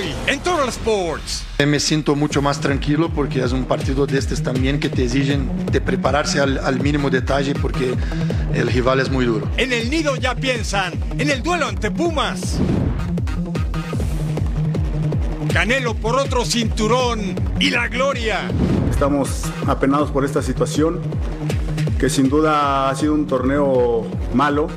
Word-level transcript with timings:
Hoy 0.00 0.14
en 0.26 0.40
Total 0.40 0.68
Sports. 0.68 1.44
Me 1.66 1.78
siento 1.78 2.16
mucho 2.16 2.40
más 2.40 2.60
tranquilo 2.60 3.10
porque 3.10 3.44
es 3.44 3.52
un 3.52 3.64
partido 3.64 4.06
de 4.06 4.18
estos 4.18 4.42
también 4.42 4.80
que 4.80 4.88
te 4.88 5.04
exigen 5.04 5.66
de 5.70 5.80
prepararse 5.80 6.40
al, 6.40 6.58
al 6.58 6.80
mínimo 6.80 7.10
detalle 7.10 7.54
porque 7.54 7.94
el 8.54 8.68
rival 8.68 9.00
es 9.00 9.10
muy 9.10 9.26
duro. 9.26 9.48
En 9.58 9.72
el 9.72 9.90
nido 9.90 10.16
ya 10.16 10.34
piensan 10.34 10.94
en 11.18 11.28
el 11.28 11.42
duelo 11.42 11.66
ante 11.66 11.90
Pumas. 11.90 12.58
Canelo 15.52 15.94
por 15.94 16.16
otro 16.16 16.44
cinturón 16.44 17.34
y 17.58 17.70
la 17.70 17.88
gloria. 17.88 18.50
Estamos 18.90 19.44
apenados 19.66 20.10
por 20.10 20.24
esta 20.24 20.40
situación, 20.40 21.00
que 21.98 22.08
sin 22.08 22.30
duda 22.30 22.88
ha 22.88 22.94
sido 22.94 23.12
un 23.12 23.26
torneo 23.26 24.06
malo. 24.32 24.68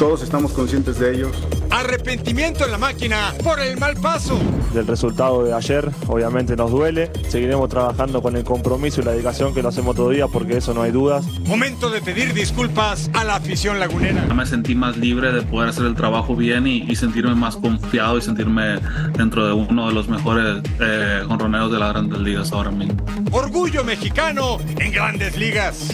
Todos 0.00 0.22
estamos 0.22 0.52
conscientes 0.52 0.98
de 0.98 1.14
ellos. 1.14 1.30
Arrepentimiento 1.68 2.64
en 2.64 2.70
la 2.70 2.78
máquina 2.78 3.34
por 3.44 3.60
el 3.60 3.76
mal 3.76 3.96
paso. 3.98 4.40
Del 4.72 4.86
resultado 4.86 5.44
de 5.44 5.52
ayer, 5.52 5.90
obviamente 6.06 6.56
nos 6.56 6.70
duele. 6.70 7.12
Seguiremos 7.28 7.68
trabajando 7.68 8.22
con 8.22 8.34
el 8.34 8.42
compromiso 8.42 9.02
y 9.02 9.04
la 9.04 9.10
dedicación 9.10 9.52
que 9.52 9.60
lo 9.60 9.68
hacemos 9.68 9.94
todo 9.94 10.08
día, 10.08 10.26
porque 10.26 10.56
eso 10.56 10.72
no 10.72 10.80
hay 10.80 10.90
dudas. 10.90 11.26
Momento 11.40 11.90
de 11.90 12.00
pedir 12.00 12.32
disculpas 12.32 13.10
a 13.12 13.24
la 13.24 13.36
afición 13.36 13.78
lagunera. 13.78 14.24
Me 14.32 14.46
sentí 14.46 14.74
más 14.74 14.96
libre 14.96 15.32
de 15.32 15.42
poder 15.42 15.68
hacer 15.68 15.84
el 15.84 15.94
trabajo 15.94 16.34
bien 16.34 16.66
y, 16.66 16.78
y 16.90 16.96
sentirme 16.96 17.34
más 17.34 17.56
confiado 17.56 18.16
y 18.16 18.22
sentirme 18.22 18.78
dentro 19.18 19.46
de 19.46 19.52
uno 19.52 19.88
de 19.88 19.92
los 19.92 20.08
mejores 20.08 20.62
eh, 20.80 21.24
de 21.28 21.78
las 21.78 21.92
grandes 21.92 22.20
ligas 22.20 22.52
ahora 22.52 22.70
mismo. 22.70 23.04
Orgullo 23.32 23.84
mexicano 23.84 24.56
en 24.78 24.92
grandes 24.92 25.36
ligas. 25.36 25.90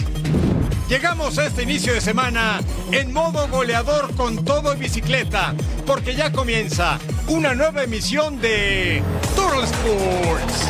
Llegamos 0.89 1.37
a 1.37 1.47
este 1.47 1.63
inicio 1.63 1.93
de 1.93 1.99
semana 1.99 2.61
en 2.93 3.11
modo 3.11 3.49
goleador 3.49 4.15
con 4.15 4.45
todo 4.45 4.73
y 4.73 4.77
bicicleta, 4.77 5.53
porque 5.85 6.15
ya 6.15 6.31
comienza 6.31 6.97
una 7.27 7.53
nueva 7.53 7.83
emisión 7.83 8.39
de 8.39 9.03
Total 9.35 9.65
Sports. 9.65 10.69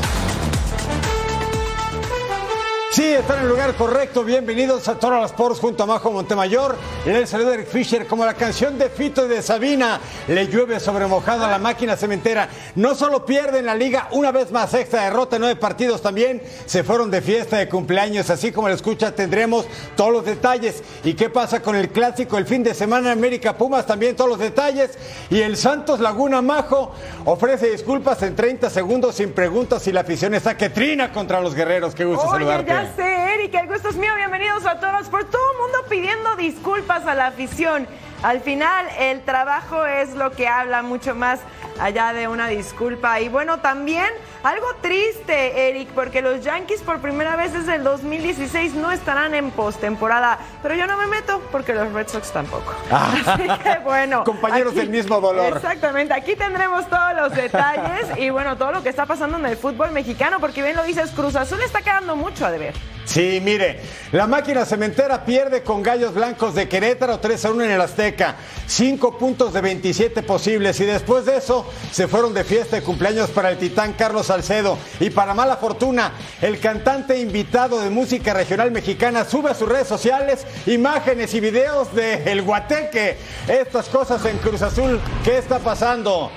Sí, 2.90 3.04
están 3.04 3.38
en 3.38 3.44
el 3.44 3.50
lugar 3.50 3.76
correcto. 3.76 4.24
Bienvenidos 4.24 4.88
a 4.88 4.98
Total 4.98 5.24
Sports 5.26 5.60
junto 5.60 5.84
a 5.84 5.86
Majo 5.86 6.12
Montemayor. 6.12 6.76
En 7.08 7.16
el 7.16 7.26
saludo 7.26 7.52
de 7.52 7.56
Eric 7.56 7.68
Fisher, 7.70 8.06
como 8.06 8.26
la 8.26 8.34
canción 8.34 8.78
de 8.78 8.90
Fito 8.90 9.26
y 9.26 9.30
de 9.30 9.42
Sabina, 9.42 10.02
le 10.28 10.48
llueve 10.48 10.78
sobre 10.82 11.08
mojado 11.08 11.46
a 11.46 11.50
la 11.50 11.58
máquina 11.58 11.96
cementera. 11.96 12.50
No 12.76 12.96
solo 12.96 13.26
pierden 13.26 13.66
la 13.66 13.76
liga, 13.76 14.10
una 14.12 14.34
vez 14.34 14.52
más 14.52 14.74
extra 14.74 15.04
derrota, 15.04 15.40
nueve 15.40 15.56
partidos 15.56 16.02
también. 16.02 16.44
Se 16.66 16.84
fueron 16.84 17.10
de 17.10 17.22
fiesta 17.22 17.60
de 17.60 17.70
cumpleaños, 17.70 18.30
así 18.30 18.52
como 18.52 18.68
lo 18.68 18.74
escucha, 18.74 19.16
tendremos 19.16 19.66
todos 19.96 20.12
los 20.12 20.26
detalles. 20.26 20.84
¿Y 21.06 21.14
qué 21.14 21.30
pasa 21.30 21.62
con 21.62 21.78
el 21.78 21.92
clásico 21.92 22.38
el 22.38 22.46
fin 22.46 22.62
de 22.62 22.74
semana 22.74 23.14
en 23.14 23.18
América 23.18 23.58
Pumas? 23.58 23.86
También 23.86 24.18
todos 24.18 24.32
los 24.32 24.40
detalles. 24.40 24.98
Y 25.30 25.40
el 25.40 25.56
Santos 25.56 26.02
Laguna 26.02 26.42
Majo 26.42 26.94
ofrece 27.24 27.72
disculpas 27.72 28.22
en 28.24 28.36
30 28.36 28.70
segundos 28.70 29.16
sin 29.16 29.32
preguntas 29.32 29.88
y 29.88 29.94
la 29.94 30.02
afición 30.02 30.34
está 30.34 30.58
que 30.58 30.70
trina 30.70 31.14
contra 31.14 31.40
los 31.40 31.56
guerreros. 31.56 31.96
Qué 31.96 32.04
gusto 32.04 32.28
Oye, 32.28 32.40
saludarte. 32.40 32.70
ya 32.70 32.94
sé, 32.98 33.34
Eric, 33.36 33.54
el 33.54 33.68
gusto 33.70 33.88
es 33.88 33.96
mío. 33.96 34.14
Bienvenidos 34.18 34.66
a 34.66 34.78
todos 34.82 35.08
por 35.08 35.24
todo 35.24 35.52
el 35.54 35.58
mundo 35.58 35.78
pidiendo 35.90 36.36
disculpas 36.36 36.97
a 37.06 37.16
la 37.16 37.28
afición. 37.28 37.88
Al 38.24 38.42
final, 38.42 38.88
el 38.98 39.22
trabajo 39.22 39.86
es 39.86 40.16
lo 40.16 40.32
que 40.32 40.48
habla 40.48 40.82
mucho 40.82 41.14
más 41.14 41.40
allá 41.80 42.14
de 42.14 42.28
una 42.28 42.48
disculpa. 42.48 43.20
Y 43.20 43.30
bueno, 43.30 43.60
también 43.60 44.08
algo 44.44 44.66
triste, 44.82 45.70
Eric, 45.70 45.90
porque 45.90 46.24
los 46.24 46.44
Yankees 46.44 46.82
por 46.82 47.00
primera 47.00 47.36
vez 47.36 47.54
desde 47.54 47.76
el 47.76 47.84
2016 47.84 48.74
no 48.74 48.92
estarán 48.92 49.36
en 49.36 49.52
postemporada. 49.52 50.40
Pero 50.64 50.74
yo 50.74 50.88
no 50.88 50.98
me 50.98 51.06
meto 51.06 51.42
porque 51.52 51.74
los 51.74 51.94
Red 51.94 52.08
Sox 52.08 52.32
tampoco. 52.32 52.74
Así 52.92 53.48
que 53.64 53.78
bueno. 53.84 54.22
Ah. 54.22 54.24
Compañeros 54.24 54.74
del 54.74 54.90
mismo 54.90 55.22
dolor. 55.22 55.56
Exactamente. 55.56 56.14
Aquí 56.14 56.36
tendremos 56.36 56.90
todos 56.90 57.14
los 57.16 57.36
detalles 57.36 58.18
y 58.18 58.30
bueno, 58.32 58.58
todo 58.58 58.72
lo 58.72 58.82
que 58.82 58.90
está 58.90 59.06
pasando 59.06 59.38
en 59.38 59.46
el 59.46 59.58
fútbol 59.58 59.92
mexicano, 59.92 60.40
porque 60.40 60.64
bien 60.64 60.76
lo 60.76 60.84
dices, 60.84 61.12
Cruz 61.12 61.36
Azul 61.36 61.62
está 61.62 61.82
quedando 61.82 62.16
mucho 62.16 62.46
a 62.46 62.52
deber. 62.52 62.74
Sí, 63.08 63.40
mire, 63.42 63.80
la 64.12 64.28
máquina 64.28 64.66
cementera 64.66 65.24
pierde 65.24 65.64
con 65.64 65.82
Gallos 65.82 66.14
Blancos 66.14 66.54
de 66.54 66.68
Querétaro 66.68 67.22
3 67.22 67.46
a 67.46 67.52
1 67.52 67.64
en 67.64 67.72
el 67.72 67.80
Azteca. 67.80 68.36
5 68.66 69.18
puntos 69.18 69.54
de 69.54 69.62
27 69.62 70.24
posibles 70.24 70.78
y 70.82 70.86
después 70.86 71.26
de 71.26 71.38
eso 71.38 71.66
se 71.90 72.10
fueron 72.10 72.34
de 72.34 72.44
fiesta 72.44 72.76
de 72.76 72.82
cumpleaños 72.82 73.30
para 73.30 73.50
el 73.50 73.58
titán 73.58 73.94
Carlos 73.94 74.28
Salcedo. 74.28 74.78
Y 75.00 75.10
para 75.10 75.34
mala 75.34 75.56
fortuna, 75.56 76.12
el 76.42 76.60
cantante 76.60 77.18
invitado 77.18 77.80
de 77.80 77.90
música 77.90 78.34
regional 78.34 78.72
mexicana 78.72 79.24
sube 79.24 79.52
a 79.52 79.56
sus 79.56 79.70
redes 79.70 79.88
sociales 79.88 80.46
imágenes 80.66 81.34
y 81.34 81.40
videos 81.40 81.96
de 81.96 82.30
El 82.30 82.42
Guateque. 82.42 83.18
Estas 83.48 83.88
cosas 83.88 84.26
en 84.26 84.38
Cruz 84.40 84.62
Azul, 84.62 85.00
¿qué 85.24 85.38
está 85.38 85.60
pasando? 85.60 86.30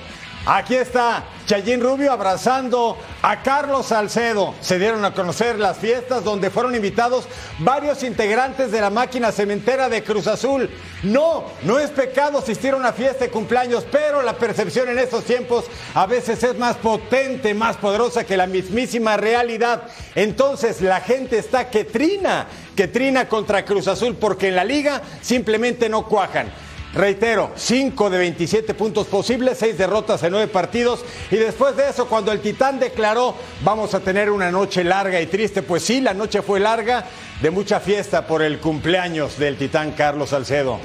Aquí 0.45 0.75
está 0.75 1.25
Chayín 1.45 1.81
Rubio 1.81 2.11
abrazando 2.11 2.97
a 3.21 3.41
Carlos 3.41 3.87
Salcedo. 3.87 4.53
Se 4.61 4.79
dieron 4.79 5.03
a 5.03 5.13
conocer 5.13 5.59
las 5.59 5.77
fiestas 5.77 6.23
donde 6.23 6.49
fueron 6.49 6.75
invitados 6.75 7.27
varios 7.59 8.03
integrantes 8.03 8.71
de 8.71 8.81
la 8.81 8.89
máquina 8.89 9.31
cementera 9.31 9.89
de 9.89 10.03
Cruz 10.03 10.27
Azul. 10.27 10.69
No, 11.03 11.45
no 11.63 11.79
es 11.79 11.89
pecado 11.89 12.37
asistir 12.37 12.73
a 12.73 12.77
una 12.77 12.93
fiesta 12.93 13.25
de 13.25 13.31
cumpleaños, 13.31 13.85
pero 13.91 14.21
la 14.21 14.33
percepción 14.33 14.89
en 14.89 14.99
estos 14.99 15.23
tiempos 15.23 15.65
a 15.93 16.05
veces 16.05 16.43
es 16.43 16.57
más 16.57 16.77
potente, 16.77 17.53
más 17.53 17.77
poderosa 17.77 18.23
que 18.23 18.37
la 18.37 18.47
mismísima 18.47 19.17
realidad. 19.17 19.83
Entonces 20.15 20.81
la 20.81 21.01
gente 21.01 21.37
está 21.37 21.69
que 21.69 21.83
trina, 21.83 22.47
que 22.75 22.87
trina 22.87 23.27
contra 23.27 23.65
Cruz 23.65 23.87
Azul 23.87 24.15
porque 24.15 24.49
en 24.49 24.55
la 24.55 24.63
liga 24.63 25.01
simplemente 25.21 25.89
no 25.89 26.07
cuajan. 26.07 26.51
Reitero, 26.93 27.51
5 27.55 28.09
de 28.09 28.17
27 28.17 28.73
puntos 28.73 29.07
posibles, 29.07 29.57
6 29.59 29.77
derrotas 29.77 30.21
en 30.23 30.31
9 30.31 30.47
partidos. 30.49 31.05
Y 31.29 31.37
después 31.37 31.77
de 31.77 31.89
eso, 31.89 32.07
cuando 32.07 32.33
el 32.33 32.41
Titán 32.41 32.79
declaró, 32.79 33.33
vamos 33.63 33.93
a 33.93 34.01
tener 34.01 34.29
una 34.29 34.51
noche 34.51 34.83
larga 34.83 35.21
y 35.21 35.27
triste, 35.27 35.61
pues 35.61 35.83
sí, 35.83 36.01
la 36.01 36.13
noche 36.13 36.41
fue 36.41 36.59
larga, 36.59 37.05
de 37.41 37.49
mucha 37.49 37.79
fiesta 37.79 38.27
por 38.27 38.41
el 38.41 38.59
cumpleaños 38.59 39.37
del 39.37 39.57
Titán 39.57 39.91
Carlos 39.91 40.29
Salcedo. 40.29 40.79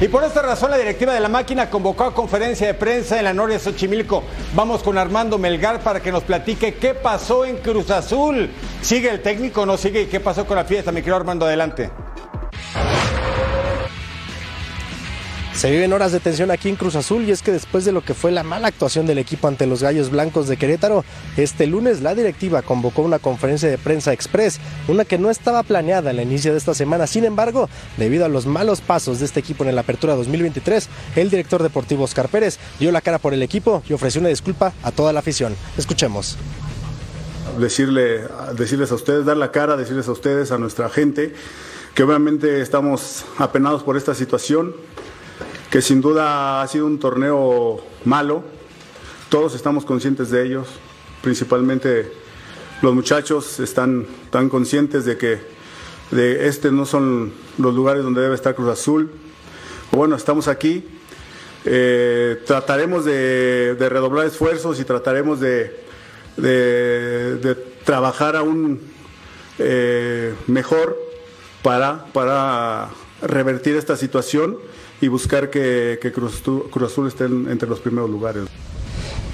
Y 0.00 0.08
por 0.08 0.22
esta 0.24 0.42
razón 0.42 0.70
la 0.70 0.76
directiva 0.76 1.14
de 1.14 1.20
la 1.20 1.28
máquina 1.28 1.70
convocó 1.70 2.04
a 2.04 2.14
conferencia 2.14 2.66
de 2.66 2.74
prensa 2.74 3.18
en 3.18 3.24
la 3.24 3.32
Noria 3.32 3.58
Xochimilco. 3.58 4.22
Vamos 4.54 4.82
con 4.82 4.98
Armando 4.98 5.38
Melgar 5.38 5.80
para 5.80 6.00
que 6.00 6.12
nos 6.12 6.24
platique 6.24 6.74
qué 6.74 6.94
pasó 6.94 7.44
en 7.44 7.56
Cruz 7.58 7.90
Azul. 7.90 8.50
¿Sigue 8.82 9.08
el 9.08 9.22
técnico 9.22 9.62
o 9.62 9.66
no 9.66 9.76
sigue? 9.76 10.02
¿Y 10.02 10.06
qué 10.06 10.20
pasó 10.20 10.46
con 10.46 10.56
la 10.56 10.64
fiesta? 10.64 10.92
Mi 10.92 11.00
querido 11.00 11.16
Armando, 11.16 11.46
adelante. 11.46 11.90
Se 15.54 15.70
viven 15.70 15.92
horas 15.92 16.10
de 16.10 16.18
tensión 16.18 16.50
aquí 16.50 16.68
en 16.68 16.74
Cruz 16.74 16.96
Azul 16.96 17.22
y 17.22 17.30
es 17.30 17.40
que 17.40 17.52
después 17.52 17.84
de 17.84 17.92
lo 17.92 18.02
que 18.02 18.12
fue 18.12 18.32
la 18.32 18.42
mala 18.42 18.66
actuación 18.66 19.06
del 19.06 19.18
equipo 19.18 19.46
ante 19.46 19.66
los 19.66 19.84
Gallos 19.84 20.10
Blancos 20.10 20.48
de 20.48 20.56
Querétaro, 20.56 21.04
este 21.36 21.68
lunes 21.68 22.02
la 22.02 22.16
directiva 22.16 22.62
convocó 22.62 23.02
una 23.02 23.20
conferencia 23.20 23.68
de 23.68 23.78
prensa 23.78 24.12
express, 24.12 24.58
una 24.88 25.04
que 25.04 25.16
no 25.16 25.30
estaba 25.30 25.62
planeada 25.62 26.10
al 26.10 26.20
inicio 26.20 26.50
de 26.50 26.58
esta 26.58 26.74
semana. 26.74 27.06
Sin 27.06 27.24
embargo, 27.24 27.68
debido 27.96 28.24
a 28.24 28.28
los 28.28 28.46
malos 28.46 28.80
pasos 28.80 29.20
de 29.20 29.26
este 29.26 29.38
equipo 29.38 29.64
en 29.64 29.76
la 29.76 29.82
apertura 29.82 30.16
2023, 30.16 30.88
el 31.14 31.30
director 31.30 31.62
deportivo 31.62 32.02
Oscar 32.02 32.28
Pérez 32.28 32.58
dio 32.80 32.90
la 32.90 33.00
cara 33.00 33.18
por 33.18 33.32
el 33.32 33.42
equipo 33.42 33.84
y 33.88 33.92
ofreció 33.92 34.20
una 34.20 34.30
disculpa 34.30 34.72
a 34.82 34.90
toda 34.90 35.12
la 35.12 35.20
afición. 35.20 35.54
Escuchemos. 35.78 36.36
Decirle, 37.60 38.24
decirles 38.56 38.90
a 38.90 38.96
ustedes, 38.96 39.24
dar 39.24 39.36
la 39.36 39.52
cara, 39.52 39.76
decirles 39.76 40.08
a 40.08 40.12
ustedes, 40.12 40.50
a 40.50 40.58
nuestra 40.58 40.88
gente, 40.88 41.32
que 41.94 42.02
obviamente 42.02 42.60
estamos 42.60 43.24
apenados 43.38 43.84
por 43.84 43.96
esta 43.96 44.14
situación, 44.14 44.74
que 45.70 45.82
sin 45.82 46.00
duda 46.00 46.62
ha 46.62 46.68
sido 46.68 46.86
un 46.86 46.98
torneo 46.98 47.80
malo, 48.04 48.44
todos 49.28 49.54
estamos 49.54 49.84
conscientes 49.84 50.30
de 50.30 50.44
ellos, 50.44 50.68
principalmente 51.22 52.12
los 52.82 52.94
muchachos 52.94 53.60
están 53.60 54.06
tan 54.30 54.48
conscientes 54.48 55.04
de 55.04 55.16
que 55.16 55.38
de 56.10 56.48
este 56.48 56.70
no 56.70 56.86
son 56.86 57.32
los 57.58 57.74
lugares 57.74 58.02
donde 58.04 58.20
debe 58.20 58.34
estar 58.34 58.54
Cruz 58.54 58.68
Azul. 58.68 59.10
Bueno, 59.90 60.16
estamos 60.16 60.48
aquí, 60.48 60.84
eh, 61.64 62.42
trataremos 62.46 63.04
de, 63.04 63.76
redoblar 63.78 64.26
esfuerzos 64.26 64.78
y 64.80 64.84
trataremos 64.84 65.40
de 65.40 65.72
trabajar 67.84 68.36
aún 68.36 68.80
eh, 69.58 70.34
mejor 70.48 70.98
para, 71.62 72.06
para 72.12 72.90
revertir 73.22 73.76
esta 73.76 73.96
situación 73.96 74.58
y 75.04 75.08
buscar 75.08 75.50
que, 75.50 75.98
Cruz, 76.14 76.42
Azul 76.86 77.08
esté 77.08 77.24
entre 77.26 77.68
los 77.68 77.80
primeros 77.80 78.08
lugares. 78.08 78.44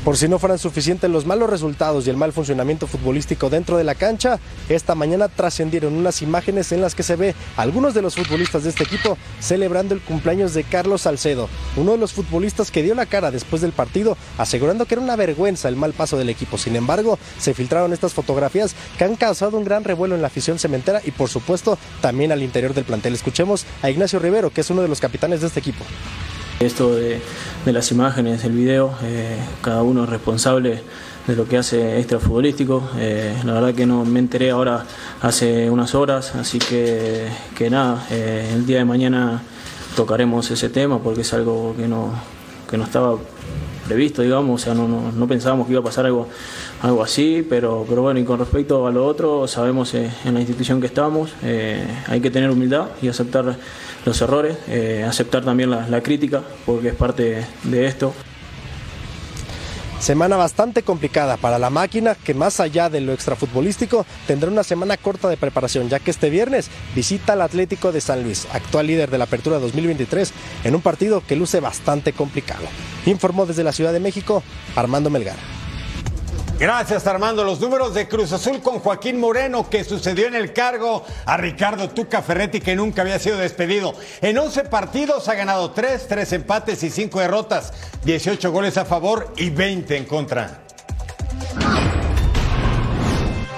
Por 0.04 0.16
si 0.16 0.28
no 0.28 0.38
fueran 0.38 0.58
suficientes 0.58 1.10
los 1.10 1.26
malos 1.26 1.50
resultados 1.50 2.06
y 2.06 2.10
el 2.10 2.16
mal 2.16 2.32
funcionamiento 2.32 2.86
futbolístico 2.86 3.50
dentro 3.50 3.76
de 3.76 3.84
la 3.84 3.94
cancha, 3.94 4.38
esta 4.70 4.94
mañana 4.94 5.28
trascendieron 5.28 5.92
unas 5.92 6.22
imágenes 6.22 6.72
en 6.72 6.80
las 6.80 6.94
que 6.94 7.02
se 7.02 7.16
ve 7.16 7.34
a 7.58 7.62
algunos 7.62 7.92
de 7.92 8.00
los 8.00 8.14
futbolistas 8.14 8.64
de 8.64 8.70
este 8.70 8.84
equipo 8.84 9.18
celebrando 9.40 9.94
el 9.94 10.00
cumpleaños 10.00 10.54
de 10.54 10.64
Carlos 10.64 11.02
Salcedo, 11.02 11.50
uno 11.76 11.92
de 11.92 11.98
los 11.98 12.14
futbolistas 12.14 12.70
que 12.70 12.82
dio 12.82 12.94
la 12.94 13.04
cara 13.04 13.30
después 13.30 13.60
del 13.60 13.72
partido, 13.72 14.16
asegurando 14.38 14.86
que 14.86 14.94
era 14.94 15.02
una 15.02 15.16
vergüenza 15.16 15.68
el 15.68 15.76
mal 15.76 15.92
paso 15.92 16.16
del 16.16 16.30
equipo. 16.30 16.56
Sin 16.56 16.76
embargo, 16.76 17.18
se 17.38 17.52
filtraron 17.52 17.92
estas 17.92 18.14
fotografías 18.14 18.74
que 18.96 19.04
han 19.04 19.16
causado 19.16 19.58
un 19.58 19.64
gran 19.64 19.84
revuelo 19.84 20.14
en 20.14 20.22
la 20.22 20.28
afición 20.28 20.58
cementera 20.58 21.02
y 21.04 21.10
por 21.10 21.28
supuesto 21.28 21.76
también 22.00 22.32
al 22.32 22.42
interior 22.42 22.72
del 22.72 22.84
plantel. 22.84 23.12
Escuchemos 23.12 23.66
a 23.82 23.90
Ignacio 23.90 24.18
Rivero, 24.18 24.48
que 24.48 24.62
es 24.62 24.70
uno 24.70 24.80
de 24.80 24.88
los 24.88 25.00
capitanes 25.00 25.42
de 25.42 25.48
este 25.48 25.60
equipo. 25.60 25.84
Esto 26.60 26.94
de, 26.94 27.22
las 27.64 27.90
imágenes, 27.90 28.44
el 28.44 28.52
video, 28.52 28.92
eh, 29.02 29.38
cada 29.62 29.82
uno 29.82 30.04
es 30.04 30.10
responsable 30.10 30.82
de 31.26 31.34
lo 31.34 31.48
que 31.48 31.56
hace 31.56 31.98
extrafutbolístico. 31.98 32.82
Eh, 32.98 33.34
la 33.46 33.54
verdad 33.54 33.74
que 33.74 33.86
no 33.86 34.04
me 34.04 34.18
enteré 34.18 34.50
ahora 34.50 34.84
hace 35.22 35.70
unas 35.70 35.94
horas, 35.94 36.34
así 36.34 36.58
que, 36.58 37.28
que 37.56 37.70
nada, 37.70 38.06
eh, 38.10 38.50
el 38.52 38.66
día 38.66 38.76
de 38.76 38.84
mañana 38.84 39.40
tocaremos 39.96 40.50
ese 40.50 40.68
tema 40.68 40.98
porque 40.98 41.22
es 41.22 41.32
algo 41.32 41.74
que 41.78 41.88
no, 41.88 42.12
que 42.68 42.76
no 42.76 42.84
estaba 42.84 43.16
previsto, 43.86 44.20
digamos, 44.20 44.60
o 44.60 44.62
sea, 44.62 44.74
no, 44.74 44.86
no, 44.86 45.12
no, 45.12 45.26
pensábamos 45.26 45.66
que 45.66 45.72
iba 45.72 45.80
a 45.80 45.84
pasar 45.84 46.04
algo, 46.04 46.28
algo 46.82 47.02
así, 47.02 47.46
pero, 47.48 47.84
pero 47.88 48.02
bueno, 48.02 48.20
y 48.20 48.24
con 48.24 48.38
respecto 48.38 48.86
a 48.86 48.90
lo 48.90 49.06
otro, 49.06 49.46
sabemos 49.46 49.94
en 49.94 50.10
la 50.34 50.40
institución 50.40 50.80
que 50.80 50.86
estamos, 50.86 51.32
hay 51.42 52.20
que 52.20 52.30
tener 52.30 52.50
humildad 52.50 52.88
y 53.02 53.08
aceptar 53.08 53.56
los 54.04 54.20
errores, 54.22 54.56
eh, 54.68 55.04
aceptar 55.06 55.44
también 55.44 55.70
la, 55.70 56.02
crítica, 56.02 56.42
porque 56.64 56.88
es 56.88 56.94
parte 56.94 57.46
de 57.64 57.86
esto. 57.86 58.12
Semana 59.98 60.38
bastante 60.38 60.82
complicada 60.82 61.36
para 61.36 61.58
la 61.58 61.68
máquina 61.68 62.14
que 62.14 62.32
más 62.32 62.58
allá 62.58 62.88
de 62.88 63.02
lo 63.02 63.12
extrafutbolístico 63.12 64.06
tendrá 64.26 64.50
una 64.50 64.62
semana 64.62 64.96
corta 64.96 65.28
de 65.28 65.36
preparación 65.36 65.90
ya 65.90 65.98
que 65.98 66.10
este 66.10 66.30
viernes 66.30 66.70
visita 66.94 67.34
al 67.34 67.42
Atlético 67.42 67.92
de 67.92 68.00
San 68.00 68.22
Luis, 68.22 68.48
actual 68.50 68.86
líder 68.86 69.10
de 69.10 69.18
la 69.18 69.24
Apertura 69.24 69.58
2023, 69.58 70.32
en 70.64 70.74
un 70.74 70.80
partido 70.80 71.22
que 71.26 71.36
luce 71.36 71.60
bastante 71.60 72.14
complicado. 72.14 72.64
Informó 73.04 73.44
desde 73.44 73.62
la 73.62 73.72
Ciudad 73.72 73.92
de 73.92 74.00
México 74.00 74.42
Armando 74.74 75.10
Melgar. 75.10 75.36
Gracias 76.60 77.06
Armando. 77.06 77.42
Los 77.42 77.58
números 77.58 77.94
de 77.94 78.06
Cruz 78.06 78.34
Azul 78.34 78.60
con 78.60 78.80
Joaquín 78.80 79.18
Moreno 79.18 79.70
que 79.70 79.82
sucedió 79.82 80.26
en 80.26 80.34
el 80.34 80.52
cargo 80.52 81.06
a 81.24 81.38
Ricardo 81.38 81.88
Tuca 81.88 82.20
Ferretti 82.20 82.60
que 82.60 82.76
nunca 82.76 83.00
había 83.00 83.18
sido 83.18 83.38
despedido. 83.38 83.94
En 84.20 84.36
11 84.36 84.64
partidos 84.64 85.26
ha 85.30 85.34
ganado 85.34 85.70
3, 85.70 86.06
3 86.06 86.32
empates 86.34 86.82
y 86.82 86.90
5 86.90 87.18
derrotas, 87.18 87.72
18 88.04 88.52
goles 88.52 88.76
a 88.76 88.84
favor 88.84 89.32
y 89.38 89.48
20 89.48 89.96
en 89.96 90.04
contra. 90.04 90.60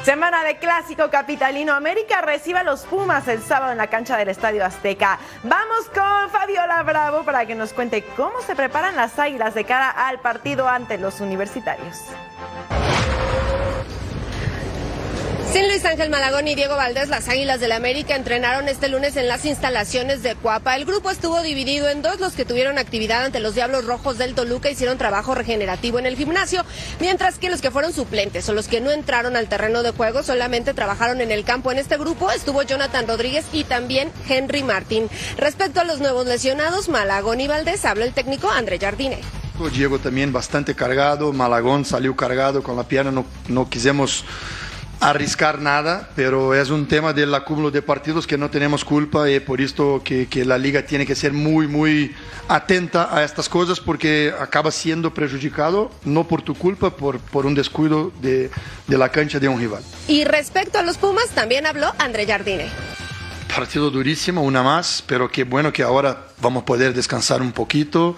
Semana 0.05 0.45
de 0.45 0.59
clásico 0.59 1.11
capitalino. 1.11 1.75
América 1.75 2.21
recibe 2.21 2.61
a 2.61 2.63
los 2.63 2.83
Pumas 2.83 3.27
el 3.27 3.43
sábado 3.43 3.73
en 3.73 3.79
la 3.79 3.89
cancha 3.89 4.17
del 4.17 4.29
Estadio 4.29 4.65
Azteca. 4.65 5.19
Vamos 5.43 5.89
con 5.93 6.31
Fabiola 6.31 6.85
Bravo 6.85 7.25
para 7.25 7.47
que 7.47 7.57
nos 7.57 7.73
cuente 7.73 8.05
cómo 8.17 8.41
se 8.43 8.55
preparan 8.55 8.95
las 8.95 9.19
águilas 9.19 9.55
de 9.55 9.65
cara 9.65 9.91
al 9.91 10.21
partido 10.21 10.69
ante 10.69 10.99
los 10.99 11.21
universitarios. 11.21 11.99
Sin 15.53 15.69
Luis 15.69 15.85
Ángel 15.85 16.09
Malagón 16.09 16.49
y 16.49 16.55
Diego 16.55 16.77
Valdés, 16.77 17.11
las 17.11 17.29
Águilas 17.29 17.61
del 17.61 17.69
la 17.69 17.77
América 17.77 18.17
entrenaron 18.17 18.71
este 18.71 18.89
lunes 18.89 19.17
en 19.17 19.29
las 19.29 19.45
instalaciones 19.45 20.23
de 20.23 20.35
Cuapa. 20.35 20.77
El 20.77 20.87
grupo 20.87 21.11
estuvo 21.11 21.43
dividido 21.43 21.91
en 21.91 22.01
dos, 22.01 22.21
los 22.21 22.33
que 22.33 22.47
tuvieron 22.47 22.79
actividad 22.79 23.23
ante 23.23 23.39
los 23.39 23.55
Diablos 23.55 23.85
Rojos 23.85 24.17
del 24.17 24.35
Toluca 24.35 24.71
hicieron 24.71 24.97
trabajo 24.97 25.35
regenerativo 25.35 25.99
en 25.99 26.07
el 26.07 26.17
gimnasio, 26.17 26.65
mientras 27.01 27.39
que 27.39 27.51
los 27.51 27.61
que 27.61 27.71
fueron 27.71 27.93
suplentes 27.93 28.49
o 28.49 28.55
los 28.55 28.67
que 28.67 28.81
no 28.81 28.93
entraron 28.93 29.37
al 29.37 29.49
terreno 29.49 29.83
de 29.83 29.91
juego 29.91 30.23
solamente 30.23 30.73
trabajaron 30.73 31.21
en 31.21 31.31
el 31.31 31.45
campo. 31.45 31.71
En 31.71 31.77
este 31.77 31.99
grupo 31.99 32.31
estuvo 32.31 32.63
Jonathan 32.63 33.07
Rodríguez 33.07 33.45
y 33.53 33.65
también 33.65 34.11
Henry 34.27 34.63
Martín. 34.63 35.11
Respecto 35.37 35.81
a 35.81 35.85
los 35.85 36.01
nuevos 36.01 36.27
lesionados, 36.27 36.89
Malagón 36.89 37.43
y 37.43 37.49
Valdés, 37.49 37.85
habla 37.85 38.07
el 38.07 38.15
técnico 38.15 38.51
André 38.51 38.79
Jardine. 38.79 39.19
Diego 39.71 39.99
también 39.99 40.33
bastante 40.33 40.75
cargado, 40.75 41.31
Malagón 41.33 41.85
salió 41.85 42.17
cargado 42.17 42.63
con 42.63 42.75
la 42.75 42.85
pierna, 42.85 43.13
no, 43.13 43.27
no 43.49 43.69
quisimos 43.69 44.25
arriscar 45.03 45.61
nada, 45.61 46.09
pero 46.15 46.55
es 46.55 46.71
un 46.71 46.87
tema 46.87 47.13
del 47.13 47.35
acúmulo 47.35 47.71
de 47.71 47.83
partidos 47.83 48.27
que 48.27 48.39
no 48.39 48.51
tenemos 48.51 48.85
culpa 48.85 49.29
y 49.29 49.41
por 49.41 49.61
esto 49.61 50.01
que, 50.05 50.29
que, 50.29 50.45
la 50.45 50.57
liga 50.57 50.87
tiene 50.87 51.05
que 51.05 51.17
ser 51.17 51.33
muy, 51.33 51.67
muy 51.67 52.15
atenta 52.49 53.15
a 53.15 53.25
estas 53.25 53.49
cosas 53.49 53.81
porque 53.81 54.33
acaba 54.39 54.71
siendo 54.71 55.13
perjudicado, 55.13 55.91
no 56.05 56.29
por 56.29 56.43
tu 56.43 56.55
culpa, 56.55 56.91
por, 56.91 57.19
por 57.19 57.47
un 57.47 57.55
descuido 57.55 58.13
de, 58.23 58.51
de 58.87 58.99
la 58.99 59.09
cancha 59.09 59.41
de 59.41 59.49
un 59.49 59.59
rival. 59.59 59.83
Y 60.07 60.25
respecto 60.25 60.79
a 60.79 60.83
los 60.83 60.99
Pumas, 60.99 61.31
también 61.31 61.67
habló 61.67 61.93
André 61.99 62.25
Jardine. 62.25 62.69
Partido 63.55 63.91
durísimo, 63.91 64.43
una 64.43 64.63
más, 64.63 65.03
pero 65.07 65.29
qué 65.29 65.45
bueno 65.45 65.73
que 65.73 65.83
ahora 65.83 66.29
vamos 66.41 66.63
a 66.63 66.67
poder 66.67 66.95
descansar 66.95 67.43
un 67.43 67.53
poquito 67.53 68.17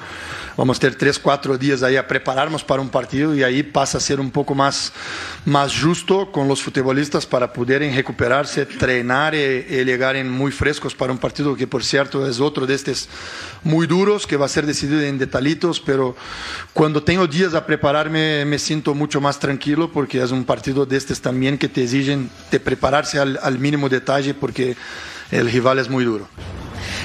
vamos 0.56 0.76
a 0.76 0.80
tener 0.80 0.96
tres, 0.96 1.18
cuatro 1.18 1.58
días 1.58 1.82
ahí 1.82 1.96
a 1.96 2.06
prepararnos 2.06 2.62
para 2.64 2.80
un 2.80 2.88
partido 2.88 3.34
y 3.34 3.42
ahí 3.42 3.62
pasa 3.62 3.98
a 3.98 4.00
ser 4.00 4.20
un 4.20 4.30
poco 4.30 4.54
más, 4.54 4.92
más 5.44 5.74
justo 5.78 6.30
con 6.30 6.48
los 6.48 6.62
futbolistas 6.62 7.26
para 7.26 7.52
poderem 7.52 7.94
recuperarse, 7.94 8.66
treinar 8.66 9.34
y, 9.34 9.84
llegar 9.84 10.22
muy 10.24 10.52
frescos 10.52 10.94
para 10.94 11.12
un 11.12 11.18
partido 11.18 11.56
que, 11.56 11.66
por 11.66 11.84
cierto, 11.84 12.26
es 12.26 12.40
otro 12.40 12.66
de 12.66 12.74
estos 12.74 13.08
muy 13.62 13.86
duros 13.86 14.26
que 14.26 14.36
va 14.36 14.46
a 14.46 14.48
ser 14.48 14.66
decidido 14.66 15.00
en 15.00 15.18
detallitos, 15.18 15.80
pero 15.80 16.16
cuando 16.72 17.02
tengo 17.02 17.26
días 17.26 17.54
a 17.54 17.66
prepararme 17.66 18.44
me 18.44 18.58
siento 18.58 18.94
mucho 18.94 19.20
más 19.20 19.38
tranquilo 19.38 19.90
porque 19.92 20.22
es 20.22 20.30
un 20.30 20.44
partido 20.44 20.86
de 20.86 20.96
estos 20.96 21.20
también 21.20 21.58
que 21.58 21.68
te 21.68 21.82
exigen 21.82 22.30
de 22.50 22.60
prepararse 22.60 23.18
al 23.18 23.58
mínimo 23.58 23.88
detalle 23.88 24.34
porque 24.34 24.76
el 25.30 25.50
rival 25.50 25.78
es 25.78 25.88
muy 25.88 26.04
duro. 26.04 26.28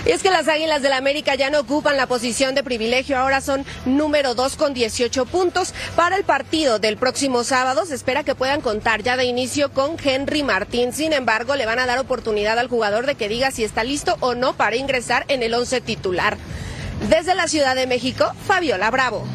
Y 0.05 0.11
es 0.11 0.23
que 0.23 0.29
las 0.29 0.47
Águilas 0.47 0.81
del 0.81 0.89
la 0.89 0.97
América 0.97 1.35
ya 1.35 1.49
no 1.49 1.59
ocupan 1.59 1.97
la 1.97 2.07
posición 2.07 2.55
de 2.55 2.63
privilegio, 2.63 3.17
ahora 3.17 3.41
son 3.41 3.63
número 3.85 4.33
dos 4.33 4.55
con 4.55 4.73
18 4.73 5.25
puntos. 5.27 5.73
Para 5.95 6.15
el 6.15 6.23
partido 6.23 6.79
del 6.79 6.97
próximo 6.97 7.43
sábado 7.43 7.85
se 7.85 7.93
espera 7.93 8.23
que 8.23 8.33
puedan 8.33 8.61
contar 8.61 9.03
ya 9.03 9.17
de 9.17 9.25
inicio 9.25 9.71
con 9.71 9.97
Henry 10.03 10.41
Martín. 10.41 10.93
Sin 10.93 11.13
embargo, 11.13 11.55
le 11.55 11.67
van 11.67 11.79
a 11.79 11.85
dar 11.85 11.99
oportunidad 11.99 12.57
al 12.57 12.69
jugador 12.69 13.05
de 13.05 13.15
que 13.15 13.29
diga 13.29 13.51
si 13.51 13.63
está 13.63 13.83
listo 13.83 14.17
o 14.19 14.33
no 14.33 14.53
para 14.53 14.77
ingresar 14.77 15.25
en 15.27 15.43
el 15.43 15.53
once 15.53 15.79
titular. 15.79 16.37
Desde 17.07 17.35
la 17.35 17.47
Ciudad 17.47 17.75
de 17.75 17.87
México, 17.87 18.33
Fabiola 18.47 18.89
Bravo. 18.89 19.25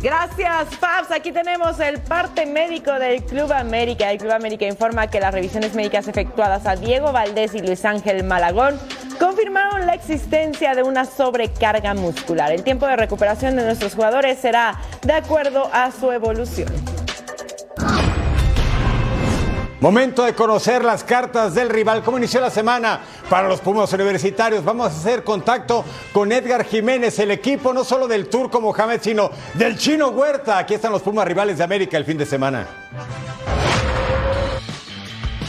Gracias, 0.00 0.76
Fabs. 0.76 1.10
Aquí 1.10 1.32
tenemos 1.32 1.80
el 1.80 1.98
parte 2.00 2.46
médico 2.46 2.92
del 2.92 3.24
Club 3.24 3.52
América. 3.52 4.12
El 4.12 4.18
Club 4.18 4.30
América 4.30 4.64
informa 4.64 5.08
que 5.08 5.18
las 5.18 5.34
revisiones 5.34 5.74
médicas 5.74 6.06
efectuadas 6.06 6.66
a 6.66 6.76
Diego 6.76 7.10
Valdés 7.10 7.54
y 7.54 7.60
Luis 7.60 7.84
Ángel 7.84 8.22
Malagón 8.22 8.78
confirmaron 9.18 9.86
la 9.86 9.94
existencia 9.94 10.76
de 10.76 10.84
una 10.84 11.04
sobrecarga 11.04 11.94
muscular. 11.94 12.52
El 12.52 12.62
tiempo 12.62 12.86
de 12.86 12.94
recuperación 12.94 13.56
de 13.56 13.64
nuestros 13.64 13.96
jugadores 13.96 14.38
será 14.38 14.78
de 15.02 15.14
acuerdo 15.14 15.68
a 15.72 15.90
su 15.90 16.12
evolución. 16.12 16.68
Momento 19.80 20.24
de 20.24 20.34
conocer 20.34 20.84
las 20.84 21.04
cartas 21.04 21.54
del 21.54 21.68
rival. 21.68 22.02
¿Cómo 22.02 22.18
inició 22.18 22.40
la 22.40 22.50
semana 22.50 23.00
para 23.30 23.46
los 23.46 23.60
Pumas 23.60 23.92
Universitarios? 23.92 24.64
Vamos 24.64 24.86
a 24.86 24.96
hacer 24.96 25.22
contacto 25.22 25.84
con 26.12 26.32
Edgar 26.32 26.64
Jiménez, 26.64 27.16
el 27.20 27.30
equipo 27.30 27.72
no 27.72 27.84
solo 27.84 28.08
del 28.08 28.28
Turco 28.28 28.60
Mohamed, 28.60 29.00
sino 29.00 29.30
del 29.54 29.78
Chino 29.78 30.08
Huerta. 30.08 30.58
Aquí 30.58 30.74
están 30.74 30.90
los 30.90 31.02
Pumas 31.02 31.28
rivales 31.28 31.58
de 31.58 31.64
América 31.64 31.96
el 31.96 32.04
fin 32.04 32.18
de 32.18 32.26
semana. 32.26 32.66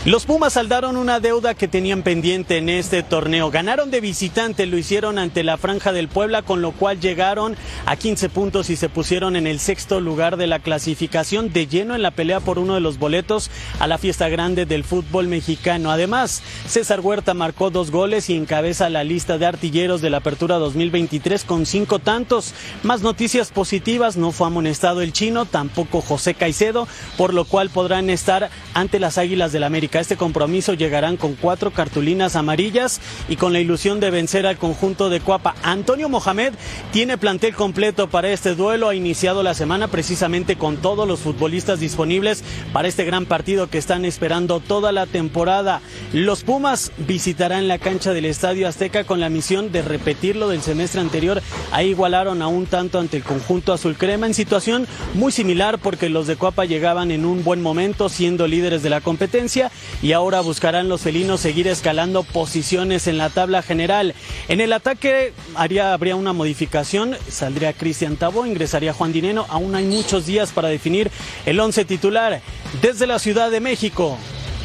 Los 0.06 0.26
Pumas 0.26 0.54
saldaron 0.54 0.96
una 0.96 1.20
deuda 1.20 1.56
que 1.56 1.68
tenían 1.68 2.04
pendiente 2.04 2.56
en 2.56 2.70
este 2.70 3.04
torneo. 3.04 3.52
Ganaron 3.52 3.92
de 3.92 4.00
visitante, 4.00 4.66
lo 4.66 4.78
hicieron 4.78 5.20
ante 5.20 5.44
la 5.44 5.58
Franja 5.58 5.92
del 5.92 6.08
Puebla, 6.08 6.42
con 6.42 6.62
lo 6.62 6.72
cual 6.72 7.02
llegaron 7.02 7.58
a 7.86 7.98
15 7.98 8.30
puntos 8.30 8.70
y 8.70 8.78
se 8.78 8.88
pusieron 8.88 9.36
en 9.36 9.46
el 9.46 9.60
sexto 9.60 10.00
lugar 10.00 10.38
de 10.38 10.48
la 10.48 10.60
clasificación 10.60 11.52
de 11.52 11.68
lleno 11.68 11.96
en 11.96 12.02
la 12.02 12.12
pelea 12.12 12.40
por 12.40 12.60
uno 12.60 12.76
de 12.76 12.80
los 12.80 12.98
boletos 12.98 13.52
a 13.78 13.88
la 13.88 13.98
fiesta 13.98 14.30
grande 14.30 14.66
del 14.66 14.86
fútbol 14.86 15.28
mexicano. 15.28 15.92
Además, 15.92 16.44
César 16.66 17.02
Huerta 17.02 17.34
marcó 17.34 17.70
dos 17.70 17.92
goles 17.92 18.30
y 18.30 18.38
encabeza 18.38 18.90
la 18.90 19.04
lista 19.04 19.38
de 19.38 19.48
artilleros 19.48 20.00
de 20.00 20.12
la 20.12 20.18
Apertura 20.18 20.60
2023 20.60 21.44
con 21.44 21.66
cinco 21.66 22.00
tantos. 22.00 22.54
Más 22.84 23.02
noticias 23.02 23.52
positivas, 23.52 24.16
no 24.16 24.32
fue 24.32 24.48
amonestado 24.48 25.02
el 25.02 25.12
chino, 25.12 25.44
tampoco 25.44 26.00
José 26.00 26.36
Caicedo, 26.36 26.88
por 27.18 27.34
lo 27.34 27.44
cual 27.44 27.70
podrán 27.70 28.10
estar 28.10 28.50
ante 28.74 28.98
las 29.00 29.18
Águilas 29.18 29.52
del 29.52 29.66
América 29.66 29.89
América. 29.90 30.00
Este 30.00 30.18
compromiso 30.18 30.74
llegarán 30.74 31.18
con 31.18 31.36
cuatro 31.36 31.72
cartulinas 31.72 32.36
amarillas 32.36 33.02
y 33.28 33.36
con 33.36 33.54
la 33.54 33.60
ilusión 33.60 34.00
de 34.00 34.12
vencer 34.12 34.46
al 34.46 34.58
conjunto 34.58 35.10
de 35.10 35.20
Cuapa. 35.20 35.56
Antonio 35.64 36.10
Mohamed 36.10 36.54
tiene 36.92 37.18
plantel 37.18 37.56
completo 37.56 38.10
para 38.10 38.30
este 38.30 38.56
duelo. 38.56 38.90
Ha 38.90 38.96
iniciado 38.96 39.44
la 39.44 39.54
semana 39.54 39.88
precisamente 39.88 40.56
con 40.58 40.78
todos 40.78 41.08
los 41.08 41.20
futbolistas 41.20 41.80
disponibles 41.80 42.44
para 42.74 42.88
este 42.88 43.06
gran 43.06 43.26
partido 43.26 43.70
que 43.70 43.78
están 43.78 44.06
esperando 44.06 44.60
toda 44.60 44.92
la 44.92 45.06
temporada. 45.06 45.82
Los 46.14 46.44
Pumas 46.44 46.92
visitarán 46.98 47.68
la 47.68 47.80
cancha 47.80 48.14
del 48.14 48.26
Estadio 48.26 48.68
Azteca 48.68 49.04
con 49.04 49.20
la 49.20 49.30
misión 49.30 49.72
de 49.72 49.82
repetir 49.82 50.36
lo 50.36 50.50
del 50.50 50.62
semestre 50.62 51.02
anterior. 51.02 51.42
Ahí 51.72 51.90
igualaron 51.90 52.42
a 52.42 52.48
un 52.48 52.66
tanto 52.66 53.00
ante 53.00 53.18
el 53.18 53.24
conjunto 53.24 53.74
azul 53.74 53.96
crema 53.96 54.28
en 54.28 54.34
situación 54.34 54.88
muy 55.14 55.32
similar 55.32 55.80
porque 55.80 56.10
los 56.10 56.28
de 56.28 56.36
Cuapa 56.36 56.66
llegaban 56.66 57.12
en 57.12 57.26
un 57.26 57.44
buen 57.44 57.62
momento 57.62 58.10
siendo 58.10 58.48
líderes 58.48 58.84
de 58.84 58.90
la 58.90 59.02
competencia 59.02 59.72
y 60.02 60.14
ahora 60.14 60.42
buscarán 60.42 60.90
los 60.90 61.02
felinos 61.02 61.42
seguir 61.42 61.68
escalando 61.68 62.24
posiciones 62.24 63.08
en 63.08 63.18
la 63.18 63.30
tabla 63.30 63.62
general. 63.62 64.16
En 64.48 64.62
el 64.62 64.74
ataque 64.74 65.34
habría 65.56 66.16
una 66.16 66.34
modificación, 66.34 67.16
saldría 67.30 67.74
Cristian 67.74 68.16
Tabo, 68.16 68.46
ingresaría 68.46 68.94
Juan 68.94 69.14
Dineno, 69.14 69.46
aún 69.50 69.76
hay 69.76 69.86
muchos 69.86 70.26
días 70.26 70.52
para 70.52 70.70
definir 70.70 71.12
el 71.46 71.60
once 71.60 71.86
titular. 71.86 72.42
Desde 72.82 73.08
la 73.08 73.20
Ciudad 73.20 73.52
de 73.52 73.60
México, 73.60 74.18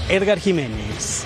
Edgar 0.08 0.38
Jiménez. 0.38 1.24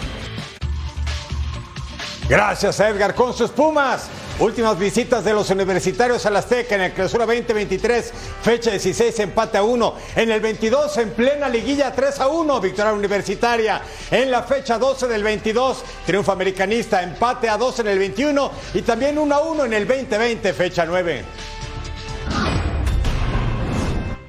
Gracias 2.29 2.79
Edgar 2.81 3.15
con 3.15 3.33
sus 3.33 3.51
Pumas. 3.51 4.11
Últimas 4.41 4.79
visitas 4.79 5.25
de 5.25 5.35
los 5.35 5.51
universitarios 5.51 6.25
al 6.25 6.37
Azteca 6.37 6.77
en 6.77 6.83
el 6.83 6.93
Clausura 6.93 7.27
2023, 7.27 8.13
fecha 8.41 8.71
16, 8.71 9.19
empate 9.19 9.59
a 9.59 9.65
1. 9.65 9.95
En 10.15 10.31
el 10.31 10.41
22, 10.41 10.97
en 10.99 11.11
plena 11.11 11.49
liguilla 11.49 11.93
3 11.93 12.21
a 12.21 12.29
1, 12.29 12.61
victoria 12.61 12.93
universitaria. 12.93 13.83
En 14.13 14.31
la 14.31 14.45
fecha 14.45 14.79
12 14.79 15.09
del 15.09 15.25
22, 15.25 15.83
triunfo 16.07 16.31
americanista, 16.31 17.03
empate 17.03 17.49
a 17.49 17.57
2 17.57 17.81
en 17.81 17.89
el 17.89 17.99
21 17.99 18.53
y 18.75 18.83
también 18.83 19.19
1 19.19 19.35
a 19.35 19.41
1 19.41 19.65
en 19.65 19.73
el 19.73 19.89
2020, 19.89 20.53
fecha 20.53 20.87
9. 20.87 21.25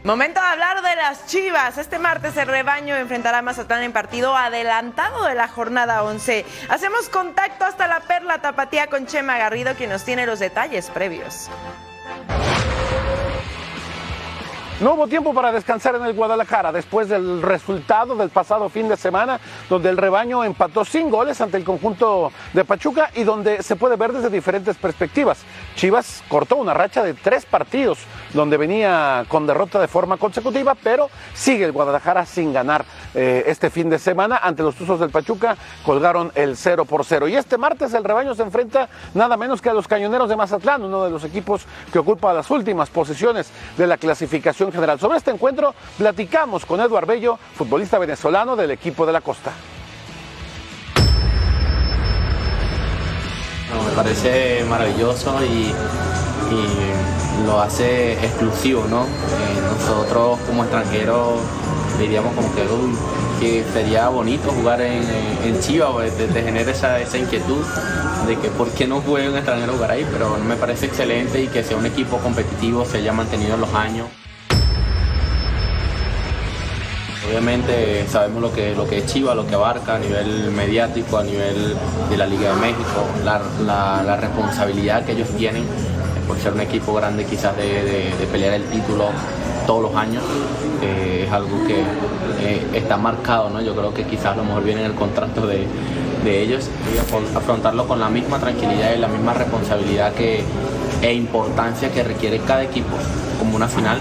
Momento 0.09 0.41
de 0.41 0.47
hablar 0.47 0.81
de 0.81 0.95
las 0.95 1.27
Chivas. 1.27 1.77
Este 1.77 1.99
martes 1.99 2.35
el 2.35 2.47
rebaño 2.47 2.95
enfrentará 2.95 3.37
a 3.37 3.41
Mazatlán 3.43 3.83
en 3.83 3.93
partido 3.93 4.35
adelantado 4.35 5.23
de 5.25 5.35
la 5.35 5.47
jornada 5.47 6.01
11. 6.01 6.47
Hacemos 6.67 7.09
contacto 7.09 7.63
hasta 7.63 7.87
la 7.87 7.99
Perla 7.99 8.41
Tapatía 8.41 8.87
con 8.87 9.05
Chema 9.05 9.37
Garrido, 9.37 9.75
quien 9.75 9.91
nos 9.91 10.03
tiene 10.03 10.25
los 10.25 10.39
detalles 10.39 10.89
previos. 10.89 11.47
No 14.79 14.93
hubo 14.93 15.09
tiempo 15.09 15.33
para 15.33 15.51
descansar 15.51 15.95
en 15.95 16.05
el 16.05 16.13
Guadalajara 16.13 16.71
después 16.71 17.09
del 17.09 17.41
resultado 17.41 18.15
del 18.15 18.29
pasado 18.29 18.69
fin 18.69 18.87
de 18.87 18.95
semana, 18.95 19.37
donde 19.69 19.89
el 19.89 19.97
rebaño 19.97 20.41
empató 20.45 20.85
sin 20.85 21.09
goles 21.09 21.41
ante 21.41 21.57
el 21.57 21.65
conjunto 21.65 22.31
de 22.53 22.63
Pachuca 22.63 23.11
y 23.13 23.25
donde 23.25 23.61
se 23.61 23.75
puede 23.75 23.97
ver 23.97 24.13
desde 24.13 24.29
diferentes 24.29 24.77
perspectivas. 24.77 25.39
Chivas 25.75 26.23
cortó 26.29 26.55
una 26.55 26.73
racha 26.73 27.03
de 27.03 27.13
tres 27.13 27.45
partidos, 27.45 27.99
donde 28.33 28.57
venía 28.57 29.25
con 29.27 29.47
derrota 29.47 29.79
de 29.79 29.87
forma 29.87 30.17
consecutiva, 30.17 30.75
pero 30.75 31.09
sigue 31.33 31.65
el 31.65 31.71
Guadalajara 31.71 32.25
sin 32.25 32.53
ganar 32.53 32.85
eh, 33.13 33.43
este 33.47 33.69
fin 33.69 33.89
de 33.89 33.99
semana. 33.99 34.39
Ante 34.41 34.63
los 34.63 34.75
Tuzos 34.75 34.99
del 34.99 35.09
Pachuca 35.09 35.57
colgaron 35.85 36.31
el 36.35 36.57
0 36.57 36.85
por 36.85 37.05
0. 37.05 37.27
Y 37.27 37.35
este 37.35 37.57
martes 37.57 37.93
el 37.93 38.03
rebaño 38.03 38.35
se 38.35 38.43
enfrenta 38.43 38.89
nada 39.13 39.37
menos 39.37 39.61
que 39.61 39.69
a 39.69 39.73
los 39.73 39.87
Cañoneros 39.87 40.29
de 40.29 40.35
Mazatlán, 40.35 40.83
uno 40.83 41.03
de 41.03 41.11
los 41.11 41.23
equipos 41.23 41.65
que 41.91 41.99
ocupa 41.99 42.33
las 42.33 42.49
últimas 42.51 42.89
posiciones 42.89 43.51
de 43.77 43.87
la 43.87 43.97
clasificación 43.97 44.71
general. 44.71 44.99
Sobre 44.99 45.17
este 45.17 45.31
encuentro 45.31 45.73
platicamos 45.97 46.65
con 46.65 46.79
Eduard 46.79 47.07
Bello, 47.07 47.37
futbolista 47.55 47.97
venezolano 47.97 48.55
del 48.55 48.71
equipo 48.71 49.05
de 49.05 49.13
la 49.13 49.21
Costa. 49.21 49.51
me 53.85 53.91
parece 53.95 54.63
maravilloso 54.65 55.43
y, 55.43 55.73
y, 56.51 57.45
lo 57.45 57.61
hace 57.61 58.13
exclusivo, 58.13 58.85
¿no? 58.89 59.03
Eh, 59.03 59.07
nosotros 59.77 60.39
como 60.45 60.63
extranjeros 60.63 61.39
diríamos 61.99 62.33
como 62.33 62.53
que, 62.53 62.65
que 63.39 63.63
sería 63.71 64.09
bonito 64.09 64.51
jugar 64.51 64.81
en, 64.81 65.03
en 65.43 65.59
Chivas, 65.59 66.11
te, 66.17 66.27
te, 66.27 66.43
genera 66.43 66.71
esa, 66.71 66.99
esa, 66.99 67.17
inquietud 67.17 67.63
de 68.27 68.37
que 68.37 68.49
por 68.49 68.69
qué 68.71 68.87
no 68.87 69.01
juegue 69.01 69.29
un 69.29 69.35
extranjero 69.35 69.73
jugar 69.73 69.91
ahí, 69.91 70.05
pero 70.11 70.37
me 70.37 70.55
parece 70.55 70.87
excelente 70.87 71.41
y 71.41 71.47
que 71.47 71.63
sea 71.63 71.77
un 71.77 71.85
equipo 71.85 72.17
competitivo, 72.17 72.85
se 72.85 72.97
haya 72.97 73.13
mantenido 73.13 73.55
en 73.55 73.61
los 73.61 73.73
años. 73.73 74.07
Obviamente 77.27 78.05
sabemos 78.07 78.41
lo 78.41 78.51
que, 78.51 78.73
lo 78.73 78.87
que 78.87 78.99
es 78.99 79.05
Chivas, 79.05 79.35
lo 79.35 79.45
que 79.45 79.53
abarca 79.53 79.95
a 79.95 79.99
nivel 79.99 80.51
mediático, 80.51 81.17
a 81.17 81.23
nivel 81.23 81.75
de 82.09 82.17
la 82.17 82.25
Liga 82.25 82.55
de 82.55 82.61
México, 82.61 83.05
la, 83.23 84.01
la 84.03 84.15
responsabilidad 84.15 85.05
que 85.05 85.11
ellos 85.11 85.29
tienen 85.37 85.63
por 86.29 86.37
ser 86.37 86.53
un 86.53 86.61
equipo 86.61 86.93
grande 86.93 87.25
quizás 87.25 87.57
de, 87.57 87.83
de, 87.83 88.27
pelear 88.31 88.53
el 88.53 88.63
título 88.65 89.05
todos 89.65 89.81
los 89.81 89.95
años, 89.95 90.23
es 90.79 91.31
algo 91.31 91.65
que 91.65 91.79
eh, 91.79 92.67
está 92.75 92.97
marcado, 92.97 93.49
¿no? 93.49 93.59
yo 93.61 93.75
creo 93.75 93.91
que 93.95 94.03
quizás 94.03 94.27
a 94.27 94.35
lo 94.35 94.43
mejor 94.43 94.63
viene 94.63 94.81
en 94.81 94.91
el 94.91 94.93
contrato 94.93 95.47
de, 95.47 95.65
de 96.23 96.41
ellos 96.43 96.69
y 96.93 96.99
afrontarlo 97.35 97.87
con 97.87 97.99
la 97.99 98.09
misma 98.09 98.37
tranquilidad 98.37 98.93
y 98.95 98.99
la 98.99 99.07
misma 99.07 99.33
responsabilidad 99.33 100.13
que, 100.13 100.43
e 101.01 101.13
importancia 101.13 101.91
que 101.91 102.03
requiere 102.03 102.37
cada 102.41 102.61
equipo 102.61 102.95
como 103.39 103.55
una 103.55 103.67
final 103.67 103.97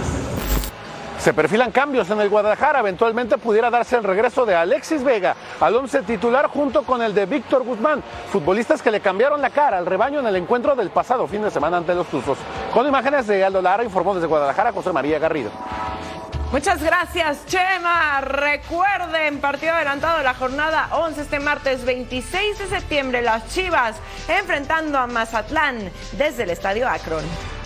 se 1.18 1.34
perfilan 1.34 1.72
cambios 1.72 2.08
en 2.10 2.20
el 2.20 2.28
Guadalajara. 2.28 2.80
Eventualmente 2.80 3.38
pudiera 3.38 3.70
darse 3.70 3.96
el 3.96 4.04
regreso 4.04 4.46
de 4.46 4.54
Alexis 4.54 5.02
Vega 5.02 5.34
al 5.60 5.74
once 5.74 6.02
titular 6.02 6.48
junto 6.48 6.82
con 6.82 7.02
el 7.02 7.14
de 7.14 7.26
Víctor 7.26 7.64
Guzmán, 7.64 8.02
futbolistas 8.32 8.82
que 8.82 8.90
le 8.90 9.00
cambiaron 9.00 9.42
la 9.42 9.50
cara 9.50 9.78
al 9.78 9.86
rebaño 9.86 10.20
en 10.20 10.26
el 10.26 10.36
encuentro 10.36 10.74
del 10.76 10.90
pasado 10.90 11.26
fin 11.26 11.42
de 11.42 11.50
semana 11.50 11.78
ante 11.78 11.94
los 11.94 12.06
Tuzos. 12.06 12.38
Con 12.72 12.86
imágenes 12.86 13.26
de 13.26 13.44
Aldo 13.44 13.60
Lara, 13.60 13.84
informó 13.84 14.14
desde 14.14 14.26
Guadalajara 14.26 14.72
José 14.72 14.92
María 14.92 15.18
Garrido. 15.18 15.50
Muchas 16.50 16.82
gracias, 16.82 17.44
Chema. 17.44 18.22
Recuerden, 18.22 19.38
partido 19.38 19.74
adelantado 19.74 20.16
de 20.18 20.24
la 20.24 20.32
jornada 20.32 20.88
11 20.92 21.20
este 21.20 21.40
martes 21.40 21.84
26 21.84 22.58
de 22.58 22.66
septiembre, 22.66 23.20
las 23.20 23.46
Chivas 23.48 23.96
enfrentando 24.28 24.98
a 24.98 25.06
Mazatlán 25.06 25.90
desde 26.12 26.44
el 26.44 26.50
Estadio 26.50 26.88
Akron. 26.88 27.57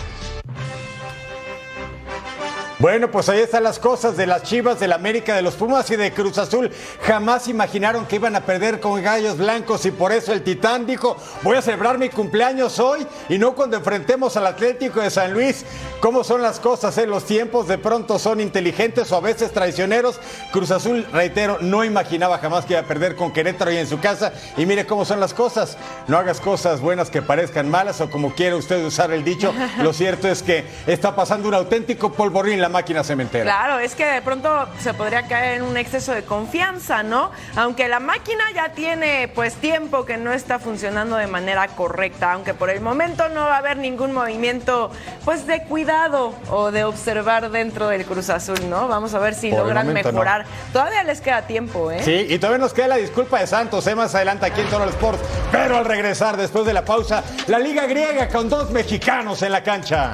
Bueno, 2.83 3.09
pues 3.09 3.29
ahí 3.29 3.39
están 3.39 3.63
las 3.63 3.79
cosas 3.79 4.17
de 4.17 4.27
las 4.27 4.43
Chivas, 4.43 4.77
del 4.77 4.91
América, 4.91 5.37
de 5.37 5.41
los 5.41 5.55
Pumas 5.55 5.89
y 5.89 5.95
de 5.95 6.11
Cruz 6.11 6.37
Azul. 6.37 6.69
Jamás 7.03 7.47
imaginaron 7.47 8.05
que 8.05 8.17
iban 8.17 8.35
a 8.35 8.41
perder 8.41 8.81
con 8.81 9.01
gallos 9.01 9.37
blancos 9.37 9.85
y 9.85 9.91
por 9.91 10.11
eso 10.11 10.33
el 10.33 10.43
Titán 10.43 10.85
dijo, 10.85 11.15
voy 11.43 11.55
a 11.55 11.61
celebrar 11.61 11.97
mi 11.97 12.09
cumpleaños 12.09 12.79
hoy 12.79 13.07
y 13.29 13.37
no 13.37 13.55
cuando 13.55 13.77
enfrentemos 13.77 14.35
al 14.35 14.47
Atlético 14.47 14.99
de 14.99 15.09
San 15.11 15.31
Luis. 15.31 15.63
¿Cómo 16.01 16.25
son 16.25 16.41
las 16.41 16.59
cosas? 16.59 16.97
Eh? 16.97 17.07
Los 17.07 17.23
tiempos 17.23 17.69
de 17.69 17.77
pronto 17.77 18.19
son 18.19 18.41
inteligentes 18.41 19.09
o 19.13 19.15
a 19.15 19.21
veces 19.21 19.53
traicioneros. 19.53 20.19
Cruz 20.51 20.69
Azul, 20.71 21.07
reitero, 21.13 21.59
no 21.61 21.85
imaginaba 21.85 22.39
jamás 22.39 22.65
que 22.65 22.73
iba 22.73 22.81
a 22.81 22.85
perder 22.85 23.15
con 23.15 23.31
Querétaro 23.31 23.71
y 23.71 23.77
en 23.77 23.87
su 23.87 24.01
casa. 24.01 24.33
Y 24.57 24.65
mire 24.65 24.85
cómo 24.85 25.05
son 25.05 25.21
las 25.21 25.33
cosas. 25.33 25.77
No 26.09 26.17
hagas 26.17 26.41
cosas 26.41 26.81
buenas 26.81 27.09
que 27.09 27.21
parezcan 27.21 27.69
malas 27.69 28.01
o 28.01 28.09
como 28.09 28.35
quiera 28.35 28.57
usted 28.57 28.83
usar 28.83 29.13
el 29.13 29.23
dicho. 29.23 29.53
Lo 29.81 29.93
cierto 29.93 30.27
es 30.27 30.43
que 30.43 30.65
está 30.85 31.15
pasando 31.15 31.47
un 31.47 31.53
auténtico 31.53 32.11
polvorín 32.11 32.59
la 32.59 32.72
máquina 32.73 33.03
cementera. 33.05 33.45
Claro, 33.45 33.79
es 33.79 33.95
que 33.95 34.05
de 34.05 34.21
pronto 34.21 34.67
se 34.79 34.93
podría 34.93 35.23
caer 35.27 35.55
en 35.59 35.61
un 35.63 35.77
exceso 35.77 36.11
de 36.11 36.23
confianza, 36.23 37.03
¿no? 37.03 37.31
Aunque 37.55 37.87
la 37.87 38.01
máquina 38.01 38.43
ya 38.53 38.69
tiene 38.73 39.29
pues 39.33 39.55
tiempo 39.55 40.03
que 40.03 40.17
no 40.17 40.33
está 40.33 40.59
funcionando 40.59 41.15
de 41.15 41.27
manera 41.27 41.69
correcta, 41.69 42.33
aunque 42.33 42.53
por 42.53 42.69
el 42.69 42.81
momento 42.81 43.29
no 43.29 43.45
va 43.45 43.55
a 43.55 43.57
haber 43.59 43.77
ningún 43.77 44.11
movimiento 44.13 44.91
pues 45.23 45.47
de 45.47 45.63
cuidado 45.63 46.33
o 46.49 46.71
de 46.71 46.83
observar 46.83 47.49
dentro 47.51 47.87
del 47.87 48.05
Cruz 48.05 48.29
Azul, 48.29 48.59
¿no? 48.69 48.89
Vamos 48.89 49.13
a 49.13 49.19
ver 49.19 49.35
si 49.35 49.49
Por 49.49 49.59
logran 49.59 49.87
momento, 49.87 50.11
mejorar. 50.11 50.41
no. 50.43 50.73
Todavía 50.73 51.03
les 51.03 51.21
queda 51.21 51.43
tiempo, 51.43 51.91
¿eh? 51.91 52.01
Sí, 52.03 52.25
y 52.29 52.39
todavía 52.39 52.57
nos 52.59 52.73
queda 52.73 52.87
la 52.89 52.97
disculpa 52.97 53.39
de 53.39 53.47
Santos, 53.47 53.87
¿eh? 53.87 53.95
más 53.95 54.13
adelante 54.15 54.47
aquí 54.47 54.61
en 54.61 54.67
Total 54.69 54.89
Sports. 54.89 55.21
Pero 55.51 55.77
al 55.77 55.85
regresar, 55.85 56.35
después 56.35 56.65
de 56.65 56.73
la 56.73 56.83
pausa, 56.83 57.23
la 57.47 57.59
Liga 57.59 57.85
Griega 57.85 58.27
con 58.27 58.49
dos 58.49 58.71
mexicanos 58.71 59.41
en 59.43 59.51
la 59.51 59.61
cancha. 59.63 60.13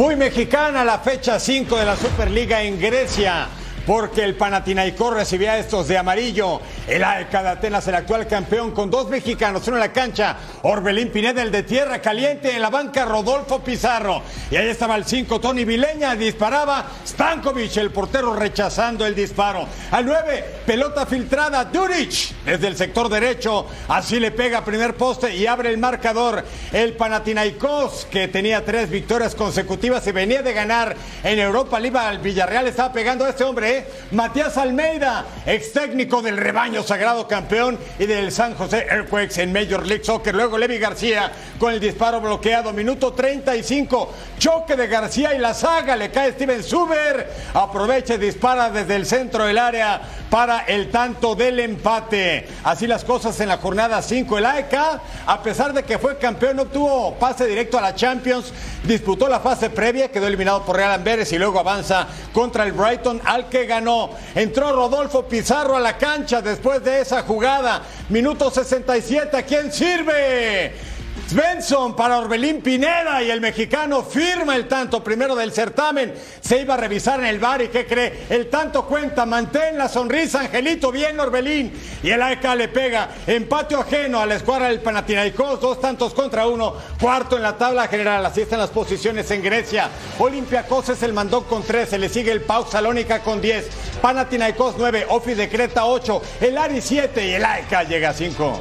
Muy 0.00 0.16
mexicana 0.16 0.82
la 0.82 0.98
fecha 1.00 1.38
5 1.38 1.76
de 1.76 1.84
la 1.84 1.94
Superliga 1.94 2.62
en 2.62 2.80
Grecia. 2.80 3.59
Porque 3.86 4.22
el 4.22 4.36
Panathinaikos 4.36 5.14
recibía 5.14 5.58
estos 5.58 5.88
de 5.88 5.98
amarillo. 5.98 6.60
El 6.86 7.02
AEK 7.02 7.30
de 7.30 7.48
Atenas, 7.48 7.88
el 7.88 7.94
actual 7.94 8.26
campeón, 8.26 8.72
con 8.72 8.90
dos 8.90 9.08
mexicanos, 9.08 9.66
uno 9.68 9.76
en 9.76 9.80
la 9.80 9.92
cancha. 9.92 10.36
Orbelín 10.62 11.10
Pineda, 11.10 11.42
el 11.42 11.50
de 11.50 11.62
tierra 11.62 12.00
caliente. 12.00 12.54
En 12.54 12.62
la 12.62 12.70
banca, 12.70 13.04
Rodolfo 13.04 13.60
Pizarro. 13.60 14.22
Y 14.50 14.56
ahí 14.56 14.68
estaba 14.68 14.96
el 14.96 15.04
5, 15.04 15.40
Tony 15.40 15.64
Vileña. 15.64 16.14
Disparaba 16.14 16.86
Stankovic, 17.06 17.76
el 17.78 17.90
portero, 17.90 18.34
rechazando 18.34 19.06
el 19.06 19.14
disparo. 19.14 19.66
Al 19.90 20.04
9, 20.04 20.44
pelota 20.66 21.06
filtrada, 21.06 21.64
Duric, 21.64 22.34
desde 22.44 22.66
el 22.66 22.76
sector 22.76 23.08
derecho. 23.08 23.66
Así 23.88 24.20
le 24.20 24.30
pega 24.30 24.64
primer 24.64 24.94
poste 24.94 25.34
y 25.34 25.46
abre 25.46 25.70
el 25.70 25.78
marcador. 25.78 26.44
El 26.72 26.92
Panathinaikos, 26.94 28.06
que 28.10 28.28
tenía 28.28 28.64
tres 28.64 28.90
victorias 28.90 29.34
consecutivas 29.34 30.06
y 30.06 30.12
venía 30.12 30.42
de 30.42 30.52
ganar 30.52 30.94
en 31.24 31.38
Europa 31.38 31.80
Liga 31.80 32.08
al 32.08 32.18
Villarreal, 32.18 32.66
estaba 32.66 32.92
pegando 32.92 33.24
a 33.24 33.30
este 33.30 33.44
hombre. 33.44 33.69
Matías 34.12 34.56
Almeida, 34.56 35.24
ex 35.46 35.72
técnico 35.72 36.22
del 36.22 36.36
rebaño 36.36 36.82
sagrado 36.82 37.28
campeón 37.28 37.78
y 37.98 38.06
del 38.06 38.32
San 38.32 38.54
José 38.54 38.86
Earthquakes 38.90 39.40
en 39.40 39.52
Major 39.52 39.86
League 39.86 40.04
Soccer. 40.04 40.34
Luego 40.34 40.58
Levi 40.58 40.78
García 40.78 41.30
con 41.58 41.72
el 41.72 41.80
disparo 41.80 42.20
bloqueado. 42.20 42.72
Minuto 42.72 43.12
35. 43.12 44.12
Choque 44.38 44.76
de 44.76 44.86
García 44.86 45.34
y 45.34 45.38
la 45.38 45.54
saga. 45.54 45.96
Le 45.96 46.10
cae 46.10 46.32
Steven 46.32 46.62
Zuber. 46.62 47.30
Aprovecha 47.54 48.14
y 48.14 48.18
dispara 48.18 48.70
desde 48.70 48.96
el 48.96 49.06
centro 49.06 49.44
del 49.44 49.58
área 49.58 50.00
para 50.30 50.60
el 50.60 50.90
tanto 50.90 51.34
del 51.34 51.60
empate. 51.60 52.48
Así 52.64 52.86
las 52.86 53.04
cosas 53.04 53.38
en 53.40 53.48
la 53.48 53.58
jornada 53.58 54.00
5. 54.00 54.38
El 54.38 54.46
AEK, 54.46 54.74
a 55.26 55.42
pesar 55.42 55.72
de 55.72 55.82
que 55.82 55.98
fue 55.98 56.18
campeón, 56.18 56.56
no 56.56 56.62
obtuvo 56.62 57.14
pase 57.14 57.46
directo 57.46 57.78
a 57.78 57.82
la 57.82 57.94
Champions. 57.94 58.52
Disputó 58.84 59.28
la 59.28 59.40
fase 59.40 59.70
previa, 59.70 60.10
quedó 60.10 60.26
eliminado 60.26 60.64
por 60.64 60.76
Real 60.76 60.92
Amberes 60.92 61.32
y 61.32 61.38
luego 61.38 61.58
avanza 61.58 62.06
contra 62.32 62.64
el 62.64 62.72
Brighton 62.72 63.20
al 63.24 63.48
ganó. 63.66 64.10
Entró 64.34 64.72
Rodolfo 64.72 65.24
Pizarro 65.24 65.76
a 65.76 65.80
la 65.80 65.96
cancha 65.96 66.42
después 66.42 66.82
de 66.82 67.00
esa 67.00 67.22
jugada. 67.22 67.82
Minuto 68.08 68.50
67. 68.50 69.36
¿A 69.36 69.42
quién 69.42 69.72
sirve? 69.72 70.74
Svensson 71.30 71.94
para 71.94 72.18
Orbelín 72.18 72.60
Pineda 72.60 73.22
y 73.22 73.30
el 73.30 73.40
mexicano 73.40 74.02
firma 74.02 74.56
el 74.56 74.66
tanto 74.66 75.04
primero 75.04 75.36
del 75.36 75.52
certamen. 75.52 76.12
Se 76.40 76.60
iba 76.60 76.74
a 76.74 76.76
revisar 76.76 77.20
en 77.20 77.26
el 77.26 77.38
bar 77.38 77.62
y 77.62 77.68
¿qué 77.68 77.86
cree? 77.86 78.24
El 78.28 78.50
tanto 78.50 78.84
cuenta, 78.84 79.24
mantén 79.26 79.78
la 79.78 79.88
sonrisa, 79.88 80.40
Angelito, 80.40 80.90
bien 80.90 81.20
Orbelín. 81.20 81.72
Y 82.02 82.10
el 82.10 82.20
AEK 82.20 82.42
le 82.56 82.66
pega 82.66 83.10
empate 83.28 83.76
ajeno 83.76 84.18
a 84.18 84.26
la 84.26 84.34
escuadra 84.34 84.66
del 84.66 84.80
Panathinaikos, 84.80 85.60
dos 85.60 85.80
tantos 85.80 86.14
contra 86.14 86.48
uno, 86.48 86.74
cuarto 87.00 87.36
en 87.36 87.42
la 87.42 87.56
tabla 87.56 87.86
general. 87.86 88.26
Así 88.26 88.40
están 88.40 88.58
las 88.58 88.70
posiciones 88.70 89.30
en 89.30 89.40
Grecia. 89.40 89.88
Olympiacos 90.18 90.88
es 90.88 91.00
el 91.04 91.12
mandón 91.12 91.44
con 91.44 91.62
13, 91.62 91.96
le 91.98 92.08
sigue 92.08 92.32
el 92.32 92.40
Pau 92.40 92.66
Salónica 92.68 93.20
con 93.20 93.40
10, 93.40 93.68
Panathinaikos 94.02 94.74
9, 94.78 95.06
Ofi 95.10 95.34
de 95.34 95.48
Creta 95.48 95.84
8, 95.84 96.22
el 96.40 96.58
Ari 96.58 96.80
7 96.80 97.24
y 97.24 97.34
el 97.34 97.44
AEK 97.44 97.86
llega 97.88 98.10
a 98.10 98.14
5. 98.14 98.60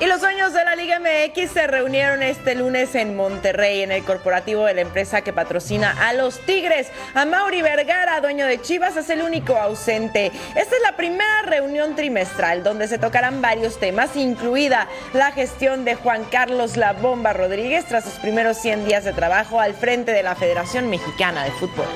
Y 0.00 0.06
los 0.06 0.20
dueños 0.20 0.52
de 0.52 0.64
la 0.64 0.76
Liga 0.76 1.00
MX 1.00 1.50
se 1.50 1.66
reunieron 1.66 2.22
este 2.22 2.54
lunes 2.54 2.94
en 2.94 3.16
Monterrey, 3.16 3.82
en 3.82 3.90
el 3.90 4.04
corporativo 4.04 4.64
de 4.64 4.74
la 4.74 4.82
empresa 4.82 5.22
que 5.22 5.32
patrocina 5.32 5.96
a 6.06 6.12
los 6.12 6.38
Tigres. 6.46 6.86
A 7.14 7.24
Mauri 7.24 7.62
Vergara, 7.62 8.20
dueño 8.20 8.46
de 8.46 8.60
Chivas, 8.62 8.96
es 8.96 9.10
el 9.10 9.22
único 9.22 9.56
ausente. 9.56 10.26
Esta 10.54 10.76
es 10.76 10.82
la 10.84 10.96
primera 10.96 11.42
reunión 11.42 11.96
trimestral 11.96 12.62
donde 12.62 12.86
se 12.86 12.98
tocarán 12.98 13.42
varios 13.42 13.80
temas, 13.80 14.14
incluida 14.14 14.86
la 15.14 15.32
gestión 15.32 15.84
de 15.84 15.96
Juan 15.96 16.22
Carlos 16.30 16.76
La 16.76 16.92
Bomba 16.92 17.32
Rodríguez 17.32 17.84
tras 17.86 18.04
sus 18.04 18.14
primeros 18.20 18.56
100 18.58 18.84
días 18.84 19.02
de 19.02 19.12
trabajo 19.12 19.58
al 19.58 19.74
frente 19.74 20.12
de 20.12 20.22
la 20.22 20.36
Federación 20.36 20.88
Mexicana 20.90 21.42
de 21.42 21.50
Fútbol. 21.50 21.86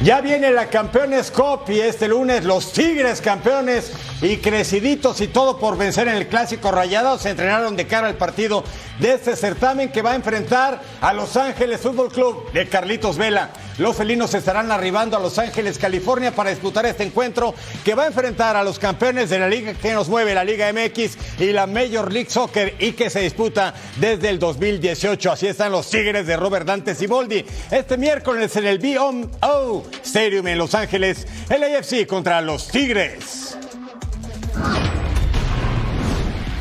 Ya 0.00 0.20
viene 0.20 0.52
la 0.52 0.66
Campeones 0.66 1.32
Cup 1.32 1.62
y 1.68 1.80
este 1.80 2.06
lunes 2.06 2.44
los 2.44 2.72
Tigres 2.72 3.20
campeones 3.20 3.90
y 4.22 4.36
creciditos 4.36 5.20
y 5.20 5.26
todo 5.26 5.58
por 5.58 5.76
vencer 5.76 6.06
en 6.06 6.14
el 6.14 6.28
Clásico 6.28 6.70
Rayado 6.70 7.18
se 7.18 7.30
entrenaron 7.30 7.74
de 7.74 7.88
cara 7.88 8.06
al 8.06 8.14
partido 8.14 8.62
de 8.98 9.14
este 9.14 9.36
certamen 9.36 9.90
que 9.90 10.02
va 10.02 10.12
a 10.12 10.16
enfrentar 10.16 10.80
a 11.00 11.12
Los 11.12 11.36
Ángeles 11.36 11.80
Fútbol 11.80 12.10
Club 12.10 12.50
de 12.52 12.68
Carlitos 12.68 13.16
Vela. 13.16 13.50
Los 13.78 13.96
felinos 13.96 14.34
estarán 14.34 14.72
arribando 14.72 15.16
a 15.16 15.20
Los 15.20 15.38
Ángeles, 15.38 15.78
California 15.78 16.32
para 16.32 16.50
disputar 16.50 16.84
este 16.86 17.04
encuentro 17.04 17.54
que 17.84 17.94
va 17.94 18.04
a 18.04 18.06
enfrentar 18.08 18.56
a 18.56 18.64
los 18.64 18.78
campeones 18.78 19.30
de 19.30 19.38
la 19.38 19.48
liga 19.48 19.74
que 19.74 19.92
nos 19.92 20.08
mueve, 20.08 20.34
la 20.34 20.44
Liga 20.44 20.72
MX 20.72 21.16
y 21.38 21.52
la 21.52 21.66
Major 21.66 22.12
League 22.12 22.30
Soccer 22.30 22.74
y 22.80 22.92
que 22.92 23.08
se 23.08 23.20
disputa 23.20 23.74
desde 23.96 24.30
el 24.30 24.38
2018. 24.38 25.30
Así 25.30 25.46
están 25.46 25.70
los 25.70 25.88
Tigres 25.88 26.26
de 26.26 26.36
Robert 26.36 26.66
Dante 26.66 26.94
Siboldi. 26.94 27.44
Este 27.70 27.96
miércoles 27.96 28.56
en 28.56 28.66
el 28.66 28.78
BOO 28.78 29.86
Stadium 30.02 30.48
en 30.48 30.58
Los 30.58 30.74
Ángeles, 30.74 31.26
el 31.48 31.62
AFC 31.62 32.06
contra 32.06 32.40
los 32.40 32.68
Tigres. 32.68 33.56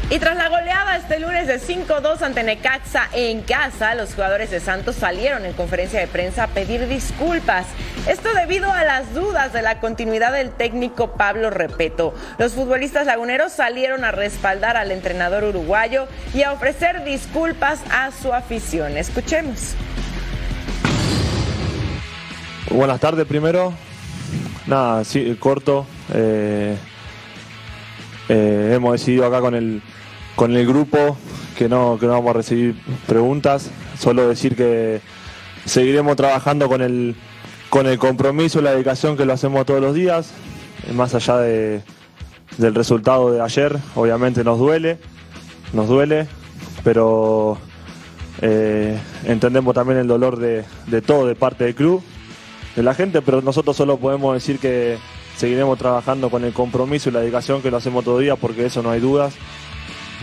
Y 0.10 0.20
tras 0.20 0.38
la 0.38 0.48
goleada 0.48 0.96
este 0.96 1.20
lunes 1.20 1.48
de 1.48 1.60
5-2 1.60 2.22
ante 2.22 2.42
Necaxa 2.42 3.10
en 3.12 3.42
casa, 3.42 3.94
los 3.94 4.14
jugadores 4.14 4.50
de 4.50 4.62
Santos 4.62 4.96
salieron 4.96 5.46
en 5.46 5.52
conferencia 5.52 6.00
de 6.00 6.08
prensa 6.08 6.44
a 6.44 6.48
pedir 6.48 6.88
disculpas. 6.88 7.66
Esto 8.08 8.30
debido 8.34 8.72
a 8.72 8.86
las 8.86 9.14
dudas 9.14 9.52
de 9.52 9.62
la 9.62 9.82
continuidad 9.82 10.32
del 10.32 10.52
técnico 10.52 11.12
Pablo 11.12 11.50
Repeto. 11.50 12.14
Los 12.38 12.54
futbolistas 12.54 13.06
laguneros 13.06 13.52
salieron 13.52 14.06
a 14.06 14.12
respaldar 14.12 14.78
al 14.78 14.92
entrenador 14.92 15.44
uruguayo 15.44 16.08
y 16.34 16.44
a 16.44 16.54
ofrecer 16.54 17.04
disculpas 17.04 17.82
a 17.92 18.12
su 18.12 18.34
afición. 18.34 18.96
Escuchemos. 18.96 19.76
Buenas 22.72 23.02
tardes 23.02 23.26
primero. 23.28 23.74
Nada, 24.68 25.04
sí, 25.04 25.36
corto. 25.38 25.86
Eh, 26.14 26.78
eh, 28.30 28.74
hemos 28.76 28.94
decidido 28.94 29.26
acá 29.26 29.42
con 29.42 29.56
el, 29.56 29.82
con 30.36 30.56
el 30.56 30.68
grupo 30.68 31.18
que 31.58 31.68
no, 31.68 31.98
que 32.00 32.06
no 32.06 32.14
vamos 32.14 32.30
a 32.32 32.34
recibir 32.34 32.76
preguntas. 33.08 33.72
Solo 34.00 34.28
decir 34.28 34.56
que 34.56 35.02
seguiremos 35.66 36.16
trabajando 36.16 36.68
con 36.68 36.82
el, 36.82 37.16
con 37.70 37.88
el 37.88 37.98
compromiso 37.98 38.60
y 38.60 38.64
la 38.64 38.72
dedicación 38.72 39.18
que 39.18 39.26
lo 39.26 39.34
hacemos 39.34 39.66
todos 39.66 39.82
los 39.82 39.96
días. 39.96 40.32
Más 40.94 41.16
allá 41.16 41.38
de, 41.38 41.82
del 42.58 42.76
resultado 42.76 43.32
de 43.32 43.42
ayer, 43.42 43.78
obviamente 43.96 44.44
nos 44.44 44.60
duele, 44.60 44.98
nos 45.74 45.88
duele, 45.88 46.28
pero 46.84 47.58
eh, 48.42 48.98
entendemos 49.26 49.74
también 49.74 50.00
el 50.00 50.08
dolor 50.08 50.38
de, 50.38 50.64
de 50.86 51.02
todo, 51.02 51.28
de 51.28 51.36
parte 51.36 51.66
del 51.66 51.76
club, 51.76 52.04
de 52.76 52.84
la 52.84 52.94
gente, 52.94 53.22
pero 53.22 53.42
nosotros 53.42 53.76
solo 53.76 53.98
podemos 53.98 54.34
decir 54.36 54.60
que 54.60 54.98
seguiremos 55.38 55.78
trabajando 55.78 56.30
con 56.30 56.44
el 56.44 56.52
compromiso 56.52 57.10
y 57.10 57.12
la 57.14 57.20
dedicación 57.22 57.62
que 57.62 57.72
lo 57.72 57.78
hacemos 57.78 58.04
todo 58.04 58.20
día, 58.20 58.36
porque 58.36 58.66
eso 58.66 58.82
no 58.82 58.92
hay 58.92 59.00
dudas. 59.00 59.36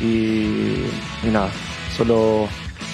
Y, 0.00 0.87
y 1.22 1.31
nada, 1.31 1.50
solo 1.96 2.48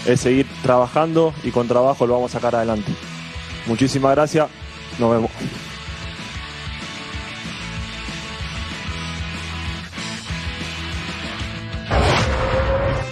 es 0.07 0.21
seguir 0.21 0.47
trabajando 0.63 1.33
y 1.43 1.51
con 1.51 1.67
trabajo 1.67 2.07
lo 2.07 2.15
vamos 2.15 2.35
a 2.35 2.39
sacar 2.39 2.55
adelante. 2.55 2.93
Muchísimas 3.67 4.13
gracias, 4.15 4.49
nos 4.99 5.11
vemos. 5.11 5.31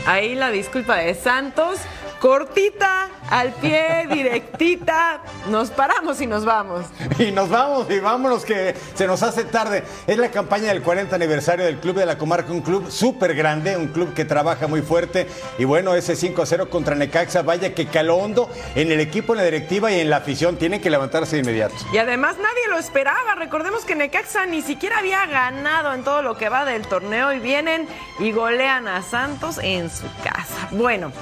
Ahí 0.07 0.35
la 0.35 0.51
disculpa 0.51 0.97
de 0.97 1.15
Santos. 1.15 1.81
Cortita, 2.21 3.09
al 3.31 3.53
pie, 3.55 4.07
directita. 4.13 5.21
Nos 5.49 5.71
paramos 5.71 6.21
y 6.21 6.27
nos 6.27 6.45
vamos. 6.45 6.87
Y 7.19 7.31
nos 7.31 7.49
vamos 7.49 7.91
y 7.91 8.01
vámonos 8.01 8.45
que 8.45 8.75
se 8.95 9.07
nos 9.07 9.23
hace 9.23 9.45
tarde. 9.45 9.85
Es 10.07 10.19
la 10.19 10.31
campaña 10.31 10.69
del 10.69 10.83
40 10.83 11.15
aniversario 11.15 11.65
del 11.65 11.79
Club 11.79 11.97
de 11.97 12.07
la 12.07 12.19
Comarca, 12.19 12.53
un 12.53 12.63
club 12.63 12.91
súper 12.91 13.35
grande, 13.35 13.77
un 13.77 13.89
club 13.89 14.15
que 14.15 14.25
trabaja 14.25 14.67
muy 14.67 14.83
fuerte. 14.83 15.27
Y 15.59 15.65
bueno, 15.65 15.95
ese 15.95 16.15
5-0 16.15 16.69
contra 16.69 16.95
Necaxa, 16.95 17.43
vaya 17.43 17.75
que 17.75 17.87
caló 17.87 18.17
hondo 18.17 18.51
en 18.75 18.91
el 18.91 19.01
equipo, 19.01 19.33
en 19.33 19.39
la 19.39 19.45
directiva 19.45 19.93
y 19.93 20.01
en 20.01 20.11
la 20.11 20.19
afición. 20.19 20.57
Tienen 20.57 20.81
que 20.81 20.91
levantarse 20.91 21.37
de 21.37 21.43
inmediato. 21.43 21.75
Y 21.93 21.99
además 21.99 22.37
nadie 22.37 22.69
lo 22.69 22.79
esperaba. 22.79 23.35
Recordemos 23.37 23.85
que 23.85 23.95
Necaxa 23.95 24.47
ni 24.47 24.63
siquiera 24.63 24.99
había 24.99 25.25
ganado 25.27 25.95
en 25.95 26.03
todo 26.03 26.23
lo 26.23 26.37
que 26.37 26.49
va 26.49 26.65
del 26.65 26.87
torneo 26.87 27.33
y 27.33 27.39
vienen 27.39 27.87
y 28.19 28.33
golean 28.33 28.89
a 28.89 29.03
Santos 29.03 29.59
en 29.63 29.91
su 29.91 30.07
casa. 30.23 30.69
Bueno, 30.73 31.13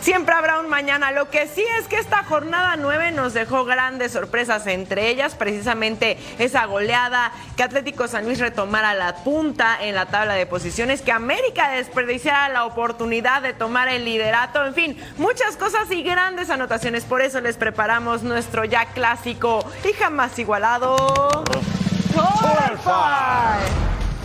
Siempre 0.00 0.34
habrá 0.34 0.60
un 0.60 0.68
mañana. 0.68 1.10
Lo 1.12 1.28
que 1.28 1.46
sí 1.46 1.64
es 1.78 1.86
que 1.86 1.98
esta 1.98 2.24
jornada 2.24 2.76
9 2.76 3.12
nos 3.12 3.34
dejó 3.34 3.64
grandes 3.64 4.12
sorpresas, 4.12 4.66
entre 4.66 5.08
ellas 5.10 5.34
precisamente 5.34 6.18
esa 6.38 6.64
goleada, 6.64 7.32
que 7.56 7.62
Atlético 7.62 8.08
San 8.08 8.24
Luis 8.24 8.38
retomara 8.38 8.94
la 8.94 9.16
punta 9.16 9.76
en 9.80 9.94
la 9.94 10.06
tabla 10.06 10.34
de 10.34 10.46
posiciones, 10.46 11.02
que 11.02 11.12
América 11.12 11.70
desperdiciara 11.70 12.48
la 12.48 12.64
oportunidad 12.64 13.42
de 13.42 13.52
tomar 13.52 13.88
el 13.88 14.06
liderato, 14.06 14.64
en 14.64 14.74
fin, 14.74 14.96
muchas 15.18 15.56
cosas 15.58 15.90
y 15.90 16.02
grandes 16.02 16.48
anotaciones. 16.48 17.04
Por 17.04 17.20
eso 17.20 17.40
les 17.42 17.56
preparamos 17.56 18.22
nuestro 18.22 18.64
ya 18.64 18.86
clásico 18.86 19.70
y 19.88 19.92
jamás 19.92 20.38
igualado. 20.38 20.96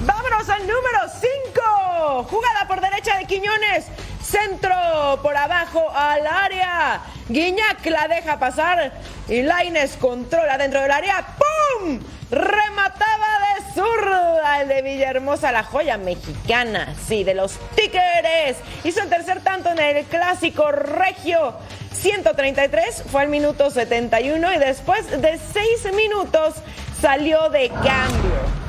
Vámonos 0.05 0.49
al 0.49 0.61
número 0.61 0.99
5. 1.19 1.84
Jugada 2.29 2.67
por 2.67 2.81
derecha 2.81 3.17
de 3.17 3.25
Quiñones. 3.25 3.85
Centro 4.23 5.19
por 5.21 5.35
abajo 5.35 5.91
al 5.95 6.25
área. 6.25 7.01
Guiñac 7.29 7.85
la 7.85 8.07
deja 8.07 8.37
pasar. 8.37 8.91
Y 9.27 9.41
Laines 9.41 9.97
controla 9.97 10.57
dentro 10.57 10.81
del 10.81 10.91
área. 10.91 11.25
¡Pum! 11.37 11.99
Remataba 12.31 13.27
de 13.39 13.73
zurda 13.73 14.61
el 14.61 14.67
de 14.67 14.81
Villahermosa, 14.81 15.51
la 15.51 15.63
joya 15.63 15.97
mexicana. 15.97 16.93
Sí, 17.07 17.23
de 17.23 17.33
los 17.33 17.57
Tigres. 17.75 18.57
Hizo 18.83 19.01
el 19.01 19.09
tercer 19.09 19.41
tanto 19.41 19.69
en 19.69 19.79
el 19.79 20.05
clásico 20.05 20.71
regio. 20.71 21.55
133 21.93 23.03
fue 23.11 23.21
al 23.21 23.29
minuto 23.29 23.71
71 23.71 24.53
y 24.53 24.57
después 24.57 25.09
de 25.09 25.39
6 25.39 25.93
minutos 25.95 26.55
salió 27.01 27.49
de 27.49 27.69
cambio. 27.69 28.64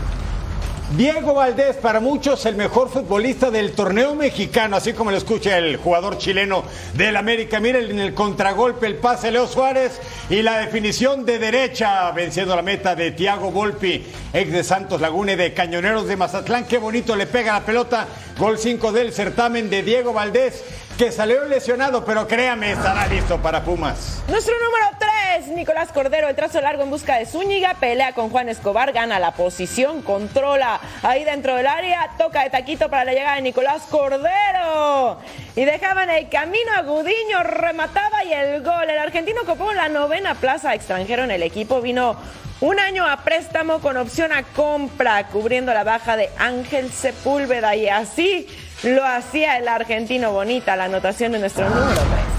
Diego 0.95 1.35
Valdés, 1.35 1.77
para 1.77 1.99
muchos 1.99 2.47
el 2.47 2.55
mejor 2.55 2.89
futbolista 2.89 3.51
del 3.51 3.73
torneo 3.73 4.15
mexicano, 4.15 4.77
así 4.77 4.93
como 4.93 5.11
lo 5.11 5.17
escucha 5.17 5.59
el 5.59 5.79
jugador 5.79 6.17
chileno 6.17 6.63
del 6.95 7.17
América. 7.17 7.59
Miren 7.59 7.91
en 7.91 7.99
el 7.99 8.15
contragolpe 8.15 8.87
el 8.87 8.95
pase 8.95 9.33
Leo 9.33 9.49
Suárez 9.49 10.01
y 10.31 10.43
la 10.43 10.59
definición 10.59 11.27
de 11.27 11.41
derecha, 11.41 12.13
venciendo 12.13 12.55
la 12.55 12.63
meta 12.63 12.95
de 12.95 13.11
Tiago 13.11 13.51
Volpi, 13.51 14.07
ex 14.33 14.53
de 14.53 14.63
Santos 14.63 15.01
Laguna 15.01 15.33
y 15.33 15.37
de 15.37 15.53
Cañoneros 15.53 16.07
de 16.07 16.17
Mazatlán. 16.17 16.67
Qué 16.67 16.79
bonito 16.79 17.17
le 17.17 17.27
pega 17.27 17.55
la 17.55 17.67
pelota. 17.67 18.07
Gol 18.39 18.57
5 18.57 18.93
del 18.93 19.13
certamen 19.13 19.69
de 19.69 19.83
Diego 19.83 20.13
Valdés 20.13 20.63
que 20.97 21.13
salió 21.13 21.45
lesionado, 21.45 22.05
pero 22.05 22.27
créame, 22.27 22.73
estará 22.73 23.07
listo 23.07 23.39
para 23.39 23.63
Pumas. 23.63 24.23
Nuestro 24.29 24.55
número 24.55 24.96
3, 25.37 25.49
Nicolás 25.49 25.91
Cordero, 25.93 26.29
el 26.29 26.37
trazo 26.37 26.61
largo 26.61 26.83
en 26.83 26.91
busca 26.91 27.19
de 27.19 27.27
Zúñiga, 27.27 27.75
pelea 27.75 28.13
con 28.13 28.31
Juan 28.31 28.49
Escobar, 28.49 28.93
gana 28.93 29.19
la 29.19 29.33
posición, 29.33 30.01
controla 30.01 30.81
ahí 31.03 31.25
dentro 31.25 31.57
del 31.57 31.67
área, 31.67 32.11
toca 32.17 32.43
de 32.43 32.51
taquito 32.51 32.89
para 32.89 33.05
la 33.05 33.13
llegada 33.13 33.37
de 33.37 33.43
Nicolás 33.43 33.83
Cordero. 33.91 35.19
Y 35.55 35.65
dejaban 35.65 36.09
el 36.11 36.29
camino 36.31 36.73
a 36.75 36.83
Gudiño, 36.83 37.43
remataba 37.43 38.25
y 38.25 38.33
el 38.33 38.63
gol. 38.63 38.89
El 38.89 38.99
argentino 38.99 39.43
copó 39.45 39.73
la 39.73 39.89
novena 39.89 40.35
plaza 40.35 40.75
extranjero 40.75 41.25
en 41.25 41.31
el 41.31 41.43
equipo, 41.43 41.83
vino 41.83 42.17
un 42.61 42.81
año 42.81 43.07
a 43.07 43.19
préstamo 43.19 43.81
con 43.81 43.99
opción 43.99 44.33
a 44.33 44.43
compra, 44.43 45.27
cubriendo 45.29 45.75
la 45.75 45.85
baja 45.85 46.17
de 46.17 46.31
Ángel 46.39 46.91
Sepúlveda 46.91 47.77
y 47.77 47.89
así 47.89 48.47
lo 48.85 49.05
hacía 49.05 49.59
el 49.59 49.69
argentino 49.69 50.33
bonita, 50.33 50.77
la 50.77 50.85
anotación 50.85 51.33
de 51.33 51.41
nuestro 51.41 51.69
número 51.69 52.01
3. 52.01 52.36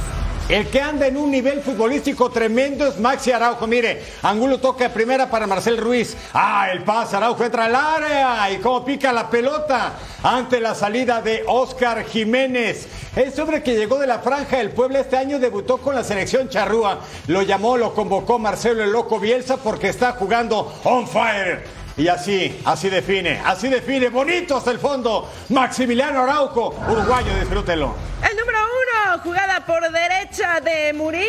El 0.50 0.70
que 0.70 0.80
anda 0.80 1.08
en 1.08 1.18
un 1.18 1.30
nivel 1.30 1.62
futbolístico 1.62 2.30
tremendo 2.30 2.88
es 2.88 2.98
Maxi 2.98 3.34
Araujo. 3.34 3.68
Mire, 3.68 4.02
Angulo 4.22 4.60
toca 4.60 4.88
primera 4.88 5.30
para 5.30 5.46
Marcel 5.46 5.78
Ruiz. 5.78 6.16
Ah, 6.34 6.70
el 6.72 6.84
pase, 6.84 7.18
Araujo 7.18 7.44
entra 7.44 7.66
al 7.66 7.76
área 7.76 8.50
y 8.52 8.60
cómo 8.60 8.86
pica 8.86 9.12
la 9.12 9.30
pelota 9.30 9.96
ante 10.24 10.62
la 10.62 10.74
salida 10.74 11.22
de 11.22 11.44
Oscar 11.48 12.06
Jiménez. 12.06 12.88
Este 13.14 13.42
hombre 13.42 13.62
que 13.62 13.76
llegó 13.76 14.00
de 14.00 14.08
la 14.08 14.20
franja 14.20 14.60
del 14.60 14.72
pueblo 14.72 15.00
este 15.00 15.18
año 15.18 15.38
debutó 15.38 15.80
con 15.80 15.96
la 15.96 16.04
selección 16.06 16.48
charrúa. 16.48 17.02
Lo 17.28 17.42
llamó, 17.42 17.76
lo 17.76 17.94
convocó 17.94 18.40
Marcelo 18.40 18.86
el 18.86 18.92
Loco 18.92 19.20
Bielsa 19.20 19.58
porque 19.58 19.90
está 19.90 20.14
jugando 20.14 20.74
on 20.86 21.10
fire. 21.10 21.77
Y 21.98 22.08
así, 22.10 22.62
así 22.64 22.90
define, 22.90 23.42
así 23.44 23.70
define, 23.70 24.10
bonito 24.10 24.56
hasta 24.56 24.70
el 24.70 24.78
fondo, 24.78 25.32
Maximiliano 25.50 26.22
Araujo, 26.22 26.76
uruguayo, 26.88 27.34
disfrútelo. 27.40 27.96
El 28.22 28.38
número 28.38 28.60
uno, 28.60 29.20
jugada 29.24 29.66
por 29.66 29.82
derecha 29.92 30.60
de 30.60 30.94
Muriño, 30.94 31.26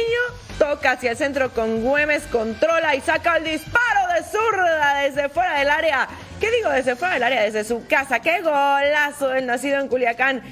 toca 0.58 0.92
hacia 0.92 1.12
el 1.12 1.16
centro 1.16 1.50
con 1.54 1.82
Güemes, 1.82 2.24
controla 2.24 2.94
y 2.94 3.00
saca 3.00 3.38
el 3.38 3.44
disparo 3.44 4.12
de 4.14 4.22
zurda 4.24 4.94
desde 4.96 5.30
fuera 5.30 5.58
del 5.58 5.70
área. 5.70 6.06
¿Qué 6.38 6.50
digo 6.50 6.68
desde 6.68 6.96
fuera 6.96 7.14
del 7.14 7.22
área? 7.22 7.42
Desde 7.44 7.64
su 7.64 7.86
casa. 7.86 8.20
¡Qué 8.20 8.42
golazo! 8.42 9.32
El 9.32 9.46
nacido 9.46 9.80
en 9.80 9.88
Culiacán 9.88 10.42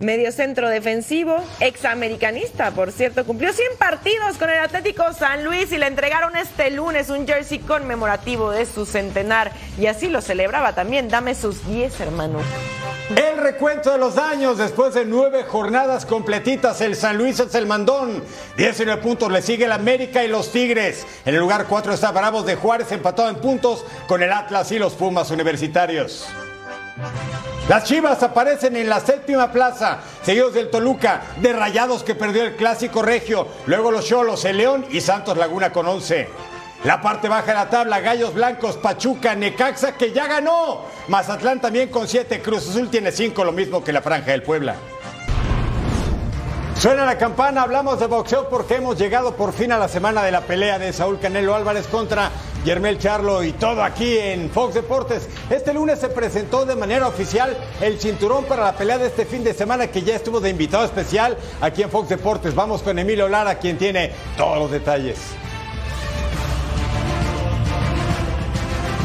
medio 0.00 0.30
centro 0.30 0.68
defensivo, 0.68 1.36
examericanista, 1.60 2.70
por 2.72 2.92
cierto, 2.92 3.24
cumplió 3.24 3.52
100 3.52 3.78
partidos 3.78 4.36
con 4.38 4.50
el 4.50 4.58
Atlético 4.58 5.12
San 5.12 5.44
Luis 5.44 5.72
y 5.72 5.78
le 5.78 5.86
entregaron 5.86 6.36
este 6.36 6.70
lunes 6.70 7.08
un 7.08 7.26
jersey 7.26 7.58
conmemorativo 7.58 8.50
de 8.50 8.66
su 8.66 8.84
centenar 8.84 9.52
y 9.78 9.86
así 9.86 10.08
lo 10.08 10.20
celebraba 10.20 10.74
también. 10.74 11.08
Dame 11.08 11.34
sus 11.34 11.66
10, 11.66 12.00
hermano. 12.00 12.40
El 13.14 13.38
recuento 13.38 13.92
de 13.92 13.98
los 13.98 14.18
años 14.18 14.58
después 14.58 14.92
de 14.92 15.04
nueve 15.04 15.44
jornadas 15.44 16.04
completitas, 16.04 16.80
el 16.80 16.96
San 16.96 17.16
Luis 17.16 17.38
es 17.38 17.54
el 17.54 17.64
mandón. 17.64 18.22
19 18.56 19.00
puntos 19.00 19.30
le 19.30 19.42
sigue 19.42 19.66
el 19.66 19.72
América 19.72 20.24
y 20.24 20.28
los 20.28 20.50
Tigres. 20.50 21.06
En 21.24 21.34
el 21.34 21.40
lugar 21.40 21.66
4 21.68 21.94
está 21.94 22.10
Bravos 22.10 22.46
de 22.46 22.56
Juárez 22.56 22.90
empatado 22.90 23.28
en 23.28 23.36
puntos 23.36 23.84
con 24.08 24.22
el 24.22 24.32
Atlas 24.32 24.72
y 24.72 24.78
los 24.80 24.94
Pumas 24.94 25.30
universitarios. 25.30 26.26
Las 27.68 27.82
Chivas 27.82 28.22
aparecen 28.22 28.76
en 28.76 28.88
la 28.88 29.00
séptima 29.00 29.50
plaza, 29.50 29.98
seguidos 30.22 30.54
del 30.54 30.70
Toluca, 30.70 31.22
de 31.40 31.52
Rayados 31.52 32.04
que 32.04 32.14
perdió 32.14 32.44
el 32.44 32.54
clásico 32.54 33.02
regio, 33.02 33.48
luego 33.66 33.90
los 33.90 34.06
Cholos, 34.06 34.44
el 34.44 34.58
León 34.58 34.86
y 34.88 35.00
Santos 35.00 35.36
Laguna 35.36 35.72
con 35.72 35.88
11. 35.88 36.28
La 36.84 37.00
parte 37.00 37.28
baja 37.28 37.46
de 37.46 37.54
la 37.54 37.68
tabla, 37.68 37.98
Gallos 37.98 38.34
Blancos, 38.34 38.76
Pachuca, 38.76 39.34
Necaxa 39.34 39.96
que 39.96 40.12
ya 40.12 40.28
ganó. 40.28 40.84
Mazatlán 41.08 41.60
también 41.60 41.88
con 41.88 42.06
7, 42.06 42.40
Cruz 42.40 42.68
Azul 42.68 42.88
tiene 42.88 43.10
5, 43.10 43.44
lo 43.44 43.50
mismo 43.50 43.82
que 43.82 43.92
la 43.92 44.00
Franja 44.00 44.30
del 44.30 44.44
Puebla. 44.44 44.76
Suena 46.78 47.06
la 47.06 47.16
campana, 47.16 47.62
hablamos 47.62 47.98
de 48.00 48.06
boxeo 48.06 48.50
porque 48.50 48.74
hemos 48.74 48.98
llegado 48.98 49.34
por 49.34 49.54
fin 49.54 49.72
a 49.72 49.78
la 49.78 49.88
semana 49.88 50.22
de 50.22 50.30
la 50.30 50.42
pelea 50.42 50.78
de 50.78 50.92
Saúl 50.92 51.18
Canelo 51.18 51.54
Álvarez 51.54 51.86
contra 51.86 52.30
Yermel 52.66 52.98
Charlo 52.98 53.42
y 53.42 53.52
todo 53.52 53.82
aquí 53.82 54.18
en 54.18 54.50
Fox 54.50 54.74
Deportes. 54.74 55.26
Este 55.48 55.72
lunes 55.72 55.98
se 55.98 56.10
presentó 56.10 56.66
de 56.66 56.76
manera 56.76 57.08
oficial 57.08 57.56
el 57.80 57.98
cinturón 57.98 58.44
para 58.44 58.62
la 58.62 58.76
pelea 58.76 58.98
de 58.98 59.06
este 59.06 59.24
fin 59.24 59.42
de 59.42 59.54
semana 59.54 59.86
que 59.86 60.02
ya 60.02 60.16
estuvo 60.16 60.38
de 60.38 60.50
invitado 60.50 60.84
especial 60.84 61.38
aquí 61.62 61.82
en 61.82 61.88
Fox 61.88 62.10
Deportes. 62.10 62.54
Vamos 62.54 62.82
con 62.82 62.98
Emilio 62.98 63.26
Lara, 63.26 63.58
quien 63.58 63.78
tiene 63.78 64.12
todos 64.36 64.58
los 64.58 64.70
detalles. 64.70 65.16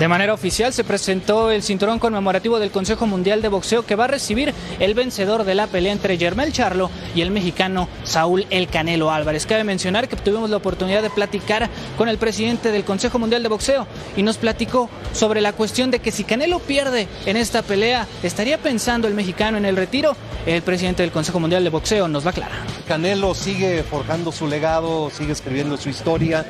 De 0.01 0.07
manera 0.07 0.33
oficial 0.33 0.73
se 0.73 0.83
presentó 0.83 1.51
el 1.51 1.61
cinturón 1.61 1.99
conmemorativo 1.99 2.57
del 2.57 2.71
Consejo 2.71 3.05
Mundial 3.05 3.43
de 3.43 3.49
Boxeo 3.49 3.85
que 3.85 3.95
va 3.95 4.05
a 4.05 4.07
recibir 4.07 4.51
el 4.79 4.95
vencedor 4.95 5.43
de 5.43 5.53
la 5.53 5.67
pelea 5.67 5.91
entre 5.91 6.17
Germel 6.17 6.51
Charlo 6.51 6.89
y 7.13 7.21
el 7.21 7.29
mexicano 7.29 7.87
Saúl 8.03 8.47
El 8.49 8.67
Canelo 8.67 9.11
Álvarez. 9.11 9.45
Cabe 9.45 9.63
mencionar 9.63 10.09
que 10.09 10.15
tuvimos 10.15 10.49
la 10.49 10.57
oportunidad 10.57 11.03
de 11.03 11.11
platicar 11.11 11.69
con 11.99 12.09
el 12.09 12.17
presidente 12.17 12.71
del 12.71 12.83
Consejo 12.83 13.19
Mundial 13.19 13.43
de 13.43 13.49
Boxeo 13.49 13.85
y 14.17 14.23
nos 14.23 14.37
platicó 14.37 14.89
sobre 15.13 15.39
la 15.39 15.53
cuestión 15.53 15.91
de 15.91 15.99
que 15.99 16.11
si 16.11 16.23
Canelo 16.23 16.57
pierde 16.57 17.07
en 17.27 17.37
esta 17.37 17.61
pelea, 17.61 18.07
¿estaría 18.23 18.57
pensando 18.57 19.07
el 19.07 19.13
mexicano 19.13 19.59
en 19.59 19.65
el 19.65 19.77
retiro? 19.77 20.15
El 20.47 20.63
presidente 20.63 21.03
del 21.03 21.11
Consejo 21.11 21.39
Mundial 21.39 21.63
de 21.63 21.69
Boxeo 21.69 22.07
nos 22.07 22.23
va 22.23 22.29
a 22.29 22.31
aclarar. 22.31 22.57
Canelo 22.87 23.35
sigue 23.35 23.83
forjando 23.83 24.31
su 24.31 24.47
legado, 24.47 25.11
sigue 25.11 25.33
escribiendo 25.33 25.77
su 25.77 25.89
historia 25.89 26.43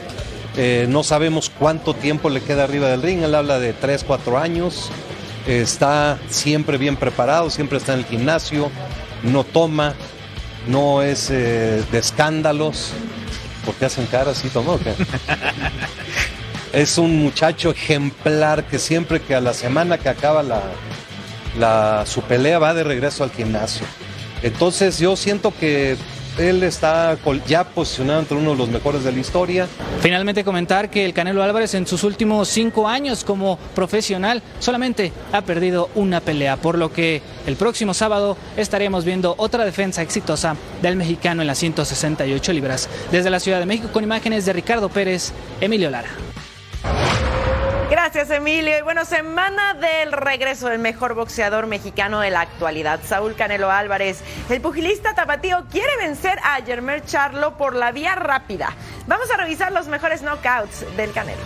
eh, 0.57 0.85
no 0.89 1.03
sabemos 1.03 1.49
cuánto 1.49 1.93
tiempo 1.93 2.29
le 2.29 2.41
queda 2.41 2.63
arriba 2.63 2.89
del 2.89 3.01
ring. 3.01 3.23
Él 3.23 3.35
habla 3.35 3.59
de 3.59 3.73
3, 3.73 4.03
4 4.03 4.37
años. 4.37 4.91
está 5.47 6.19
siempre 6.29 6.77
bien 6.77 6.97
preparado, 6.97 7.49
siempre 7.49 7.77
está 7.77 7.93
en 7.93 7.99
el 7.99 8.05
gimnasio. 8.05 8.69
No 9.23 9.43
toma, 9.43 9.95
no 10.67 11.01
es 11.01 11.29
eh, 11.29 11.83
de 11.91 11.97
escándalos. 11.97 12.93
porque 13.65 13.85
hacen 13.85 14.05
caras 14.07 14.43
y 14.43 14.49
tomó? 14.49 14.79
es 16.73 16.97
un 16.97 17.17
muchacho 17.17 17.71
ejemplar 17.71 18.65
que 18.65 18.79
siempre 18.79 19.21
que 19.21 19.35
a 19.35 19.41
la 19.41 19.53
semana 19.53 19.97
que 19.97 20.09
acaba 20.09 20.43
la, 20.43 22.05
su 22.05 22.21
pelea 22.21 22.59
va 22.59 22.73
de 22.73 22.83
regreso 22.83 23.23
al 23.23 23.31
gimnasio. 23.31 23.85
Entonces 24.43 24.97
yo 24.99 25.15
siento 25.15 25.53
que 25.57 25.97
él 26.41 26.63
está 26.63 27.17
ya 27.47 27.63
posicionado 27.63 28.19
entre 28.19 28.37
uno 28.37 28.51
de 28.51 28.57
los 28.57 28.69
mejores 28.69 29.03
de 29.03 29.11
la 29.11 29.19
historia. 29.19 29.67
Finalmente 30.01 30.43
comentar 30.43 30.89
que 30.89 31.05
el 31.05 31.13
Canelo 31.13 31.43
Álvarez 31.43 31.73
en 31.75 31.85
sus 31.85 32.03
últimos 32.03 32.47
cinco 32.47 32.87
años 32.87 33.23
como 33.23 33.57
profesional 33.75 34.41
solamente 34.59 35.11
ha 35.31 35.41
perdido 35.41 35.89
una 35.95 36.19
pelea, 36.19 36.57
por 36.57 36.77
lo 36.77 36.91
que 36.91 37.21
el 37.45 37.55
próximo 37.55 37.93
sábado 37.93 38.37
estaremos 38.57 39.05
viendo 39.05 39.35
otra 39.37 39.65
defensa 39.65 40.01
exitosa 40.01 40.55
del 40.81 40.95
mexicano 40.95 41.41
en 41.41 41.47
las 41.47 41.59
168 41.59 42.53
libras. 42.53 42.89
Desde 43.11 43.29
la 43.29 43.39
Ciudad 43.39 43.59
de 43.59 43.65
México 43.65 43.89
con 43.91 44.03
imágenes 44.03 44.45
de 44.45 44.53
Ricardo 44.53 44.89
Pérez, 44.89 45.31
Emilio 45.59 45.89
Lara. 45.89 46.09
Gracias, 48.03 48.31
Emilio. 48.31 48.79
Y 48.79 48.81
bueno, 48.81 49.05
semana 49.05 49.75
del 49.75 50.11
regreso 50.11 50.69
del 50.69 50.79
mejor 50.79 51.13
boxeador 51.13 51.67
mexicano 51.67 52.19
de 52.19 52.31
la 52.31 52.41
actualidad, 52.41 52.99
Saúl 53.05 53.35
Canelo 53.35 53.69
Álvarez. 53.69 54.23
El 54.49 54.59
pugilista 54.59 55.13
tapatío 55.13 55.65
quiere 55.71 55.95
vencer 55.97 56.39
a 56.39 56.59
Germán 56.65 57.03
Charlo 57.05 57.59
por 57.59 57.75
la 57.75 57.91
vía 57.91 58.15
rápida. 58.15 58.73
Vamos 59.05 59.29
a 59.29 59.37
revisar 59.37 59.71
los 59.71 59.87
mejores 59.87 60.23
knockouts 60.23 60.83
del 60.97 61.11
Canelo. 61.11 61.43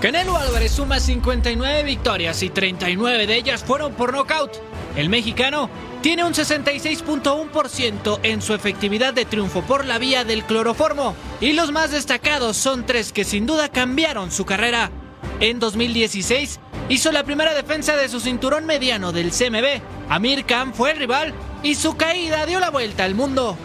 Canelo 0.00 0.38
Álvarez 0.38 0.72
suma 0.72 0.98
59 0.98 1.82
victorias 1.82 2.42
y 2.42 2.48
39 2.48 3.26
de 3.26 3.36
ellas 3.36 3.62
fueron 3.62 3.92
por 3.92 4.14
nocaut. 4.14 4.56
El 4.96 5.10
mexicano 5.10 5.68
tiene 6.02 6.24
un 6.24 6.34
66.1% 6.34 8.18
en 8.24 8.42
su 8.42 8.54
efectividad 8.54 9.14
de 9.14 9.24
triunfo 9.24 9.62
por 9.62 9.84
la 9.84 9.98
vía 9.98 10.24
del 10.24 10.42
cloroformo 10.42 11.14
y 11.40 11.52
los 11.52 11.70
más 11.70 11.92
destacados 11.92 12.56
son 12.56 12.84
tres 12.84 13.12
que 13.12 13.22
sin 13.24 13.46
duda 13.46 13.68
cambiaron 13.68 14.32
su 14.32 14.44
carrera. 14.44 14.90
En 15.38 15.60
2016 15.60 16.58
hizo 16.88 17.12
la 17.12 17.22
primera 17.22 17.54
defensa 17.54 17.96
de 17.96 18.08
su 18.08 18.18
cinturón 18.18 18.66
mediano 18.66 19.12
del 19.12 19.30
CMB. 19.30 19.80
Amir 20.08 20.44
Khan 20.44 20.74
fue 20.74 20.90
el 20.90 20.98
rival 20.98 21.32
y 21.62 21.76
su 21.76 21.96
caída 21.96 22.46
dio 22.46 22.58
la 22.58 22.70
vuelta 22.70 23.04
al 23.04 23.14
mundo. 23.14 23.56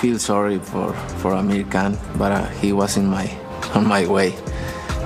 Feel 0.00 0.18
sorry 0.18 0.58
for, 0.58 0.94
for 1.20 1.34
Amir 1.34 1.64
Khan, 1.64 1.96
but 2.16 2.32
uh, 2.32 2.46
he 2.60 2.72
was 2.72 2.96
in 2.96 3.06
my 3.06 3.28
on 3.74 3.86
my 3.86 4.06
way. 4.06 4.34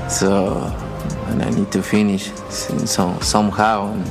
So 0.09 0.73
and 1.27 1.43
I 1.43 1.51
need 1.51 1.71
to 1.73 1.83
finish 1.83 2.31
some, 2.49 3.21
somehow. 3.21 3.93
And, 3.93 4.11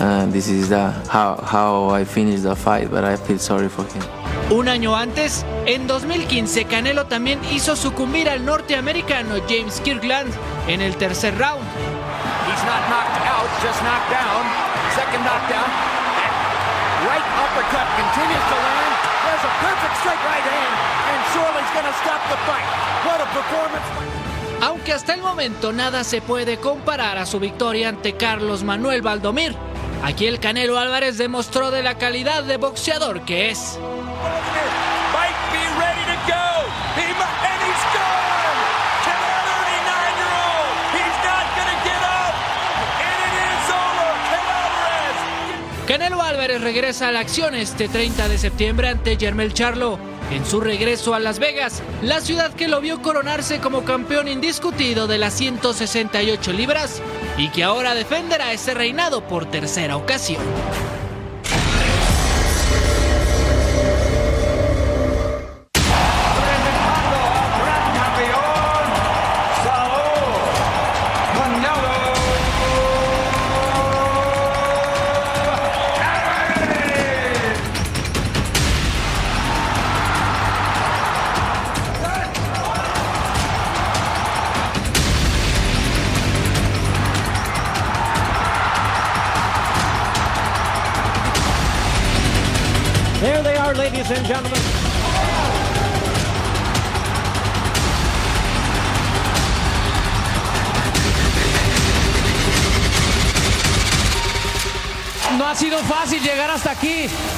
uh, 0.00 0.26
this 0.26 0.48
is 0.48 0.70
the, 0.70 0.90
how, 1.08 1.36
how 1.36 1.90
I 1.90 2.04
finish 2.04 2.40
the 2.40 2.56
fight, 2.56 2.90
but 2.90 3.04
I 3.04 3.16
feel 3.16 3.38
sorry 3.38 3.68
for 3.68 3.84
him. 3.84 4.02
Un 4.50 4.68
año 4.68 4.94
antes, 4.94 5.44
en 5.66 5.86
2015, 5.86 6.64
Canelo 6.66 7.06
también 7.06 7.40
hizo 7.50 7.76
sucumbir 7.76 8.28
al 8.28 8.44
norteamericano 8.44 9.36
James 9.48 9.80
Kirkland 9.80 10.32
en 10.68 10.80
el 10.82 10.96
tercer 10.96 11.38
round. 11.38 11.64
He's 12.46 12.64
not 12.64 12.82
knocked 12.90 13.20
out, 13.24 13.48
just 13.62 13.80
knocked 13.82 14.10
down. 14.10 14.44
Second 14.94 15.24
knockdown. 15.24 15.68
Right 17.06 17.24
uppercut 17.40 17.86
continues 17.96 18.53
perfect 19.60 19.94
straight 20.00 20.22
right 20.24 20.46
hand, 20.46 20.74
and 21.10 21.20
Shorely's 21.32 21.72
going 21.74 21.86
to 21.86 21.96
stop 22.02 22.20
the 22.30 22.38
fight. 22.48 22.66
What 23.04 23.20
a 23.20 23.28
performance. 23.32 23.86
Aunque 24.62 24.92
hasta 24.92 25.14
el 25.14 25.20
momento 25.20 25.72
nada 25.72 26.04
se 26.04 26.20
puede 26.22 26.58
comparar 26.58 27.18
a 27.18 27.26
su 27.26 27.38
victoria 27.38 27.88
ante 27.88 28.16
Carlos 28.16 28.62
Manuel 28.62 29.02
Valdomir, 29.02 29.54
aquí 30.02 30.26
el 30.26 30.40
Canelo 30.40 30.78
Álvarez 30.78 31.18
demostró 31.18 31.70
de 31.70 31.82
la 31.82 31.98
calidad 31.98 32.44
de 32.44 32.56
boxeador 32.56 33.22
que 33.22 33.50
es. 33.50 33.78
Regresa 46.46 47.08
a 47.08 47.12
la 47.12 47.20
acción 47.20 47.54
este 47.54 47.88
30 47.88 48.28
de 48.28 48.36
septiembre 48.36 48.88
ante 48.88 49.16
Jermel 49.16 49.54
Charlo. 49.54 49.98
En 50.30 50.44
su 50.44 50.60
regreso 50.60 51.14
a 51.14 51.18
Las 51.18 51.38
Vegas, 51.38 51.82
la 52.02 52.20
ciudad 52.20 52.52
que 52.52 52.68
lo 52.68 52.82
vio 52.82 53.00
coronarse 53.00 53.60
como 53.60 53.84
campeón 53.84 54.28
indiscutido 54.28 55.06
de 55.06 55.16
las 55.16 55.32
168 55.34 56.52
libras 56.52 57.00
y 57.38 57.48
que 57.48 57.64
ahora 57.64 57.94
defenderá 57.94 58.52
ese 58.52 58.74
reinado 58.74 59.26
por 59.26 59.46
tercera 59.46 59.96
ocasión. 59.96 60.42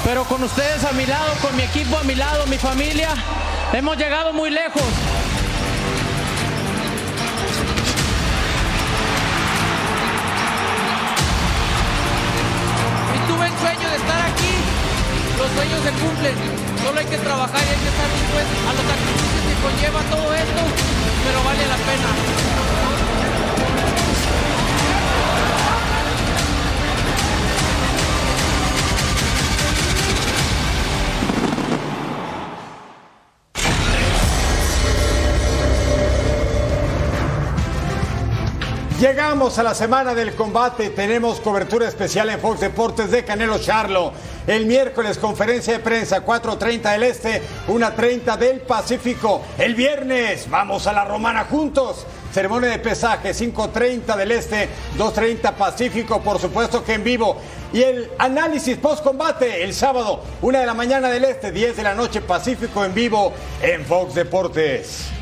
Pero 0.04 0.24
con 0.24 0.42
ustedes 0.42 0.82
a 0.85 0.92
mi 0.92 1.06
lado, 1.06 1.32
con 1.40 1.54
mi 1.56 1.62
equipo 1.62 1.96
a 1.96 2.02
mi 2.02 2.14
lado, 2.16 2.46
mi 2.46 2.59
familia, 2.59 3.11
hemos 3.72 3.96
llegado 3.96 4.32
muy 4.32 4.50
lejos. 4.50 4.82
Y 13.14 13.18
tuve 13.30 13.46
el 13.46 13.59
sueño 13.59 13.88
de 13.88 13.96
estar 13.96 14.20
aquí. 14.20 14.54
Los 15.38 15.48
sueños 15.52 15.80
se 15.85 15.92
cumplen. 15.92 16.35
Solo 16.82 16.98
hay 16.98 17.06
que 17.06 17.18
trabajar 17.18 17.61
y 17.62 17.68
hay 17.70 17.80
que 17.82 17.88
estar 17.88 18.09
dispuestos 18.18 18.59
a 18.66 18.72
los 18.74 18.82
sacrificios 18.82 19.42
que 19.46 19.54
conlleva 19.62 20.00
todo 20.11 20.35
esto, 20.35 20.62
pero 21.24 21.44
vale 21.44 21.66
la 21.66 21.76
pena. 21.76 22.95
Llegamos 39.00 39.59
a 39.59 39.62
la 39.62 39.74
semana 39.74 40.14
del 40.14 40.35
combate. 40.35 40.88
Tenemos 40.88 41.38
cobertura 41.40 41.87
especial 41.87 42.30
en 42.30 42.40
Fox 42.40 42.61
Deportes 42.61 43.11
de 43.11 43.26
Canelo 43.26 43.59
Charlo. 43.59 44.11
El 44.46 44.64
miércoles, 44.64 45.18
conferencia 45.18 45.74
de 45.74 45.80
prensa, 45.80 46.24
4.30 46.24 46.92
del 46.92 47.02
Este, 47.02 47.42
1.30 47.68 48.38
del 48.38 48.61
Pacífico. 48.61 49.42
El 49.59 49.74
viernes, 49.74 50.48
vamos 50.48 50.87
a 50.87 50.94
la 50.94 51.04
Romana 51.04 51.44
juntos. 51.44 52.06
Ceremonia 52.32 52.70
de 52.70 52.78
pesaje, 52.78 53.32
5.30 53.32 54.16
del 54.16 54.32
Este, 54.32 54.70
2.30 54.96 55.52
Pacífico, 55.52 56.22
por 56.22 56.40
supuesto 56.40 56.82
que 56.82 56.94
en 56.94 57.04
vivo. 57.04 57.37
Y 57.74 57.82
el 57.82 58.11
análisis 58.16 58.78
post-combate, 58.78 59.62
el 59.62 59.74
sábado, 59.74 60.22
1 60.40 60.59
de 60.59 60.64
la 60.64 60.74
mañana 60.74 61.11
del 61.11 61.26
Este, 61.26 61.52
10 61.52 61.76
de 61.76 61.82
la 61.82 61.94
noche 61.94 62.22
Pacífico 62.22 62.82
en 62.82 62.94
vivo 62.94 63.35
en 63.61 63.85
Fox 63.85 64.14
Deportes. 64.14 65.15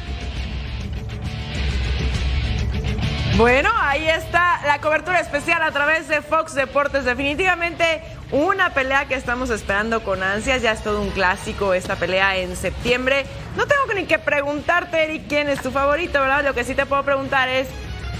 Bueno, 3.36 3.68
ahí 3.80 4.08
está 4.08 4.60
la 4.64 4.80
cobertura 4.80 5.18
especial 5.18 5.60
a 5.60 5.72
través 5.72 6.06
de 6.06 6.22
Fox 6.22 6.54
Deportes. 6.54 7.04
Definitivamente 7.04 8.00
una 8.30 8.72
pelea 8.72 9.08
que 9.08 9.16
estamos 9.16 9.50
esperando 9.50 10.04
con 10.04 10.22
ansias. 10.22 10.62
Ya 10.62 10.70
es 10.70 10.84
todo 10.84 11.00
un 11.00 11.10
clásico 11.10 11.74
esta 11.74 11.96
pelea 11.96 12.36
en 12.36 12.54
septiembre. 12.54 13.26
No 13.56 13.66
tengo 13.66 13.92
ni 13.92 14.06
que 14.06 14.20
preguntarte, 14.20 15.02
Eric, 15.02 15.24
quién 15.28 15.48
es 15.48 15.60
tu 15.60 15.72
favorito, 15.72 16.20
¿verdad? 16.20 16.44
Lo 16.44 16.54
que 16.54 16.62
sí 16.62 16.76
te 16.76 16.86
puedo 16.86 17.02
preguntar 17.02 17.48
es, 17.48 17.66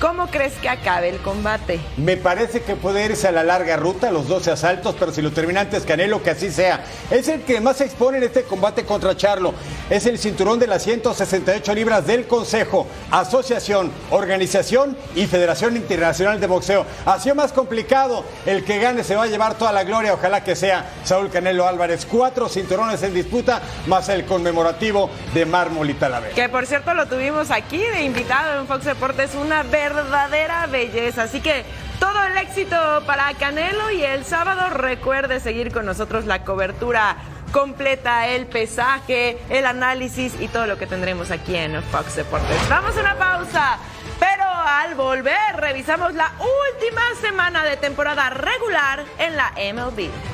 ¿cómo 0.01 0.27
crees 0.29 0.55
que 0.55 0.69
acabe 0.69 1.09
el 1.09 1.19
combate? 1.19 1.81
Me 1.97 2.17
parece 2.17 2.63
que 2.63 2.77
puede 2.77 3.05
irse 3.05 3.29
a 3.29 3.33
la 3.33 3.43
larga 3.43 3.77
ruta, 3.77 4.11
los 4.11 4.29
12 4.29 4.53
asaltos, 4.53 4.95
pero 4.99 5.13
si 5.13 5.23
lo 5.23 5.33
termina 5.33 5.61
antes 5.61 5.85
Canelo, 5.85 6.23
que 6.23 6.31
así 6.31 6.51
sea. 6.51 6.85
Es 7.11 7.29
el 7.29 7.43
que 7.43 7.61
más 7.61 7.79
se 7.79 7.85
expone 7.85 8.19
en 8.19 8.25
este 8.25 8.45
combate 8.45 8.85
contra 8.85 9.17
Charlo. 9.17 9.55
Es 9.91 10.07
el 10.07 10.19
cinturón 10.19 10.59
de 10.59 10.67
las 10.67 10.83
168 10.83 11.75
libras 11.75 12.07
del 12.07 12.27
Consejo, 12.27 12.87
Asociación, 13.11 13.93
Organización 14.11 14.97
y 15.15 15.27
Federación 15.27 15.77
Internacional 15.77 16.41
de 16.41 16.47
Boxeo. 16.47 16.87
Ha 17.07 17.19
sido 17.19 17.35
más 17.35 17.53
complicado. 17.53 18.25
El 18.47 18.65
que 18.65 18.79
gane 18.79 19.05
se 19.05 19.17
va 19.17 19.25
a 19.25 19.27
llevar 19.27 19.55
toda 19.55 19.73
la 19.73 19.85
gloria. 19.85 20.15
Ojalá 20.15 20.43
que 20.43 20.57
sea 20.57 20.91
Saúl 21.05 21.31
Canelo 21.31 21.67
Álvarez. 21.67 22.07
Cuatro 22.07 22.49
cinturones 22.49 23.03
en 23.03 23.15
disputa, 23.15 23.63
más 23.87 24.09
el 24.09 24.25
conmemorativo 24.25 25.11
de 25.33 25.47
mármol 25.47 25.91
y 25.91 25.95
talavera. 25.95 26.35
Que 26.35 26.49
por 26.49 26.67
cierto 26.67 26.95
lo 26.95 27.07
tuvimos 27.07 27.51
aquí 27.51 27.79
de 27.79 28.03
invitado 28.03 28.61
en 28.61 28.67
Fox 28.67 28.85
Deportes, 28.85 29.35
una 29.35 29.63
verdadera 29.89 30.67
belleza. 30.67 31.25
Así 31.25 31.41
que 31.41 31.65
todo 31.99 32.23
el 32.25 32.37
éxito 32.39 32.77
para 33.07 33.33
Canelo 33.35 33.91
y 33.91 34.03
el 34.03 34.25
sábado 34.25 34.71
recuerde 34.71 35.41
seguir 35.41 35.73
con 35.73 35.87
nosotros 35.87 36.27
la 36.27 36.45
cobertura 36.45 37.17
completa, 37.53 38.29
el 38.29 38.47
pesaje, 38.47 39.39
el 39.49 39.67
análisis 39.67 40.35
y 40.41 40.49
todo 40.49 40.67
lo 40.67 40.77
que 40.77 40.87
tendremos 40.87 41.31
aquí 41.31 41.55
en 41.55 41.83
Fox 41.85 42.17
Deportes. 42.17 42.69
Vamos 42.69 42.97
a 42.97 43.01
una 43.01 43.17
pausa, 43.17 43.79
pero 44.19 44.45
al 44.45 44.95
volver 44.95 45.57
revisamos 45.57 46.15
la 46.15 46.33
última 46.41 47.03
semana 47.21 47.63
de 47.65 47.77
temporada 47.77 48.31
regular 48.31 49.05
en 49.19 49.37
la 49.37 49.53
MLB. 49.53 50.34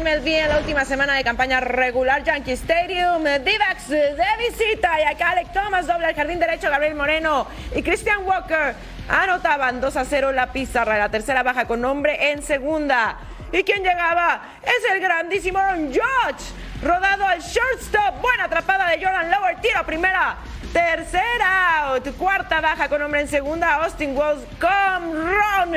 MLB 0.00 0.26
en 0.26 0.48
la 0.48 0.58
última 0.58 0.84
semana 0.86 1.14
de 1.14 1.22
campaña 1.22 1.60
regular. 1.60 2.24
Yankee 2.24 2.52
Stadium, 2.52 3.22
Divax 3.22 3.88
de 3.88 4.16
visita 4.38 4.98
y 4.98 5.04
acá 5.04 5.30
Alec 5.30 5.52
Thomas 5.52 5.86
doble 5.86 6.06
al 6.06 6.14
jardín 6.14 6.38
derecho, 6.38 6.70
Gabriel 6.70 6.94
Moreno 6.94 7.46
y 7.74 7.82
Christian 7.82 8.24
Walker 8.24 8.74
anotaban 9.08 9.80
2 9.80 9.96
a 9.96 10.04
0 10.06 10.32
la 10.32 10.52
pizarra. 10.52 10.96
La 10.96 11.10
tercera 11.10 11.42
baja 11.42 11.66
con 11.66 11.82
nombre 11.82 12.32
en 12.32 12.42
segunda. 12.42 13.18
¿Y 13.52 13.62
quién 13.62 13.82
llegaba? 13.82 14.40
Es 14.62 14.90
el 14.90 15.00
grandísimo 15.00 15.58
Aaron 15.58 15.88
Judge. 15.88 16.44
Rodado 16.82 17.26
al 17.26 17.40
shortstop. 17.40 18.22
Buena 18.22 18.44
atrapada 18.44 18.88
de 18.88 19.04
Jordan 19.04 19.30
Lower. 19.30 19.60
Tiro 19.60 19.80
a 19.80 19.84
primera. 19.84 20.36
Tercera 20.72 21.90
out. 21.90 22.08
Cuarta 22.16 22.62
baja 22.62 22.88
con 22.88 23.02
hombre 23.02 23.20
en 23.20 23.28
segunda. 23.28 23.74
Austin 23.74 24.16
Wells 24.16 24.44
con 24.58 25.12
run 25.14 25.76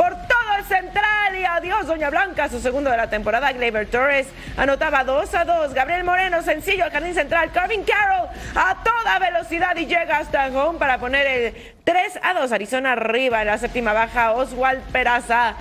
por 0.00 0.16
todo 0.16 0.56
el 0.58 0.64
central. 0.64 1.36
Y 1.38 1.44
adiós, 1.44 1.86
Doña 1.86 2.08
Blanca. 2.08 2.48
Su 2.48 2.58
segundo 2.58 2.90
de 2.90 2.96
la 2.96 3.10
temporada. 3.10 3.52
Gleyber 3.52 3.86
Torres 3.86 4.26
anotaba 4.56 5.04
2 5.04 5.34
a 5.34 5.44
2. 5.44 5.74
Gabriel 5.74 6.04
Moreno 6.04 6.40
sencillo 6.40 6.84
al 6.84 6.90
jardín 6.90 7.12
central. 7.12 7.52
Carvin 7.52 7.84
Carroll 7.84 8.30
a 8.54 8.82
toda 8.82 9.18
velocidad 9.18 9.76
y 9.76 9.84
llega 9.84 10.16
hasta 10.16 10.46
home 10.46 10.78
para 10.78 10.96
poner 10.96 11.26
el 11.26 11.74
3 11.84 12.18
a 12.22 12.32
2. 12.32 12.50
Arizona 12.50 12.92
arriba 12.92 13.42
en 13.42 13.48
la 13.48 13.58
séptima 13.58 13.92
baja. 13.92 14.32
Oswald 14.32 14.80
Peraza 14.90 15.54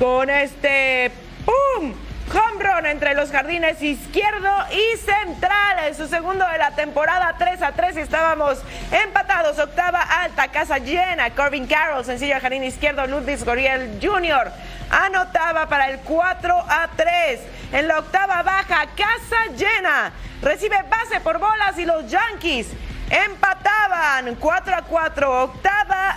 con 0.00 0.30
este 0.30 1.12
¡pum! 1.44 1.94
Home 2.32 2.62
run 2.62 2.86
entre 2.86 3.14
los 3.14 3.30
jardines 3.30 3.80
izquierdo 3.80 4.50
y 4.72 4.96
central. 4.98 5.86
En 5.86 5.94
su 5.94 6.08
segundo 6.08 6.44
de 6.46 6.58
la 6.58 6.72
temporada 6.72 7.36
3 7.38 7.62
a 7.62 7.72
3 7.72 7.96
y 7.96 8.00
estábamos 8.00 8.58
empatados. 8.90 9.58
Octava 9.58 10.02
alta 10.02 10.48
casa 10.48 10.78
llena. 10.78 11.30
Corbin 11.30 11.66
Carroll 11.66 12.04
sencillo 12.04 12.40
jardín 12.40 12.64
izquierdo. 12.64 13.06
Ludwig 13.06 13.44
Goriel 13.44 14.00
Jr. 14.02 14.50
anotaba 14.90 15.68
para 15.68 15.88
el 15.88 16.00
4 16.00 16.64
a 16.68 16.88
3 16.96 17.40
en 17.72 17.88
la 17.88 18.00
octava 18.00 18.42
baja 18.42 18.86
casa 18.96 19.52
llena. 19.56 20.12
Recibe 20.42 20.82
base 20.90 21.20
por 21.20 21.38
bolas 21.38 21.78
y 21.78 21.84
los 21.84 22.10
Yankees 22.10 22.66
empataban. 23.08 24.34
4 24.34 24.74
a 24.74 24.82
4 24.82 25.44
octava 25.44 26.16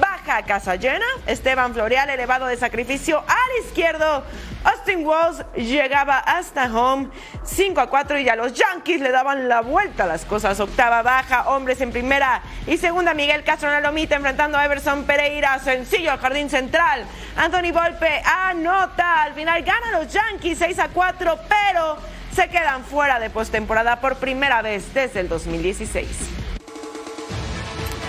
baja 0.00 0.42
casa 0.42 0.76
llena. 0.76 1.06
Esteban 1.26 1.72
Florial 1.72 2.10
elevado 2.10 2.46
de 2.46 2.56
sacrificio 2.56 3.18
al 3.20 3.64
izquierdo. 3.64 4.24
Austin 4.64 5.06
Walls 5.06 5.44
llegaba 5.54 6.18
hasta 6.18 6.64
home 6.64 7.08
5 7.44 7.80
a 7.80 7.88
4 7.88 8.18
y 8.18 8.24
ya 8.24 8.34
los 8.36 8.52
Yankees 8.54 9.00
le 9.00 9.10
daban 9.10 9.48
la 9.48 9.60
vuelta 9.60 10.04
a 10.04 10.06
las 10.06 10.24
cosas. 10.24 10.58
Octava 10.58 11.02
baja, 11.02 11.48
hombres 11.48 11.80
en 11.80 11.92
primera 11.92 12.42
y 12.66 12.76
segunda. 12.76 13.14
Miguel 13.14 13.44
Castro 13.44 13.72
en 13.72 13.82
lomita 13.82 14.16
enfrentando 14.16 14.58
a 14.58 14.64
Everson 14.64 15.04
Pereira. 15.04 15.58
Sencillo 15.60 16.10
al 16.10 16.18
jardín 16.18 16.50
central. 16.50 17.04
Anthony 17.36 17.72
Volpe 17.72 18.22
anota. 18.24 19.22
Al 19.22 19.34
final 19.34 19.62
ganan 19.62 19.92
los 19.92 20.12
Yankees 20.12 20.58
6 20.58 20.78
a 20.80 20.88
4, 20.88 21.38
pero 21.48 21.98
se 22.34 22.48
quedan 22.48 22.84
fuera 22.84 23.20
de 23.20 23.30
postemporada 23.30 24.00
por 24.00 24.16
primera 24.16 24.60
vez 24.62 24.92
desde 24.92 25.20
el 25.20 25.28
2016. 25.28 26.47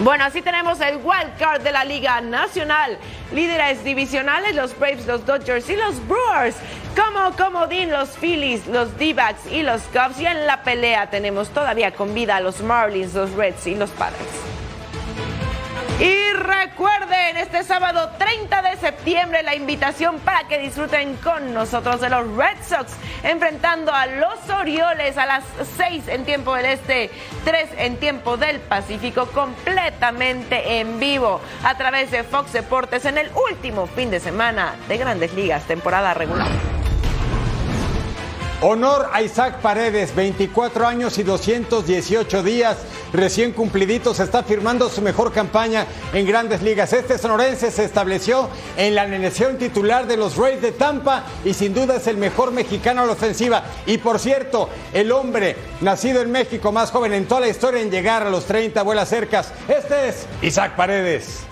Bueno, 0.01 0.23
así 0.23 0.41
tenemos 0.41 0.79
el 0.79 0.95
wild 0.95 1.37
card 1.37 1.61
de 1.61 1.73
la 1.73 1.83
Liga 1.83 2.21
Nacional. 2.21 2.97
Líderes 3.33 3.83
divisionales, 3.83 4.55
los 4.55 4.77
Braves, 4.79 5.05
los 5.05 5.25
Dodgers 5.25 5.69
y 5.69 5.75
los 5.75 5.95
Brewers. 6.07 6.55
Como 6.95 7.35
comodín, 7.35 7.91
los 7.91 8.11
Phillies, 8.11 8.65
los 8.67 8.97
D-backs 8.97 9.51
y 9.51 9.61
los 9.61 9.81
Cubs. 9.83 10.21
Y 10.21 10.25
en 10.25 10.47
la 10.47 10.63
pelea 10.63 11.09
tenemos 11.09 11.49
todavía 11.49 11.91
con 11.91 12.13
vida 12.13 12.37
a 12.37 12.39
los 12.39 12.61
Marlins, 12.61 13.13
los 13.13 13.31
Reds 13.33 13.67
y 13.67 13.75
los 13.75 13.89
Padres. 13.89 14.58
Y 15.99 16.31
recuerden, 16.31 17.35
este 17.35 17.61
sábado 17.65 18.11
30 18.17 18.61
de 18.61 18.77
septiembre 18.77 19.43
la 19.43 19.53
invitación 19.53 20.17
para 20.19 20.47
que 20.47 20.57
disfruten 20.57 21.17
con 21.17 21.53
nosotros 21.53 21.99
de 21.99 22.09
los 22.09 22.25
Red 22.37 22.57
Sox 22.65 22.93
enfrentando 23.23 23.93
a 23.93 24.05
los 24.05 24.49
Orioles 24.49 25.17
a 25.17 25.25
las 25.25 25.43
6 25.75 26.07
en 26.07 26.23
tiempo 26.23 26.55
del 26.55 26.67
Este, 26.67 27.11
3 27.43 27.71
en 27.79 27.97
tiempo 27.97 28.37
del 28.37 28.61
Pacífico, 28.61 29.25
completamente 29.25 30.79
en 30.79 31.01
vivo 31.01 31.41
a 31.65 31.75
través 31.77 32.11
de 32.11 32.23
Fox 32.23 32.53
Deportes 32.53 33.03
en 33.03 33.17
el 33.17 33.29
último 33.51 33.85
fin 33.85 34.09
de 34.09 34.21
semana 34.21 34.75
de 34.87 34.97
Grandes 34.97 35.33
Ligas, 35.33 35.65
temporada 35.65 36.13
regular. 36.13 36.78
Honor 38.61 39.09
a 39.13 39.21
Isaac 39.21 39.61
Paredes, 39.61 40.13
24 40.13 40.85
años 40.85 41.17
y 41.17 41.23
218 41.23 42.43
días 42.43 42.77
recién 43.13 43.53
cumpliditos, 43.53 44.19
está 44.19 44.43
firmando 44.43 44.89
su 44.89 45.01
mejor 45.01 45.31
campaña 45.31 45.85
en 46.11 46.27
grandes 46.27 46.61
ligas. 46.61 46.91
Este 46.91 47.17
sonorense 47.17 47.71
se 47.71 47.85
estableció 47.85 48.49
en 48.75 48.95
la 48.95 49.03
alineación 49.03 49.57
titular 49.57 50.07
de 50.07 50.17
los 50.17 50.35
Rays 50.35 50.61
de 50.61 50.73
Tampa 50.73 51.23
y 51.45 51.53
sin 51.53 51.73
duda 51.73 51.95
es 51.95 52.07
el 52.07 52.17
mejor 52.17 52.51
mexicano 52.51 53.01
a 53.01 53.05
la 53.05 53.13
ofensiva. 53.13 53.63
Y 53.85 53.97
por 53.97 54.19
cierto, 54.19 54.67
el 54.91 55.13
hombre 55.13 55.55
nacido 55.79 56.21
en 56.21 56.29
México 56.29 56.73
más 56.73 56.91
joven 56.91 57.13
en 57.13 57.29
toda 57.29 57.41
la 57.41 57.47
historia 57.47 57.81
en 57.81 57.89
llegar 57.89 58.23
a 58.23 58.29
los 58.29 58.43
30 58.43 58.83
vuelas 58.83 59.07
cercas. 59.07 59.53
Este 59.69 60.09
es 60.09 60.27
Isaac 60.41 60.75
Paredes. 60.75 61.43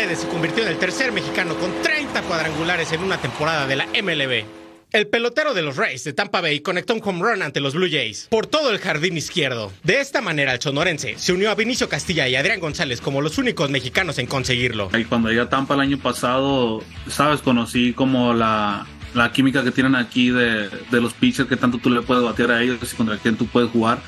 Paredes 0.00 0.20
se 0.20 0.28
convirtió 0.28 0.62
en 0.62 0.70
el 0.70 0.78
tercer 0.78 1.12
mexicano 1.12 1.54
con 1.56 1.70
30 1.82 2.22
cuadrangulares 2.22 2.90
en 2.92 3.02
una 3.02 3.18
temporada 3.18 3.66
de 3.66 3.76
la 3.76 3.84
MLB. 3.84 4.44
El 4.92 5.08
pelotero 5.08 5.52
de 5.52 5.60
los 5.60 5.76
Rays 5.76 6.04
de 6.04 6.14
Tampa 6.14 6.40
Bay 6.40 6.60
conectó 6.60 6.94
un 6.94 7.02
home 7.04 7.20
run 7.22 7.42
ante 7.42 7.60
los 7.60 7.74
Blue 7.74 7.86
Jays 7.90 8.26
por 8.30 8.46
todo 8.46 8.70
el 8.70 8.78
jardín 8.78 9.18
izquierdo. 9.18 9.70
De 9.84 10.00
esta 10.00 10.22
manera, 10.22 10.54
el 10.54 10.60
sonorense 10.62 11.18
se 11.18 11.34
unió 11.34 11.50
a 11.50 11.54
Vinicio 11.54 11.90
Castilla 11.90 12.26
y 12.28 12.34
Adrián 12.34 12.60
González 12.60 13.02
como 13.02 13.20
los 13.20 13.36
únicos 13.36 13.68
mexicanos 13.68 14.18
en 14.18 14.24
conseguirlo. 14.26 14.88
Y 14.98 15.04
cuando 15.04 15.28
llegué 15.28 15.42
a 15.42 15.50
Tampa 15.50 15.74
el 15.74 15.80
año 15.80 15.98
pasado, 15.98 16.82
sabes, 17.06 17.42
conocí 17.42 17.92
como 17.92 18.32
la, 18.32 18.86
la 19.12 19.32
química 19.32 19.62
que 19.62 19.70
tienen 19.70 19.96
aquí 19.96 20.30
de, 20.30 20.70
de 20.70 21.00
los 21.02 21.12
pitchers, 21.12 21.46
que 21.46 21.58
tanto 21.58 21.76
tú 21.76 21.90
le 21.90 22.00
puedes 22.00 22.24
batear 22.24 22.52
a 22.52 22.62
ellos 22.62 22.78
y 22.90 22.96
contra 22.96 23.18
quién 23.18 23.36
tú 23.36 23.46
puedes 23.46 23.70
jugar. 23.70 23.98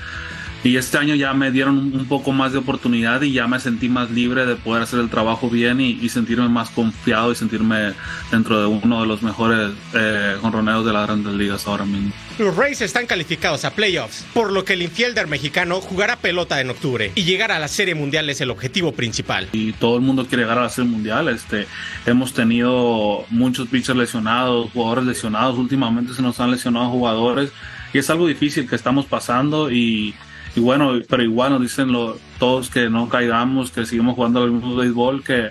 Y 0.65 0.77
este 0.77 0.97
año 0.97 1.15
ya 1.17 1.35
me 1.35 1.51
dieron 1.51 1.79
un, 1.79 2.07
poco 2.07 2.33
más 2.33 2.53
de 2.53 2.59
oportunidad 2.59 3.23
y 3.23 3.33
ya 3.33 3.49
me 3.49 3.59
sentí 3.59 3.89
más 3.89 4.11
libre 4.11 4.47
de 4.47 4.55
poder 4.55 4.83
hacer 4.83 5.01
el 5.01 5.11
trabajo 5.11 5.51
bien 5.51 5.81
y, 5.81 5.99
y 6.01 6.09
sentirme 6.09 6.49
más 6.49 6.71
confiado 6.71 7.33
y 7.33 7.35
sentirme 7.35 7.95
dentro 8.31 8.61
de 8.61 8.67
uno 8.67 9.01
de 9.01 9.07
los 9.07 9.23
mejores 9.23 9.73
eh, 9.95 10.37
de 10.41 10.93
las 10.93 11.07
grandes 11.07 11.33
ligas 11.35 11.67
ahora 11.67 11.85
mismo. 11.85 12.13
Los 12.39 12.57
Rays 12.57 12.81
están 12.81 13.07
calificados 13.07 13.65
a 13.65 13.75
playoffs, 13.75 14.25
por 14.33 14.53
lo 14.53 14.65
que 14.65 14.75
el 14.75 14.83
infielder 14.83 15.27
mexicano 15.27 15.81
jugará 15.81 16.17
pelota 16.17 16.61
en 16.61 16.71
octubre 16.71 17.13
y 17.15 17.25
llegar 17.25 17.53
a 17.53 17.59
la 17.59 17.69
Serie 17.69 17.95
Mundial 17.95 18.31
es 18.31 18.41
el 18.41 18.51
objetivo 18.51 18.93
principal. 18.93 19.49
y 19.53 19.73
todo 19.73 19.97
el 19.97 20.03
mundo 20.03 20.27
quiere 20.27 20.45
llegar 20.45 20.59
a 20.59 20.63
la 20.63 20.69
serie 20.69 20.91
mundial. 20.91 21.29
Este, 21.29 21.67
hemos 22.07 22.33
tenido 22.33 23.25
muchos 23.31 23.69
pitchers 23.69 23.99
lesionados, 23.99 24.71
jugadores 24.73 25.05
lesionados. 25.05 25.59
Últimamente 25.59 26.15
se 26.15 26.23
nos 26.23 26.39
han 26.41 26.51
lesionado 26.51 26.91
jugadores 26.91 27.51
y 27.93 27.99
es 27.99 28.09
algo 28.11 28.27
difícil 28.27 28.69
que 28.69 28.77
estamos 28.77 29.07
pasando 29.07 29.71
y, 29.71 30.15
y 30.55 30.61
bueno, 30.61 30.93
pero 31.09 31.23
igual 31.23 31.53
nos 31.53 31.63
dicen 31.63 31.93
lo- 31.93 32.19
todos 32.39 32.71
que 32.71 32.91
no 32.91 33.09
caigamos, 33.09 33.71
que 33.71 33.87
seguimos 33.87 34.15
jugando 34.17 34.43
al 34.43 34.51
mismo 34.51 34.75
béisbol, 34.77 35.23
que 35.25 35.51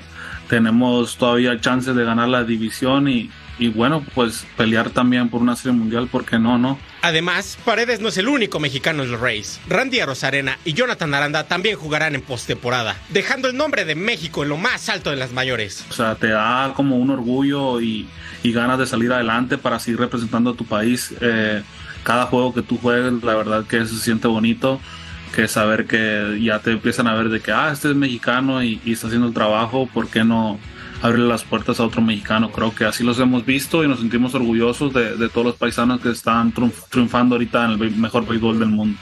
tenemos 0.49 1.17
todavía 1.17 1.59
chances 1.61 1.95
de 1.95 2.03
ganar 2.03 2.27
la 2.27 2.43
división 2.43 3.07
y, 3.07 3.29
y 3.57 3.69
bueno, 3.69 4.03
pues 4.13 4.45
pelear 4.57 4.89
también 4.89 5.29
por 5.29 5.41
una 5.41 5.55
serie 5.55 5.77
mundial, 5.77 6.09
porque 6.11 6.37
no, 6.39 6.57
no. 6.57 6.77
Además, 7.03 7.57
Paredes 7.63 7.99
no 8.01 8.09
es 8.09 8.17
el 8.17 8.27
único 8.27 8.59
mexicano 8.59 9.03
en 9.03 9.11
los 9.11 9.19
Rays. 9.21 9.59
Randy 9.69 10.01
Rosarena 10.01 10.57
y 10.65 10.73
Jonathan 10.73 11.13
Aranda 11.13 11.45
también 11.47 11.77
jugarán 11.77 12.15
en 12.15 12.21
postemporada, 12.21 12.95
dejando 13.09 13.47
el 13.47 13.55
nombre 13.55 13.85
de 13.85 13.95
México 13.95 14.43
en 14.43 14.49
lo 14.49 14.57
más 14.57 14.89
alto 14.89 15.09
de 15.09 15.15
las 15.15 15.31
mayores. 15.31 15.85
O 15.89 15.93
sea, 15.93 16.15
te 16.15 16.27
da 16.27 16.73
como 16.75 16.97
un 16.97 17.09
orgullo 17.11 17.79
y, 17.79 18.07
y 18.43 18.51
ganas 18.51 18.77
de 18.77 18.85
salir 18.87 19.11
adelante 19.13 19.57
para 19.57 19.79
seguir 19.79 19.99
representando 20.01 20.49
a 20.51 20.55
tu 20.55 20.65
país. 20.65 21.13
Eh, 21.21 21.63
cada 22.03 22.25
juego 22.25 22.53
que 22.53 22.61
tú 22.61 22.77
juegues, 22.77 23.23
la 23.23 23.35
verdad 23.35 23.65
que 23.65 23.85
se 23.85 23.95
siente 23.97 24.27
bonito, 24.27 24.79
que 25.35 25.47
saber 25.47 25.85
que 25.85 26.39
ya 26.41 26.59
te 26.59 26.71
empiezan 26.71 27.07
a 27.07 27.13
ver 27.13 27.29
de 27.29 27.39
que, 27.39 27.51
ah, 27.51 27.71
este 27.71 27.89
es 27.89 27.95
mexicano 27.95 28.63
y, 28.63 28.81
está 28.85 29.07
haciendo 29.07 29.27
el 29.27 29.33
trabajo, 29.33 29.87
¿por 29.93 30.07
qué 30.09 30.23
no 30.23 30.59
abrirle 31.01 31.27
las 31.27 31.43
puertas 31.43 31.79
a 31.79 31.85
otro 31.85 32.01
mexicano? 32.01 32.51
Creo 32.51 32.75
que 32.75 32.85
así 32.85 33.03
los 33.03 33.17
hemos 33.19 33.45
visto 33.45 33.83
y 33.83 33.87
nos 33.87 33.99
sentimos 33.99 34.35
orgullosos 34.35 34.93
de, 34.93 35.15
de 35.15 35.29
todos 35.29 35.47
los 35.47 35.55
paisanos 35.55 36.01
que 36.01 36.09
están 36.11 36.53
triunf- 36.53 36.88
triunfando 36.89 37.36
ahorita 37.36 37.65
en 37.65 37.71
el 37.82 37.95
mejor 37.95 38.28
béisbol 38.28 38.59
del 38.59 38.69
mundo. 38.69 38.97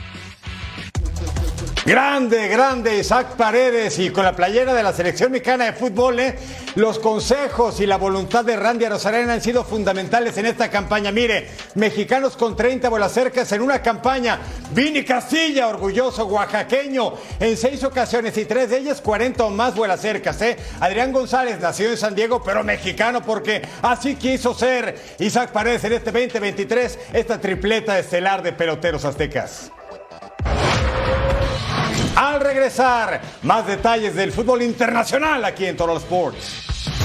Grande, 1.90 2.48
grande 2.50 3.00
Isaac 3.00 3.36
Paredes 3.36 3.98
y 3.98 4.12
con 4.12 4.24
la 4.24 4.36
playera 4.36 4.76
de 4.76 4.84
la 4.84 4.94
selección 4.94 5.32
mexicana 5.32 5.66
de 5.66 5.74
fútbol, 5.74 6.20
¿eh? 6.20 6.36
los 6.76 7.00
consejos 7.00 7.80
y 7.80 7.88
la 7.88 7.98
voluntad 7.98 8.46
de 8.46 8.56
Randy 8.56 8.86
Arozarena 8.86 9.34
han 9.34 9.42
sido 9.42 9.64
fundamentales 9.64 10.38
en 10.38 10.46
esta 10.46 10.70
campaña. 10.70 11.12
Mire, 11.12 11.50
mexicanos 11.74 12.38
con 12.38 12.56
30 12.56 12.90
bolas 12.90 13.12
cercas 13.12 13.52
en 13.54 13.64
una 13.64 13.82
campaña. 13.82 14.38
Vini 14.70 15.04
Castilla, 15.04 15.68
orgulloso 15.68 16.28
oaxaqueño, 16.28 17.14
en 17.40 17.58
seis 17.58 17.84
ocasiones 17.84 18.38
y 18.38 18.46
tres 18.46 18.70
de 18.70 18.78
ellas 18.78 19.02
40 19.02 19.46
o 19.46 19.50
más 19.50 19.74
vuelas 19.74 20.00
cercas. 20.00 20.40
¿eh? 20.44 20.58
Adrián 20.80 21.12
González, 21.12 21.60
nacido 21.60 21.90
en 21.90 21.98
San 21.98 22.14
Diego, 22.14 22.44
pero 22.44 22.64
mexicano 22.64 23.24
porque 23.24 23.68
así 23.82 24.14
quiso 24.14 24.54
ser 24.54 24.96
Isaac 25.18 25.52
Paredes 25.52 25.84
en 25.86 25.94
este 25.94 26.12
2023, 26.12 27.00
esta 27.14 27.42
tripleta 27.42 27.98
estelar 27.98 28.44
de 28.44 28.54
peloteros 28.54 29.06
aztecas. 29.06 29.72
Al 32.20 32.42
regresar, 32.42 33.22
más 33.44 33.66
detalles 33.66 34.14
del 34.14 34.34
fútbol 34.34 34.62
internacional 34.62 35.46
aquí 35.46 35.66
en 35.66 35.78
Total 35.78 35.96
Sports. 35.96 36.99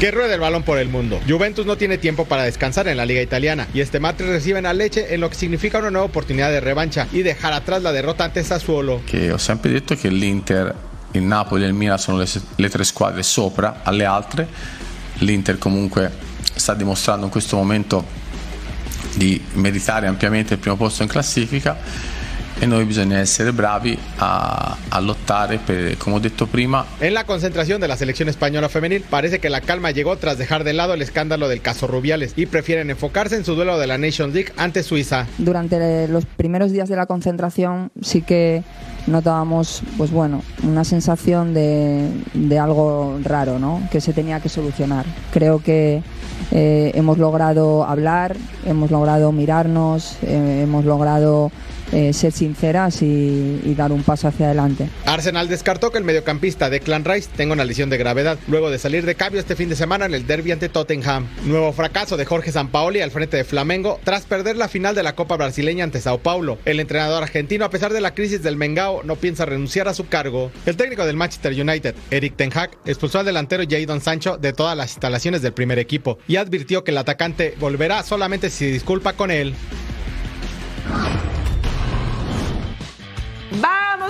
Que 0.00 0.10
ruede 0.10 0.32
el 0.32 0.40
balón 0.40 0.62
por 0.62 0.78
el 0.78 0.88
mundo. 0.88 1.20
Juventus 1.28 1.66
no 1.66 1.76
tiene 1.76 1.98
tiempo 1.98 2.24
para 2.24 2.44
descansar 2.44 2.88
en 2.88 2.96
la 2.96 3.04
liga 3.04 3.20
italiana 3.20 3.68
y 3.74 3.82
este 3.82 4.00
martes 4.00 4.26
reciben 4.26 4.64
a 4.64 4.72
Leche 4.72 5.12
en 5.12 5.20
lo 5.20 5.28
que 5.28 5.36
significa 5.36 5.78
una 5.78 5.90
nueva 5.90 6.06
oportunidad 6.06 6.48
de 6.50 6.58
revancha 6.58 7.06
y 7.12 7.20
dejar 7.20 7.52
atrás 7.52 7.82
la 7.82 7.92
derrota 7.92 8.24
ante 8.24 8.42
Sassuolo. 8.42 9.02
Che 9.04 9.30
ho 9.30 9.36
sempre 9.36 9.70
detto 9.70 9.94
che 9.96 10.08
l'Inter, 10.08 10.74
il 11.10 11.20
Napoli 11.20 11.64
e 11.64 11.66
il 11.66 11.74
Milan 11.74 11.98
sono 11.98 12.16
le, 12.16 12.26
le 12.56 12.68
tre 12.70 12.82
squadre 12.84 13.22
sopra 13.22 13.80
alle 13.82 14.06
altre. 14.06 14.48
L'Inter 15.18 15.58
comunque 15.58 16.10
sta 16.54 16.72
dimostrando 16.72 17.26
in 17.26 17.30
questo 17.30 17.56
momento 17.56 18.02
di 19.16 19.38
meritare 19.52 20.06
ampiamente 20.06 20.54
il 20.54 20.60
primo 20.60 20.76
posto 20.76 21.02
in 21.02 21.10
classifica 21.10 21.76
e 22.60 22.66
noi 22.66 22.84
bisogna 22.84 23.18
essere 23.18 23.52
bravi 23.52 23.98
a, 24.18 24.76
a 24.90 25.00
lottare 25.00 25.58
per, 25.58 25.96
come 25.96 26.16
ho 26.16 26.18
detto 26.18 26.46
prima, 26.46 26.84
En 27.00 27.14
la 27.14 27.24
concentración 27.24 27.80
de 27.80 27.88
la 27.88 27.96
selección 27.96 28.28
española 28.28 28.68
femenil 28.68 29.02
parece 29.08 29.38
que 29.38 29.48
la 29.48 29.62
calma 29.62 29.92
llegó 29.92 30.16
tras 30.16 30.36
dejar 30.36 30.62
de 30.62 30.74
lado 30.74 30.92
el 30.92 31.00
escándalo 31.00 31.48
del 31.48 31.62
caso 31.62 31.86
Rubiales 31.86 32.34
y 32.36 32.44
prefieren 32.44 32.90
enfocarse 32.90 33.36
en 33.36 33.46
su 33.46 33.54
duelo 33.54 33.78
de 33.78 33.86
la 33.86 33.96
Nations 33.96 34.34
League 34.34 34.52
ante 34.58 34.82
Suiza. 34.82 35.26
Durante 35.38 36.06
los 36.08 36.26
primeros 36.26 36.70
días 36.70 36.90
de 36.90 36.96
la 36.96 37.06
concentración 37.06 37.90
sí 38.02 38.20
que 38.20 38.62
notábamos, 39.06 39.82
pues 39.96 40.10
bueno, 40.10 40.42
una 40.62 40.84
sensación 40.84 41.54
de, 41.54 42.10
de 42.34 42.58
algo 42.58 43.18
raro, 43.22 43.58
¿no? 43.58 43.80
Que 43.90 44.02
se 44.02 44.12
tenía 44.12 44.40
que 44.40 44.50
solucionar. 44.50 45.06
Creo 45.32 45.62
que 45.62 46.02
eh, 46.52 46.92
hemos 46.94 47.16
logrado 47.16 47.84
hablar, 47.84 48.36
hemos 48.66 48.90
logrado 48.90 49.32
mirarnos, 49.32 50.18
eh, 50.22 50.60
hemos 50.62 50.84
logrado 50.84 51.50
eh, 51.92 52.12
ser 52.12 52.32
sinceras 52.32 53.02
y, 53.02 53.74
dar 53.74 53.92
un 53.92 54.02
paso 54.02 54.28
hacia 54.28 54.46
adelante. 54.46 54.88
Arsenal 55.06 55.48
descartó 55.48 55.90
que 55.90 55.98
el 55.98 56.04
mediocampista 56.04 56.68
Declan 56.68 57.04
Rice 57.04 57.30
tenga 57.34 57.52
una 57.54 57.64
lesión 57.64 57.88
de 57.88 57.96
gravedad 57.96 58.38
luego 58.48 58.70
de 58.70 58.78
salir 58.78 59.06
de 59.06 59.14
cambio 59.14 59.40
este 59.40 59.56
fin 59.56 59.68
de 59.68 59.76
semana 59.76 60.04
en 60.04 60.14
el 60.14 60.26
derby 60.26 60.52
ante 60.52 60.68
Tottenham. 60.68 61.26
Nuevo 61.44 61.72
fracaso 61.72 62.16
de 62.16 62.24
Jorge 62.24 62.52
Sampaoli 62.52 63.00
al 63.00 63.10
frente 63.10 63.36
de 63.36 63.44
Flamengo 63.44 64.00
tras 64.04 64.26
perder 64.26 64.56
la 64.56 64.68
final 64.68 64.94
de 64.94 65.02
la 65.02 65.14
Copa 65.14 65.36
Brasileña 65.36 65.84
ante 65.84 66.00
Sao 66.00 66.18
Paulo. 66.18 66.58
El 66.64 66.80
entrenador 66.80 67.22
argentino, 67.22 67.64
a 67.64 67.70
pesar 67.70 67.92
de 67.92 68.00
la 68.00 68.14
crisis 68.14 68.42
del 68.42 68.56
Mengao, 68.56 69.02
no 69.04 69.16
piensa 69.16 69.46
renunciar 69.46 69.88
a 69.88 69.94
su 69.94 70.08
cargo. 70.08 70.50
El 70.66 70.76
técnico 70.76 71.06
del 71.06 71.16
Manchester 71.16 71.52
United, 71.52 71.94
Eric 72.10 72.36
Ten 72.36 72.50
Hag, 72.54 72.70
expulsó 72.84 73.20
al 73.20 73.26
delantero 73.26 73.64
Jadon 73.68 74.00
Sancho 74.00 74.36
de 74.36 74.52
todas 74.52 74.76
las 74.76 74.90
instalaciones 74.90 75.42
del 75.42 75.52
primer 75.52 75.78
equipo 75.78 76.18
y 76.28 76.36
advirtió 76.36 76.84
que 76.84 76.90
el 76.90 76.98
atacante 76.98 77.54
volverá 77.58 78.02
solamente 78.02 78.50
si 78.50 78.66
se 78.66 78.72
disculpa 78.72 79.14
con 79.14 79.30
él. 79.30 79.54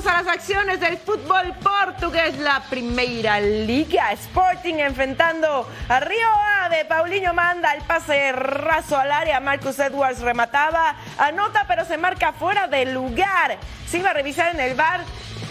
A 0.07 0.23
las 0.23 0.29
acciones 0.29 0.81
del 0.81 0.97
fútbol 0.97 1.55
portugués, 1.63 2.39
la 2.39 2.63
Primeira 2.71 3.39
Liga. 3.39 4.13
Sporting 4.13 4.77
enfrentando 4.77 5.69
a 5.91 6.01
Río 6.01 6.27
Ave. 6.63 6.87
Paulinho 6.87 7.35
manda 7.35 7.75
el 7.75 7.83
pase 7.83 8.33
raso 8.33 8.97
al 8.97 9.13
área. 9.13 9.41
Marcus 9.41 9.79
Edwards 9.79 10.21
remataba, 10.21 10.97
anota, 11.19 11.67
pero 11.69 11.85
se 11.85 11.99
marca 11.99 12.33
fuera 12.33 12.67
del 12.67 12.95
lugar. 12.95 13.59
Se 13.87 13.99
iba 13.99 14.11
a 14.11 14.15
revisar 14.15 14.55
en 14.55 14.61
el 14.61 14.75
bar. 14.75 15.03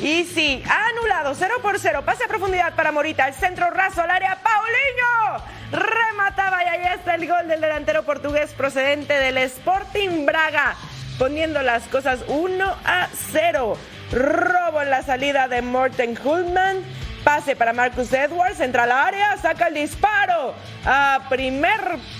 Y 0.02 0.24
sí, 0.24 0.64
anulado, 0.68 1.36
0 1.36 1.56
por 1.62 1.78
0. 1.78 2.02
Pase 2.04 2.24
a 2.24 2.28
profundidad 2.28 2.74
para 2.74 2.92
Morita. 2.92 3.28
El 3.28 3.36
centro 3.36 3.70
raso 3.70 4.02
al 4.02 4.10
área. 4.10 4.36
Paulinho 4.42 5.46
remataba 5.72 6.64
y 6.64 6.68
ahí 6.68 6.94
está 6.96 7.14
el 7.16 7.28
gol 7.28 7.48
del 7.48 7.62
delantero 7.62 8.02
portugués 8.02 8.52
procedente 8.54 9.14
del 9.14 9.38
Sporting 9.38 10.26
Braga 10.26 10.76
poniendo 11.20 11.62
las 11.62 11.84
cosas 11.84 12.22
1 12.28 12.66
a 12.84 13.10
0. 13.32 13.78
Robo 14.12 14.82
en 14.82 14.90
la 14.90 15.04
salida 15.04 15.48
de 15.48 15.62
Morten 15.62 16.18
Hultman. 16.22 16.84
Pase 17.24 17.56
para 17.56 17.74
Marcus 17.74 18.14
Edwards, 18.14 18.62
entra 18.62 18.84
al 18.84 18.92
área, 18.92 19.36
saca 19.38 19.68
el 19.68 19.74
disparo 19.74 20.54
a 20.86 21.20
primer 21.30 21.80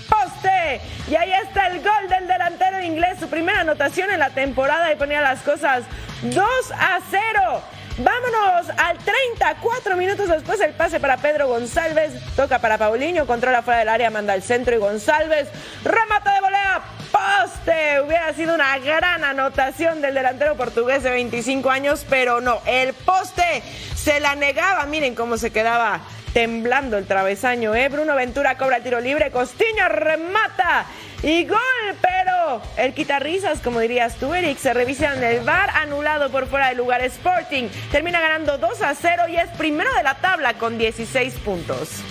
poste. 0.10 0.82
Y 1.10 1.16
ahí 1.16 1.32
está 1.32 1.68
el 1.68 1.82
gol 1.82 2.10
del 2.10 2.28
delantero 2.28 2.82
inglés, 2.82 3.18
su 3.20 3.30
primera 3.30 3.62
anotación 3.62 4.12
en 4.12 4.20
la 4.20 4.30
temporada 4.30 4.92
y 4.92 4.98
ponía 4.98 5.22
las 5.22 5.42
cosas 5.42 5.84
2 6.22 6.46
a 6.78 7.00
0. 7.10 7.62
Vámonos 8.00 8.70
al 8.78 8.98
34 8.98 9.96
minutos 9.96 10.30
después 10.30 10.60
el 10.62 10.74
pase 10.74 11.00
para 11.00 11.18
Pedro 11.18 11.48
González. 11.48 12.14
Toca 12.36 12.60
para 12.60 12.78
Paulinho, 12.78 13.26
controla 13.26 13.62
fuera 13.62 13.80
del 13.80 13.90
área, 13.90 14.10
manda 14.10 14.34
al 14.34 14.44
centro 14.44 14.76
y 14.76 14.80
González 14.80 15.48
remata 15.84 16.34
de 16.34 16.42
volea. 16.42 16.82
Poste, 17.12 18.02
hubiera 18.02 18.34
sido 18.34 18.54
una 18.54 18.78
gran 18.80 19.24
anotación 19.24 20.02
del 20.02 20.14
delantero 20.14 20.56
portugués 20.56 21.04
de 21.04 21.12
25 21.12 21.70
años, 21.70 22.06
pero 22.10 22.42
no, 22.42 22.62
el 22.66 22.94
poste 22.94 23.64
se 23.96 24.20
la 24.20 24.36
negaba. 24.36 24.86
Miren 24.86 25.16
cómo 25.16 25.38
se 25.38 25.52
quedaba 25.52 26.02
temblando 26.34 26.98
el 26.98 27.06
travesaño, 27.06 27.74
¿eh? 27.76 27.90
Bruno 27.90 28.16
Ventura 28.16 28.58
cobra 28.58 28.82
tiro 28.82 29.00
libre, 29.00 29.32
Costiño 29.32 29.90
remata 29.90 30.86
y 31.24 31.46
gol, 31.46 31.60
pero 32.02 32.62
el 32.78 32.94
quitarrisas, 32.94 33.60
como 33.60 33.80
dirías 33.80 34.16
tú, 34.16 34.34
Eric, 34.34 34.58
se 34.58 34.74
revisa 34.74 35.14
en 35.16 35.24
el 35.24 35.42
bar, 35.42 35.70
anulado 35.72 36.30
por 36.30 36.48
fuera 36.48 36.70
de 36.70 36.76
lugar 36.76 37.02
Sporting. 37.02 37.68
Termina 37.92 38.22
ganando 38.22 38.58
2 38.58 38.82
a 38.82 38.96
0 38.96 39.24
y 39.30 39.38
es 39.38 39.50
primero 39.58 39.94
de 39.96 40.04
la 40.04 40.16
tabla 40.16 40.54
con 40.54 40.78
16 40.78 41.34
puntos. 41.36 42.04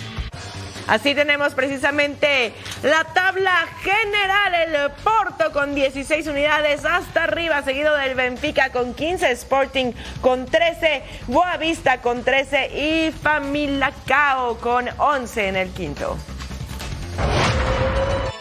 Así 0.89 1.13
tenemos 1.13 1.53
precisamente 1.53 2.51
la 2.81 3.03
tabla 3.03 3.67
general. 3.83 4.55
El 4.55 4.91
Porto 5.03 5.51
con 5.51 5.75
16 5.75 6.25
unidades 6.25 6.83
hasta 6.83 7.25
arriba, 7.25 7.61
seguido 7.61 7.95
del 7.95 8.15
Benfica 8.15 8.71
con 8.71 8.95
15, 8.95 9.29
Sporting 9.31 9.93
con 10.19 10.47
13, 10.47 11.03
Boavista 11.27 12.01
con 12.01 12.23
13 12.23 12.75
y 12.75 13.11
Familacao 13.11 14.57
con 14.57 14.89
11 14.97 15.47
en 15.49 15.55
el 15.57 15.69
quinto. 15.69 16.17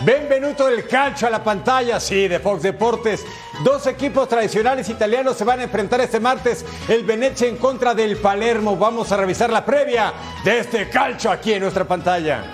Benvenuto 0.00 0.66
del 0.66 0.86
calcio 0.86 1.26
a 1.26 1.30
la 1.30 1.42
pantalla, 1.42 1.98
sí, 1.98 2.28
de 2.28 2.38
Fox 2.38 2.62
Deportes. 2.62 3.26
Dos 3.64 3.86
equipos 3.88 4.28
tradicionales 4.28 4.88
italianos 4.88 5.36
se 5.36 5.44
van 5.44 5.58
a 5.58 5.64
enfrentar 5.64 6.00
este 6.00 6.20
martes. 6.20 6.64
El 6.88 7.04
Venecia 7.04 7.48
en 7.48 7.56
contra 7.56 7.94
del 7.94 8.16
Palermo. 8.16 8.76
Vamos 8.76 9.10
a 9.10 9.16
revisar 9.16 9.50
la 9.50 9.64
previa 9.64 10.12
de 10.44 10.60
este 10.60 10.88
calcio 10.88 11.32
aquí 11.32 11.52
en 11.52 11.62
nuestra 11.62 11.84
pantalla. 11.84 12.44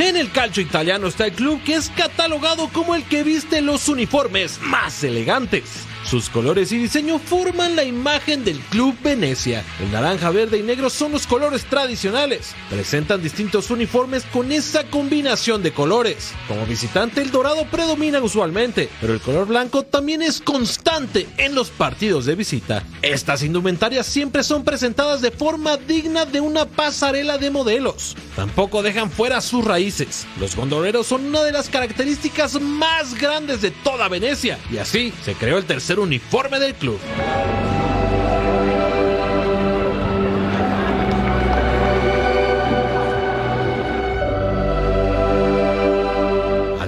En 0.00 0.16
el 0.16 0.32
calcio 0.32 0.60
italiano 0.60 1.06
está 1.06 1.26
el 1.26 1.32
club 1.32 1.62
que 1.62 1.76
es 1.76 1.90
catalogado 1.90 2.68
como 2.72 2.96
el 2.96 3.04
que 3.04 3.22
viste 3.22 3.62
los 3.62 3.88
uniformes 3.88 4.58
más 4.60 5.04
elegantes. 5.04 5.83
Sus 6.04 6.28
colores 6.28 6.70
y 6.70 6.76
diseño 6.76 7.18
forman 7.18 7.76
la 7.76 7.84
imagen 7.84 8.44
del 8.44 8.58
Club 8.60 8.94
Venecia. 9.02 9.64
El 9.80 9.90
naranja, 9.90 10.30
verde 10.30 10.58
y 10.58 10.62
negro 10.62 10.90
son 10.90 11.12
los 11.12 11.26
colores 11.26 11.64
tradicionales. 11.64 12.54
Presentan 12.68 13.22
distintos 13.22 13.70
uniformes 13.70 14.24
con 14.24 14.52
esa 14.52 14.84
combinación 14.84 15.62
de 15.62 15.72
colores. 15.72 16.32
Como 16.46 16.66
visitante 16.66 17.22
el 17.22 17.30
dorado 17.30 17.64
predomina 17.70 18.20
usualmente, 18.20 18.90
pero 19.00 19.14
el 19.14 19.20
color 19.20 19.46
blanco 19.46 19.82
también 19.82 20.20
es 20.20 20.42
constante 20.42 21.26
en 21.38 21.54
los 21.54 21.70
partidos 21.70 22.26
de 22.26 22.34
visita. 22.34 22.84
Estas 23.00 23.42
indumentarias 23.42 24.06
siempre 24.06 24.44
son 24.44 24.62
presentadas 24.62 25.22
de 25.22 25.30
forma 25.30 25.78
digna 25.78 26.26
de 26.26 26.40
una 26.40 26.66
pasarela 26.66 27.38
de 27.38 27.50
modelos. 27.50 28.14
Tampoco 28.36 28.82
dejan 28.82 29.10
fuera 29.10 29.40
sus 29.40 29.64
raíces. 29.64 30.26
Los 30.38 30.54
gondoleros 30.54 31.06
son 31.06 31.24
una 31.24 31.42
de 31.42 31.52
las 31.52 31.70
características 31.70 32.60
más 32.60 33.14
grandes 33.14 33.62
de 33.62 33.70
toda 33.70 34.08
Venecia 34.08 34.58
y 34.70 34.76
así 34.76 35.12
se 35.24 35.34
creó 35.34 35.56
el 35.56 35.64
tercer 35.64 35.93
uniforme 35.98 36.58
del 36.58 36.74
club. 36.74 36.98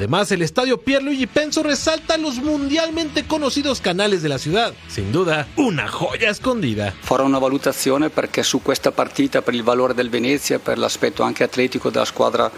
Además, 0.06 0.30
el 0.30 0.42
estadio 0.42 0.78
Pierluigi 0.78 1.26
Penso 1.26 1.64
resalta 1.64 2.16
los 2.16 2.36
mundialmente 2.36 3.26
conocidos 3.26 3.80
canales 3.80 4.22
de 4.22 4.28
la 4.28 4.38
ciudad. 4.38 4.72
Sin 4.86 5.10
duda, 5.10 5.48
una 5.56 5.88
joya 5.88 6.30
escondida. 6.30 6.94
Farò 7.00 7.24
una 7.24 7.40
valutazione 7.40 8.08
perché 8.08 8.44
su 8.44 8.62
questa 8.62 8.92
partita, 8.92 9.42
per 9.42 9.54
il 9.54 9.64
valore 9.64 9.94
del 9.94 10.08
Venezia, 10.08 10.60
per 10.60 10.78
l'aspetto 10.78 11.24
anche 11.24 11.42
atletico 11.42 11.90
della 11.90 12.04
squadra 12.04 12.48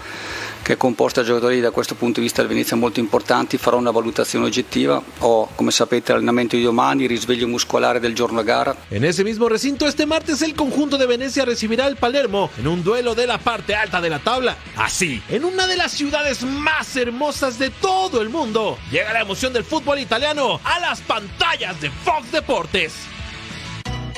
che 0.68 0.76
da 0.76 1.22
giocatori 1.22 1.60
da 1.60 1.70
questo 1.70 1.94
punto 1.94 2.20
di 2.20 2.26
vista 2.26 2.42
del 2.42 2.50
Venezia 2.50 2.76
molto 2.76 3.00
importanti, 3.00 3.56
farò 3.56 3.78
una 3.78 3.90
valutazione 3.90 4.44
oggettiva. 4.44 5.02
Ho, 5.20 5.48
come 5.54 5.70
sapete, 5.70 6.12
l'allenamento 6.12 6.56
di 6.56 6.62
domani, 6.62 7.06
risveglio 7.06 7.48
muscolare 7.48 8.00
del 8.00 8.14
giorno 8.14 8.42
gara. 8.42 8.76
En 8.90 9.02
ese 9.02 9.24
mismo 9.24 9.48
recinto, 9.48 9.86
este 9.86 10.04
martes 10.04 10.42
el 10.42 10.54
conjunto 10.54 10.98
de 10.98 11.06
Venecia 11.06 11.46
recibirá 11.46 11.86
al 11.86 11.96
Palermo 11.96 12.50
en 12.58 12.66
un 12.66 12.82
duelo 12.82 13.14
de 13.14 13.26
la 13.26 13.38
parte 13.38 13.74
alta 13.74 14.02
de 14.02 14.10
la 14.10 14.18
tabla. 14.18 14.58
Así, 14.76 15.22
en 15.30 15.46
una 15.46 15.66
de 15.66 15.76
las 15.76 15.92
ciudades 15.92 16.42
más 16.42 16.94
hermosas 16.96 17.58
de 17.58 17.70
todo 17.70 18.20
el 18.20 18.28
mundo, 18.28 18.76
llega 18.90 19.14
la 19.14 19.22
emoción 19.22 19.54
del 19.54 19.64
fútbol 19.64 19.98
italiano 19.98 20.60
a 20.64 20.80
las 20.80 21.00
pantallas 21.00 21.80
de 21.80 21.90
Fox 21.90 22.30
Deportes. 22.30 22.92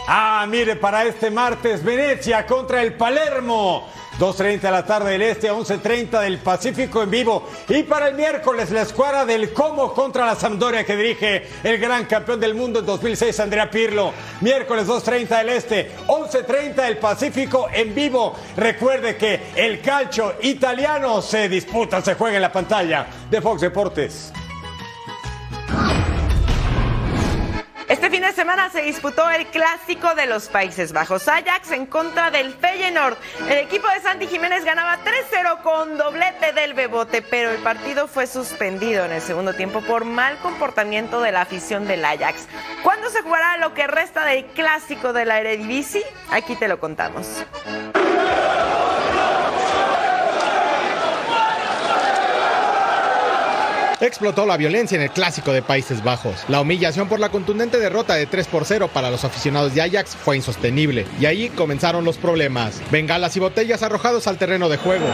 Ah, 0.08 0.44
mire, 0.48 0.74
para 0.74 1.04
este 1.04 1.30
martes, 1.30 1.84
Venecia 1.84 2.44
contra 2.44 2.82
el 2.82 2.94
Palermo. 2.94 3.99
2.30 4.20 4.60
de 4.60 4.70
la 4.70 4.84
tarde 4.84 5.12
del 5.12 5.22
Este, 5.22 5.50
11.30 5.50 6.20
del 6.20 6.38
Pacífico 6.40 7.02
en 7.02 7.10
vivo. 7.10 7.48
Y 7.70 7.84
para 7.84 8.08
el 8.08 8.14
miércoles, 8.14 8.70
la 8.70 8.82
escuadra 8.82 9.24
del 9.24 9.54
Como 9.54 9.94
contra 9.94 10.26
la 10.26 10.34
Sampdoria 10.34 10.84
que 10.84 10.94
dirige 10.94 11.48
el 11.64 11.78
gran 11.78 12.04
campeón 12.04 12.38
del 12.38 12.54
mundo 12.54 12.80
en 12.80 12.86
2006, 12.86 13.40
Andrea 13.40 13.70
Pirlo. 13.70 14.12
Miércoles 14.42 14.86
2.30 14.86 15.38
del 15.38 15.48
Este, 15.48 15.92
11.30 16.06 16.74
del 16.74 16.98
Pacífico 16.98 17.68
en 17.72 17.94
vivo. 17.94 18.34
Recuerde 18.58 19.16
que 19.16 19.40
el 19.56 19.80
calcio 19.80 20.34
italiano 20.42 21.22
se 21.22 21.48
disputa, 21.48 22.02
se 22.02 22.14
juega 22.14 22.36
en 22.36 22.42
la 22.42 22.52
pantalla 22.52 23.06
de 23.30 23.40
Fox 23.40 23.62
Deportes. 23.62 24.32
Este 27.90 28.08
fin 28.08 28.22
de 28.22 28.32
semana 28.32 28.70
se 28.70 28.82
disputó 28.82 29.28
el 29.30 29.48
clásico 29.48 30.14
de 30.14 30.26
los 30.26 30.46
Países 30.46 30.92
Bajos. 30.92 31.26
Ajax 31.26 31.72
en 31.72 31.86
contra 31.86 32.30
del 32.30 32.54
Feyenoord. 32.54 33.16
El 33.48 33.58
equipo 33.58 33.88
de 33.88 33.98
Santi 33.98 34.28
Jiménez 34.28 34.64
ganaba 34.64 34.98
3-0 34.98 35.60
con 35.62 35.98
doblete 35.98 36.52
del 36.52 36.74
Bebote, 36.74 37.20
pero 37.20 37.50
el 37.50 37.58
partido 37.58 38.06
fue 38.06 38.28
suspendido 38.28 39.04
en 39.04 39.10
el 39.10 39.20
segundo 39.20 39.54
tiempo 39.54 39.80
por 39.80 40.04
mal 40.04 40.38
comportamiento 40.38 41.20
de 41.20 41.32
la 41.32 41.42
afición 41.42 41.88
del 41.88 42.04
Ajax. 42.04 42.46
¿Cuándo 42.84 43.10
se 43.10 43.22
jugará 43.22 43.56
lo 43.56 43.74
que 43.74 43.88
resta 43.88 44.24
del 44.24 44.44
clásico 44.46 45.12
de 45.12 45.24
la 45.24 45.40
Eredivisie? 45.40 46.04
Aquí 46.30 46.54
te 46.54 46.68
lo 46.68 46.78
contamos. 46.78 47.44
Explotó 54.00 54.46
la 54.46 54.56
violencia 54.56 54.96
en 54.96 55.02
el 55.02 55.10
clásico 55.10 55.52
de 55.52 55.60
Países 55.60 56.02
Bajos. 56.02 56.44
La 56.48 56.62
humillación 56.62 57.06
por 57.06 57.20
la 57.20 57.28
contundente 57.28 57.78
derrota 57.78 58.14
de 58.14 58.24
3 58.24 58.46
por 58.46 58.64
0 58.64 58.88
para 58.94 59.10
los 59.10 59.24
aficionados 59.24 59.74
de 59.74 59.82
Ajax 59.82 60.16
fue 60.16 60.36
insostenible 60.36 61.06
y 61.20 61.26
ahí 61.26 61.50
comenzaron 61.50 62.02
los 62.02 62.16
problemas. 62.16 62.80
Bengalas 62.90 63.36
y 63.36 63.40
botellas 63.40 63.82
arrojados 63.82 64.26
al 64.26 64.38
terreno 64.38 64.70
de 64.70 64.78
juego. 64.78 65.06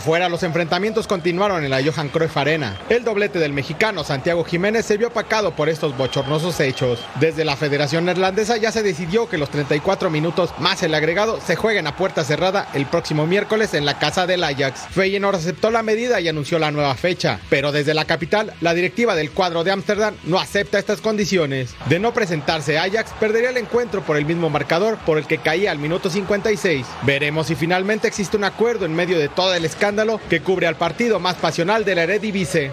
Afuera 0.00 0.30
los 0.30 0.42
enfrentamientos 0.44 1.06
continuaron 1.06 1.62
en 1.62 1.68
la 1.68 1.82
Johan 1.84 2.08
Cruyff 2.08 2.34
Arena. 2.38 2.74
El 2.88 3.04
doblete 3.04 3.38
del 3.38 3.52
mexicano 3.52 4.02
Santiago 4.02 4.44
Jiménez 4.44 4.86
se 4.86 4.96
vio 4.96 5.08
opacado 5.08 5.54
por 5.54 5.68
estos 5.68 5.94
bochornosos 5.94 6.58
hechos. 6.60 7.00
Desde 7.20 7.44
la 7.44 7.54
Federación 7.54 8.06
Neerlandesa 8.06 8.56
ya 8.56 8.72
se 8.72 8.82
decidió 8.82 9.28
que 9.28 9.36
los 9.36 9.50
34 9.50 10.08
minutos 10.08 10.54
más 10.58 10.82
el 10.82 10.94
agregado 10.94 11.38
se 11.46 11.54
jueguen 11.54 11.86
a 11.86 11.96
puerta 11.96 12.24
cerrada 12.24 12.66
el 12.72 12.86
próximo 12.86 13.26
miércoles 13.26 13.74
en 13.74 13.84
la 13.84 13.98
casa 13.98 14.26
del 14.26 14.42
Ajax. 14.42 14.86
Feyenoord 14.90 15.36
aceptó 15.36 15.70
la 15.70 15.82
medida 15.82 16.18
y 16.18 16.28
anunció 16.28 16.58
la 16.58 16.70
nueva 16.70 16.94
fecha, 16.94 17.38
pero 17.50 17.70
desde 17.70 17.92
la 17.92 18.06
capital 18.06 18.54
la 18.62 18.72
directiva 18.72 19.14
del 19.14 19.32
cuadro 19.32 19.64
de 19.64 19.72
Ámsterdam 19.72 20.14
no 20.24 20.40
acepta 20.40 20.78
estas 20.78 21.02
condiciones. 21.02 21.74
De 21.90 21.98
no 21.98 22.14
presentarse 22.14 22.78
Ajax 22.78 23.12
perdería 23.20 23.50
el 23.50 23.58
encuentro 23.58 24.00
por 24.00 24.16
el 24.16 24.24
mismo 24.24 24.48
marcador 24.48 24.96
por 25.04 25.18
el 25.18 25.26
que 25.26 25.36
caía 25.36 25.70
al 25.70 25.78
minuto 25.78 26.08
56. 26.08 26.86
Veremos 27.02 27.48
si 27.48 27.54
finalmente 27.54 28.08
existe 28.08 28.38
un 28.38 28.44
acuerdo 28.44 28.86
en 28.86 28.94
medio 28.94 29.18
de 29.18 29.28
todo 29.28 29.52
el 29.52 29.66
escándalo 29.66 29.89
que 30.28 30.40
cubre 30.40 30.68
al 30.68 30.76
partido 30.76 31.18
más 31.18 31.34
pasional 31.36 31.84
de 31.84 31.94
la 31.96 32.04
Eredivisie. 32.04 32.70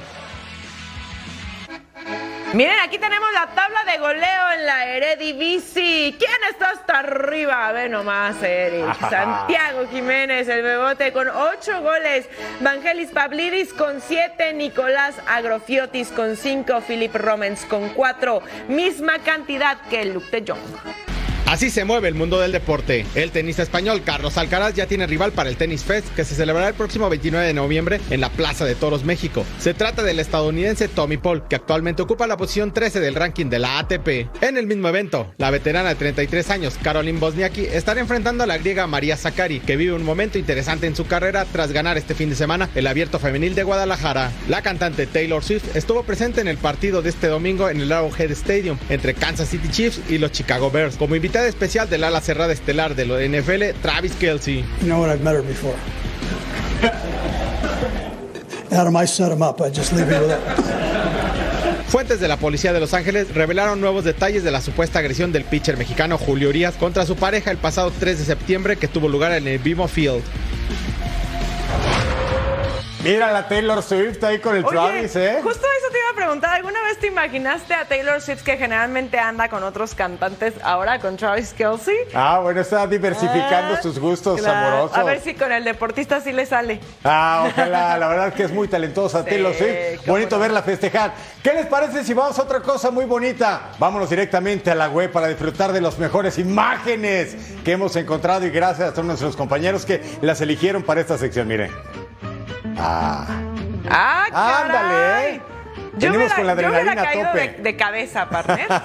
Miren, 2.53 2.79
aquí 2.83 2.97
tenemos 2.97 3.27
la 3.33 3.47
tabla 3.47 3.79
de 3.91 3.97
goleo 3.97 4.51
en 4.55 4.65
la 4.65 4.85
Eredivisie. 4.85 6.15
¿Quién 6.17 6.31
está 6.51 6.69
hasta 6.69 6.99
arriba? 6.99 7.71
Ve 7.71 7.89
nomás, 7.89 8.41
Eric. 8.41 8.93
Santiago 9.09 9.87
Jiménez, 9.91 10.47
el 10.47 10.61
bebote, 10.61 11.11
con 11.11 11.27
ocho 11.27 11.81
goles. 11.81 12.29
Vangelis 12.61 13.09
Pavlidis 13.09 13.73
con 13.73 13.99
siete. 13.99 14.53
Nicolás 14.53 15.15
Agrofiotis 15.27 16.09
con 16.09 16.37
cinco. 16.37 16.81
Philip 16.81 17.15
Romens 17.15 17.65
con 17.65 17.89
cuatro. 17.89 18.41
Misma 18.67 19.19
cantidad 19.19 19.81
que 19.89 20.05
Luke 20.05 20.39
de 20.39 20.51
Jong. 20.53 21.16
Así 21.47 21.69
se 21.69 21.85
mueve 21.85 22.09
el 22.09 22.13
mundo 22.13 22.41
del 22.41 22.51
deporte. 22.51 23.05
El 23.15 23.31
tenista 23.31 23.63
español 23.63 24.01
Carlos 24.03 24.37
Alcaraz 24.37 24.73
ya 24.73 24.85
tiene 24.85 25.07
rival 25.07 25.31
para 25.31 25.49
el 25.49 25.55
Tennis 25.55 25.85
Fest 25.85 26.13
que 26.13 26.25
se 26.25 26.35
celebrará 26.35 26.67
el 26.67 26.73
próximo 26.73 27.09
29 27.09 27.47
de 27.47 27.53
noviembre 27.53 28.01
en 28.09 28.19
la 28.19 28.29
Plaza 28.29 28.65
de 28.65 28.75
Toros, 28.75 29.05
México. 29.05 29.45
Se 29.57 29.73
trata 29.73 30.03
del 30.03 30.19
estadounidense 30.19 30.89
Tommy 30.89 31.15
Paul, 31.15 31.47
que 31.47 31.55
actualmente 31.55 32.01
ocupa 32.01 32.27
la 32.27 32.35
posición 32.35 32.73
13 32.73 32.99
del 32.99 33.15
ranking 33.15 33.45
de 33.45 33.59
la 33.59 33.79
ATP. 33.79 34.27
En 34.41 34.57
el 34.57 34.67
mismo 34.67 34.89
evento, 34.89 35.33
la 35.37 35.49
veterana 35.49 35.87
de 35.87 35.95
33 35.95 36.49
años 36.49 36.77
Caroline 36.83 37.17
Bosniaki 37.17 37.61
estará 37.61 38.01
enfrentando 38.01 38.43
a 38.43 38.47
la 38.47 38.57
griega 38.57 38.85
María 38.85 39.15
Zakari, 39.15 39.61
que 39.61 39.77
vive 39.77 39.93
un 39.93 40.03
momento 40.03 40.37
interesante 40.37 40.85
en 40.85 40.97
su 40.97 41.07
carrera 41.07 41.45
tras 41.45 41.71
ganar 41.71 41.97
este 41.97 42.13
fin 42.13 42.29
de 42.29 42.35
semana 42.35 42.69
el 42.75 42.87
Abierto 42.87 43.19
Femenil 43.19 43.55
de 43.55 43.63
Guadalajara. 43.63 44.33
La 44.49 44.61
cantante 44.63 45.07
Taylor 45.07 45.41
Swift 45.41 45.77
estuvo 45.77 46.03
presente 46.03 46.41
en 46.41 46.49
el 46.49 46.57
partido 46.57 47.01
de 47.01 47.09
este 47.09 47.27
domingo 47.27 47.69
en 47.69 47.79
el 47.79 47.93
Arrowhead 47.93 48.31
Stadium 48.31 48.77
entre 48.89 49.13
Kansas 49.13 49.47
City 49.47 49.69
Chiefs 49.69 50.01
y 50.09 50.17
los 50.17 50.33
Chicago 50.33 50.69
Bears 50.69 50.97
como 50.97 51.15
invitada 51.15 51.36
especial 51.45 51.89
del 51.89 52.03
ala 52.03 52.21
cerrada 52.21 52.53
estelar 52.53 52.95
de 52.95 53.05
la 53.05 53.19
NFL, 53.19 53.79
Travis 53.81 54.13
Kelsey. 54.13 54.63
You 54.81 54.87
know 54.87 54.99
what? 54.99 55.09
I've 55.09 55.23
met 55.23 55.35
her 55.35 55.43
before. 55.43 55.75
Adam, 58.71 58.95
I 58.95 59.05
set 59.05 59.31
him 59.31 59.41
up. 59.41 59.61
I 59.61 59.69
just 59.69 59.93
leave 59.93 60.11
you 60.11 60.19
with 60.19 60.29
that. 60.29 60.77
Fuentes 61.87 62.19
de 62.19 62.27
la 62.27 62.35
policía 62.35 62.73
de 62.73 62.81
Los 62.81 62.93
Ángeles 62.93 63.33
revelaron 63.33 63.79
nuevos 63.79 64.03
detalles 64.03 64.43
de 64.43 64.51
la 64.51 64.59
supuesta 64.59 64.99
agresión 64.99 65.31
del 65.31 65.45
pitcher 65.45 65.77
mexicano 65.77 66.17
Julio 66.17 66.49
Urias 66.49 66.75
contra 66.75 67.05
su 67.05 67.15
pareja 67.15 67.49
el 67.49 67.57
pasado 67.57 67.93
3 67.97 68.19
de 68.19 68.25
septiembre 68.25 68.75
que 68.75 68.89
tuvo 68.89 69.07
lugar 69.07 69.31
en 69.31 69.47
el 69.47 69.59
Vimo 69.59 69.87
Field. 69.87 70.21
Mira 73.07 73.31
la 73.31 73.47
Taylor 73.47 73.81
Swift 73.81 74.23
ahí 74.23 74.39
con 74.39 74.55
el 74.55 74.65
Oye, 74.65 74.73
Travis, 74.75 75.15
¿eh? 75.15 75.39
Justo 75.41 75.65
eso 75.79 75.91
te 75.91 75.97
iba 75.99 76.09
a 76.11 76.15
preguntar. 76.15 76.53
¿Alguna 76.55 76.81
vez 76.83 76.99
te 76.99 77.07
imaginaste 77.07 77.73
a 77.73 77.85
Taylor 77.85 78.21
Swift 78.21 78.43
que 78.43 78.57
generalmente 78.57 79.17
anda 79.17 79.49
con 79.49 79.63
otros 79.63 79.95
cantantes, 79.95 80.53
ahora 80.63 80.99
con 80.99 81.15
Travis 81.17 81.53
Kelsey? 81.53 81.95
Ah, 82.13 82.39
bueno, 82.43 82.59
está 82.61 82.85
diversificando 82.87 83.75
Ah, 83.75 83.81
sus 83.81 83.97
gustos 83.99 84.41
claro. 84.41 84.67
amorosos. 84.67 84.97
A 84.97 85.03
ver 85.03 85.21
si 85.21 85.33
con 85.35 85.51
el 85.51 85.63
deportista 85.63 86.19
sí 86.21 86.31
le 86.33 86.45
sale. 86.45 86.79
Ah, 87.03 87.45
ojalá, 87.51 87.97
la 87.97 88.07
verdad 88.07 88.33
que 88.33 88.43
es 88.43 88.51
muy 88.51 88.67
talentosa 88.67 89.23
Taylor 89.23 89.53
Swift. 89.53 90.05
Bonito 90.05 90.37
verla 90.39 90.61
festejar. 90.61 91.13
¿Qué 91.41 91.53
les 91.53 91.65
parece 91.67 92.03
si 92.03 92.13
vamos 92.13 92.37
a 92.39 92.43
otra 92.43 92.59
cosa 92.61 92.91
muy 92.91 93.05
bonita? 93.05 93.69
Vámonos 93.79 94.09
directamente 94.09 94.69
a 94.71 94.75
la 94.75 94.89
web 94.89 95.11
para 95.11 95.27
disfrutar 95.27 95.71
de 95.71 95.81
las 95.81 95.97
mejores 95.97 96.37
imágenes 96.37 97.35
que 97.63 97.71
hemos 97.71 97.95
encontrado 97.95 98.45
y 98.45 98.49
gracias 98.49 98.89
a 98.89 98.91
todos 98.91 99.05
nuestros 99.05 99.35
compañeros 99.35 99.85
que 99.85 100.01
las 100.21 100.41
eligieron 100.41 100.83
para 100.83 101.01
esta 101.01 101.17
sección. 101.17 101.47
Miren. 101.47 101.71
Ah, 102.79 103.25
¡Ah, 103.89 104.25
caray! 104.31 104.63
ándale, 104.63 105.29
¿eh? 105.35 105.41
Yo 105.97 106.11
Venimos 106.11 106.33
con 106.33 106.45
la 106.47 106.53
yo 106.53 106.59
hubiera 106.69 106.77
adrenalina 106.91 107.01
a 107.01 107.05
caído 107.05 107.25
tope. 107.27 107.39
de, 107.39 107.63
de 107.63 107.75
cabeza, 107.75 108.29
partner. 108.29 108.67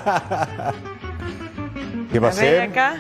¿Qué 2.13 2.19
va 2.19 2.29
a 2.29 2.31
A 2.31 2.35
ver 2.35 2.35
ser? 2.35 2.61
acá. 2.71 2.95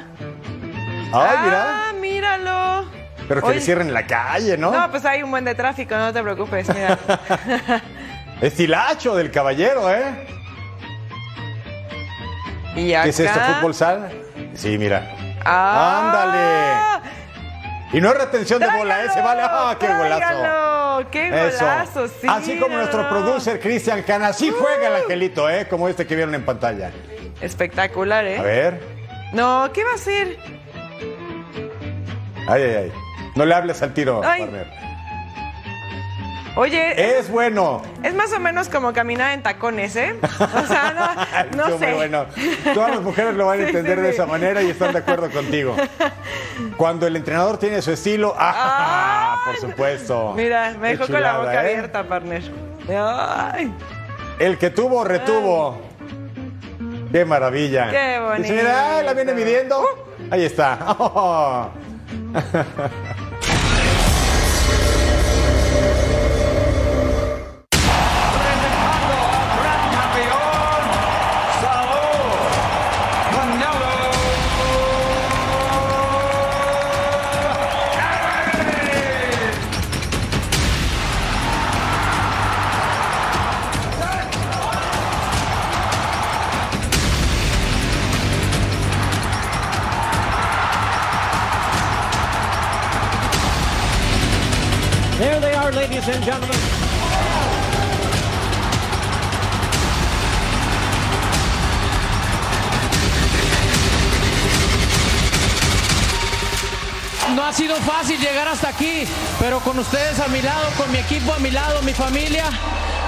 Ay, 1.15 1.37
mira. 1.45 1.65
Ah, 1.89 1.93
míralo. 2.01 2.85
Pero 3.29 3.41
que 3.41 3.47
Oye, 3.47 3.55
le 3.57 3.61
cierren 3.63 3.93
la 3.95 4.07
calle, 4.07 4.57
¿no? 4.59 4.71
No, 4.73 4.91
pues 4.91 5.05
hay 5.05 5.23
un 5.23 5.31
buen 5.31 5.45
de 5.45 5.55
tráfico, 5.55 5.95
no 5.97 6.13
te 6.13 6.23
preocupes, 6.23 6.69
mira. 6.75 6.99
Estilacho 8.41 9.15
del 9.15 9.31
caballero, 9.31 9.89
¿eh? 9.91 10.27
Y 12.77 12.93
acá. 12.95 13.05
¿Qué 13.05 13.11
es 13.11 13.21
esto, 13.21 13.39
fútbol 13.41 13.75
sal? 13.75 14.11
Sí, 14.55 14.77
mira. 14.79 15.15
Ah, 15.45 16.11
¡Ándale! 16.13 17.11
Y 17.93 18.01
no 18.01 18.09
es 18.11 18.19
retención 18.19 18.59
de 18.61 18.69
bola, 18.71 19.05
ese 19.05 19.21
vale. 19.21 19.43
¡Ah, 19.45 19.77
qué 19.79 19.87
golazo! 19.87 20.19
tráigalo, 20.19 21.11
¡Qué 21.11 21.47
Eso. 21.49 21.59
golazo! 21.61 22.09
Sí, 22.09 22.27
Así 22.29 22.59
como 22.59 22.77
nuestro 22.77 23.09
producer 23.09 23.61
Cristian 23.61 24.03
Cana, 24.03 24.29
así 24.29 24.51
juega 24.51 24.89
el 24.89 24.97
angelito, 25.03 25.49
¿eh? 25.51 25.67
Como 25.69 25.89
este 25.89 26.07
que 26.07 26.17
vieron 26.17 26.35
en 26.35 26.45
pantalla. 26.45 26.91
Espectacular, 27.41 28.25
¿eh? 28.25 28.39
A 28.39 28.43
ver. 28.43 28.81
No, 29.33 29.69
¿qué 29.75 29.85
va 29.85 29.93
a 29.93 29.95
hacer? 29.95 30.39
Ay, 32.49 32.63
ay, 32.63 32.75
ay. 32.77 32.93
No 33.35 33.45
le 33.45 33.55
hables 33.55 33.83
al 33.83 33.93
tiro, 33.95 34.21
Ay. 34.25 34.49
Oye, 36.55 37.19
Es 37.19 37.31
bueno. 37.31 37.81
es 38.03 38.15
más 38.15 38.31
o 38.35 38.39
menos 38.39 38.69
como 38.69 38.93
caminar 38.93 39.33
en 39.33 39.43
tacones, 39.43 39.97
¿eh? 39.97 40.15
O 40.23 40.67
sea, 40.67 41.47
no, 41.57 41.67
sé. 41.79 41.95
bueno. 41.95 42.27
Todas 42.75 42.91
las 42.91 43.01
mujeres 43.01 43.35
lo 43.35 43.47
van 43.47 43.61
a 43.61 43.63
entender 43.69 43.97
sí, 43.99 44.03
de 44.03 44.09
sí. 44.11 44.15
esa 44.15 44.27
manera 44.27 44.63
y 44.63 44.69
están 44.71 44.93
de 44.93 44.99
acuerdo 44.99 45.31
contigo. 45.31 45.75
Cuando 46.77 47.07
el 47.07 47.17
entrenador 47.17 47.57
tiene 47.57 47.81
su 47.81 47.91
estilo, 47.93 48.35
¡ah! 48.39 49.41
por 49.47 49.57
supuesto. 49.57 50.35
Mira, 50.37 50.75
me 50.79 50.91
Qué 50.93 50.97
dejó 50.99 51.11
con 51.11 51.23
la 51.23 51.39
boca 51.39 51.55
¿eh? 51.55 51.59
abierta, 51.75 52.03
partner. 52.05 52.43
Ay. 52.95 53.73
El 54.39 54.59
que 54.59 54.69
tuvo, 54.69 55.05
retuvo. 55.05 55.81
¡Qué 57.11 57.25
maravilla! 57.25 57.91
Qué 57.91 58.19
bonito. 58.21 58.55
Y 58.55 58.59
"Ay, 58.59 59.05
¿la 59.07 59.15
viene 59.15 59.33
midiendo? 59.35 59.83
Ahí 60.31 60.45
está. 60.45 60.79
Oh. 60.99 61.69
No 96.03 96.09
ha 107.45 107.53
sido 107.53 107.77
fácil 107.77 108.19
llegar 108.19 108.49
hasta 108.49 108.71
aquí, 108.71 109.05
pero 109.39 109.61
con 109.61 109.79
ustedes 109.79 110.19
a 110.19 110.27
mi 110.27 110.43
lado, 110.43 110.69
con 110.77 110.91
mi 110.91 110.99
equipo 110.99 111.33
a 111.33 111.39
mi 111.39 111.53
lado, 111.53 111.81
mi 111.83 111.93
familia, 111.93 112.47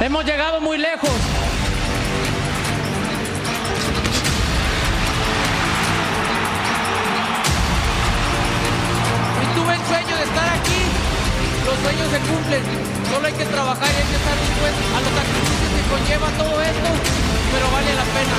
hemos 0.01 0.25
llegado 0.25 0.61
muy 0.61 0.79
lejos. 0.79 1.11
Y 9.43 9.47
tuve 9.59 9.75
el 9.75 9.85
sueño 9.87 10.17
de 10.17 10.23
estar 10.23 10.49
aquí. 10.49 10.85
Los 11.65 11.77
sueños 11.81 12.09
se 12.11 12.19
cumplen. 12.21 12.84
Solo 13.11 13.27
hay 13.27 13.33
que 13.33 13.45
trabajar 13.45 13.89
y 13.89 13.97
hay 13.97 14.09
que 14.09 14.17
estar 14.17 14.39
dispuestos 14.39 14.87
a 14.95 15.01
los 15.01 15.11
sacrificios 15.11 15.71
que 15.77 15.83
conlleva 15.89 16.29
todo 16.39 16.63
esto, 16.63 16.89
pero 17.53 17.71
vale 17.71 17.95
la 17.95 18.05
pena. 18.05 18.39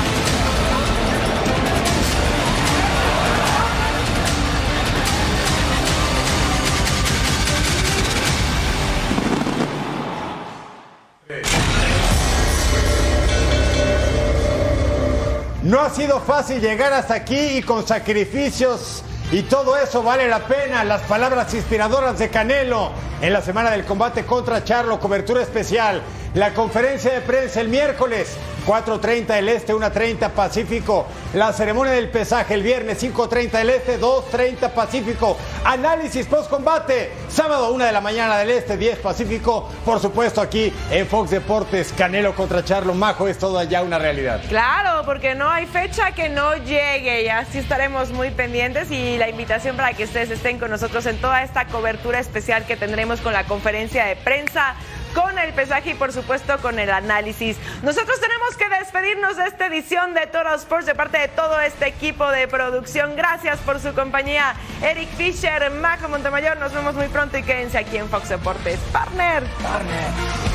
No 15.63 15.81
ha 15.81 15.89
sido 15.89 16.19
fácil 16.21 16.61
llegar 16.61 16.93
hasta 16.93 17.15
aquí 17.15 17.57
y 17.57 17.61
con 17.63 17.87
sacrificios 17.87 19.03
y 19.35 19.43
todo 19.43 19.75
eso 19.75 20.01
vale 20.01 20.29
la 20.29 20.47
pena. 20.47 20.85
Las 20.85 21.01
palabras 21.01 21.53
inspiradoras 21.53 22.17
de 22.17 22.29
Canelo 22.29 22.91
en 23.19 23.33
la 23.33 23.41
semana 23.41 23.69
del 23.69 23.83
combate 23.83 24.25
contra 24.25 24.63
Charlo, 24.63 24.97
cobertura 24.97 25.41
especial. 25.41 26.01
La 26.35 26.53
conferencia 26.53 27.11
de 27.11 27.19
prensa 27.19 27.59
el 27.59 27.67
miércoles, 27.67 28.37
4.30 28.65 29.27
del 29.27 29.49
Este, 29.49 29.73
1.30 29.73 30.31
Pacífico. 30.31 31.05
La 31.33 31.53
ceremonia 31.53 31.93
del 31.93 32.09
pesaje 32.09 32.53
el 32.53 32.63
viernes, 32.63 33.01
5.30 33.03 33.51
del 33.51 33.69
Este, 33.69 33.99
2.30 33.99 34.71
Pacífico. 34.71 35.37
Análisis 35.63 36.25
post-combate, 36.25 37.11
sábado 37.29 37.71
1 37.73 37.85
de 37.85 37.91
la 37.91 38.01
mañana 38.01 38.37
del 38.37 38.51
Este, 38.51 38.77
10 38.77 38.99
Pacífico. 38.99 39.69
Por 39.83 39.99
supuesto 39.99 40.41
aquí 40.41 40.73
en 40.91 41.07
Fox 41.07 41.31
Deportes, 41.31 41.93
Canelo 41.95 42.35
contra 42.35 42.63
Charlo. 42.63 42.93
Majo, 42.93 43.27
es 43.27 43.37
todo 43.37 43.61
ya 43.63 43.83
una 43.83 43.99
realidad. 43.99 44.41
Claro, 44.49 45.05
porque 45.05 45.35
no 45.35 45.49
hay 45.49 45.65
fecha 45.65 46.11
que 46.11 46.29
no 46.29 46.55
llegue 46.55 47.23
y 47.23 47.27
así 47.27 47.59
estaremos 47.59 48.11
muy 48.11 48.31
pendientes 48.31 48.91
y 48.91 49.17
la 49.17 49.29
invitación 49.29 49.75
para 49.75 49.93
que 49.93 50.05
ustedes 50.05 50.31
estén 50.31 50.59
con 50.59 50.71
nosotros 50.71 51.05
en 51.05 51.17
toda 51.17 51.43
esta 51.43 51.65
cobertura 51.67 52.19
especial 52.19 52.65
que 52.65 52.75
tendremos 52.75 53.21
con 53.21 53.33
la 53.33 53.43
conferencia 53.45 54.05
de 54.05 54.15
prensa, 54.15 54.75
con 55.15 55.39
el 55.39 55.53
pesaje 55.53 55.91
y 55.91 55.93
por 55.95 56.13
supuesto 56.13 56.59
con 56.59 56.77
el 56.77 56.91
análisis. 56.91 57.57
Nosotros 57.81 58.19
tenemos 58.19 58.55
que 58.57 58.69
despedirnos 58.77 59.37
de 59.37 59.45
esta 59.45 59.67
edición 59.67 60.13
de 60.13 60.27
Toro 60.27 60.53
Sports 60.55 60.85
de 60.85 60.93
parte 60.93 61.17
de 61.17 61.29
todo 61.29 61.59
este 61.61 61.87
equipo 61.87 62.29
de 62.29 62.47
producción. 62.47 63.15
Gracias 63.15 63.57
por 63.59 63.79
su 63.79 63.93
compañía. 63.95 64.53
Eric 64.83 65.09
Fisher, 65.15 65.71
Majo 65.71 66.09
Montemayor, 66.09 66.57
nos 66.57 66.73
vemos 66.73 66.93
muy 66.93 67.07
pronto 67.07 67.37
y 67.37 67.43
quédense 67.43 67.77
aquí 67.77 67.97
en 67.97 68.09
Fox 68.09 68.29
Deportes. 68.29 68.77
Partner. 68.91 69.43
Partner. 69.63 70.54